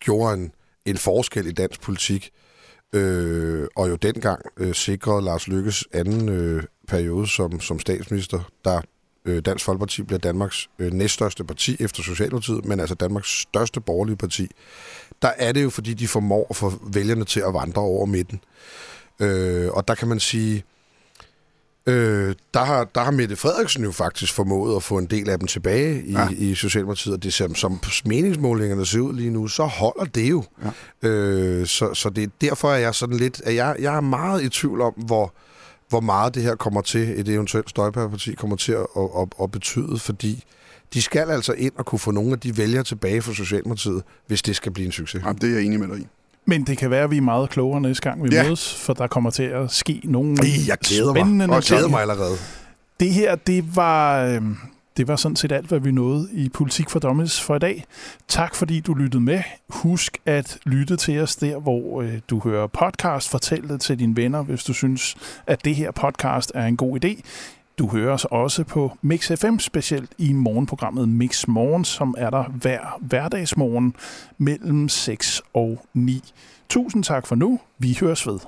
gjorde 0.00 0.34
en, 0.34 0.52
en 0.84 0.96
forskel 0.96 1.46
i 1.46 1.52
dansk 1.52 1.80
politik, 1.80 2.30
øh, 2.92 3.66
og 3.76 3.90
jo 3.90 3.96
dengang 3.96 4.42
øh, 4.56 4.74
sikrede 4.74 5.22
Lars 5.22 5.48
Lykkes 5.48 5.84
anden 5.92 6.28
øh, 6.28 6.62
periode 6.88 7.28
som, 7.28 7.60
som 7.60 7.78
statsminister, 7.78 8.50
der 8.64 8.80
øh, 9.24 9.42
Dansk 9.42 9.64
Folkeparti 9.64 10.02
bliver 10.02 10.18
Danmarks 10.18 10.68
øh, 10.78 10.92
næststørste 10.92 11.44
parti 11.44 11.76
efter 11.80 12.02
Socialdemokratiet, 12.02 12.64
men 12.64 12.80
altså 12.80 12.94
Danmarks 12.94 13.40
største 13.40 13.80
borgerlige 13.80 14.16
parti, 14.16 14.48
der 15.22 15.28
er 15.28 15.52
det 15.52 15.62
jo, 15.62 15.70
fordi 15.70 15.94
de 15.94 16.08
formår 16.08 16.46
at 16.50 16.56
få 16.56 16.72
vælgerne 16.92 17.24
til 17.24 17.40
at 17.40 17.54
vandre 17.54 17.82
over 17.82 18.06
midten. 18.06 18.40
Øh, 19.20 19.70
og 19.70 19.88
der 19.88 19.94
kan 19.94 20.08
man 20.08 20.20
sige, 20.20 20.64
øh, 21.90 22.34
der, 22.54 22.64
har, 22.64 22.84
der 22.84 23.00
har 23.00 23.10
Mette 23.10 23.36
Frederiksen 23.36 23.84
jo 23.84 23.92
faktisk 23.92 24.32
formået 24.32 24.76
at 24.76 24.82
få 24.82 24.98
en 24.98 25.06
del 25.06 25.30
af 25.30 25.38
dem 25.38 25.48
tilbage 25.48 26.02
i, 26.04 26.12
ja. 26.12 26.28
i 26.30 26.54
Socialdemokratiet, 26.54 27.14
og 27.14 27.22
det 27.22 27.32
ser, 27.32 27.54
som 27.54 27.80
meningsmålingerne 28.04 28.86
ser 28.86 29.00
ud 29.00 29.12
lige 29.12 29.30
nu, 29.30 29.48
så 29.48 29.64
holder 29.64 30.04
det 30.04 30.30
jo. 30.30 30.44
Ja. 31.02 31.08
Øh, 31.08 31.66
så, 31.66 31.94
så 31.94 32.10
det, 32.10 32.30
derfor 32.40 32.70
er 32.70 32.78
jeg 32.78 32.94
sådan 32.94 33.16
lidt, 33.16 33.42
at 33.44 33.54
jeg, 33.54 33.76
jeg 33.78 33.96
er 33.96 34.00
meget 34.00 34.42
i 34.42 34.48
tvivl 34.48 34.80
om, 34.80 34.92
hvor, 34.92 35.34
hvor 35.88 36.00
meget 36.00 36.34
det 36.34 36.42
her 36.42 36.54
kommer 36.54 36.80
til, 36.80 37.20
et 37.20 37.28
eventuelt 37.28 37.70
støjpærparti 37.70 38.34
kommer 38.34 38.56
til 38.56 38.72
at, 38.72 38.86
at, 38.96 39.08
at, 39.18 39.28
at 39.42 39.50
betyde, 39.50 39.98
fordi 39.98 40.44
de 40.94 41.02
skal 41.02 41.30
altså 41.30 41.52
ind 41.52 41.72
og 41.76 41.86
kunne 41.86 41.98
få 41.98 42.10
nogle 42.10 42.32
af 42.32 42.40
de 42.40 42.56
vælgere 42.56 42.84
tilbage 42.84 43.22
fra 43.22 43.34
Socialdemokratiet, 43.34 44.02
hvis 44.26 44.42
det 44.42 44.56
skal 44.56 44.72
blive 44.72 44.86
en 44.86 44.92
succes. 44.92 45.22
Jamen, 45.22 45.40
det 45.40 45.50
er 45.50 45.54
jeg 45.54 45.62
enig 45.62 45.80
med 45.80 45.88
dig 45.88 45.98
i. 45.98 46.06
Men 46.44 46.64
det 46.64 46.78
kan 46.78 46.90
være, 46.90 47.04
at 47.04 47.10
vi 47.10 47.16
er 47.16 47.20
meget 47.20 47.50
klogere 47.50 47.80
næste 47.80 48.02
gang, 48.02 48.24
vi 48.24 48.28
ja. 48.32 48.42
mødes, 48.42 48.74
for 48.74 48.92
der 48.92 49.06
kommer 49.06 49.30
til 49.30 49.42
at 49.42 49.70
ske 49.70 50.00
nogle 50.04 50.36
jeg 50.66 50.76
spændende 50.82 51.46
mig. 51.46 51.54
Jeg 51.54 51.62
glæder 51.62 51.88
mig 51.88 52.00
allerede. 52.00 52.36
Det 53.00 53.10
her, 53.10 53.34
det 53.34 53.76
var, 53.76 54.24
øh, 54.24 54.42
det 54.96 55.08
var 55.08 55.16
sådan 55.16 55.36
set 55.36 55.52
alt, 55.52 55.66
hvad 55.66 55.80
vi 55.80 55.90
nåede 55.90 56.28
i 56.32 56.48
Politik 56.48 56.90
for 56.90 56.98
Dummies 56.98 57.40
for 57.40 57.56
i 57.56 57.58
dag. 57.58 57.84
Tak 58.28 58.54
fordi 58.54 58.80
du 58.80 58.94
lyttede 58.94 59.22
med. 59.22 59.42
Husk 59.68 60.18
at 60.26 60.58
lytte 60.64 60.96
til 60.96 61.20
os 61.20 61.36
der, 61.36 61.58
hvor 61.58 62.02
øh, 62.02 62.18
du 62.30 62.40
hører 62.44 62.66
podcast. 62.66 63.30
Fortæl 63.30 63.68
det 63.68 63.80
til 63.80 63.98
dine 63.98 64.16
venner, 64.16 64.42
hvis 64.42 64.64
du 64.64 64.72
synes, 64.72 65.16
at 65.46 65.64
det 65.64 65.74
her 65.74 65.90
podcast 65.90 66.52
er 66.54 66.66
en 66.66 66.76
god 66.76 67.04
idé. 67.04 67.20
Du 67.80 67.88
hører 67.88 68.12
os 68.12 68.24
også 68.24 68.64
på 68.64 68.96
Mix 69.02 69.32
FM, 69.40 69.58
specielt 69.58 70.10
i 70.18 70.32
morgenprogrammet 70.32 71.08
Mix 71.08 71.46
Morgen, 71.48 71.84
som 71.84 72.14
er 72.18 72.30
der 72.30 72.44
hver 72.44 72.98
hverdagsmorgen 73.00 73.94
mellem 74.38 74.88
6 74.88 75.42
og 75.54 75.86
9. 75.94 76.32
Tusind 76.68 77.04
tak 77.04 77.26
for 77.26 77.34
nu. 77.34 77.60
Vi 77.78 77.98
høres 78.00 78.26
ved. 78.26 78.38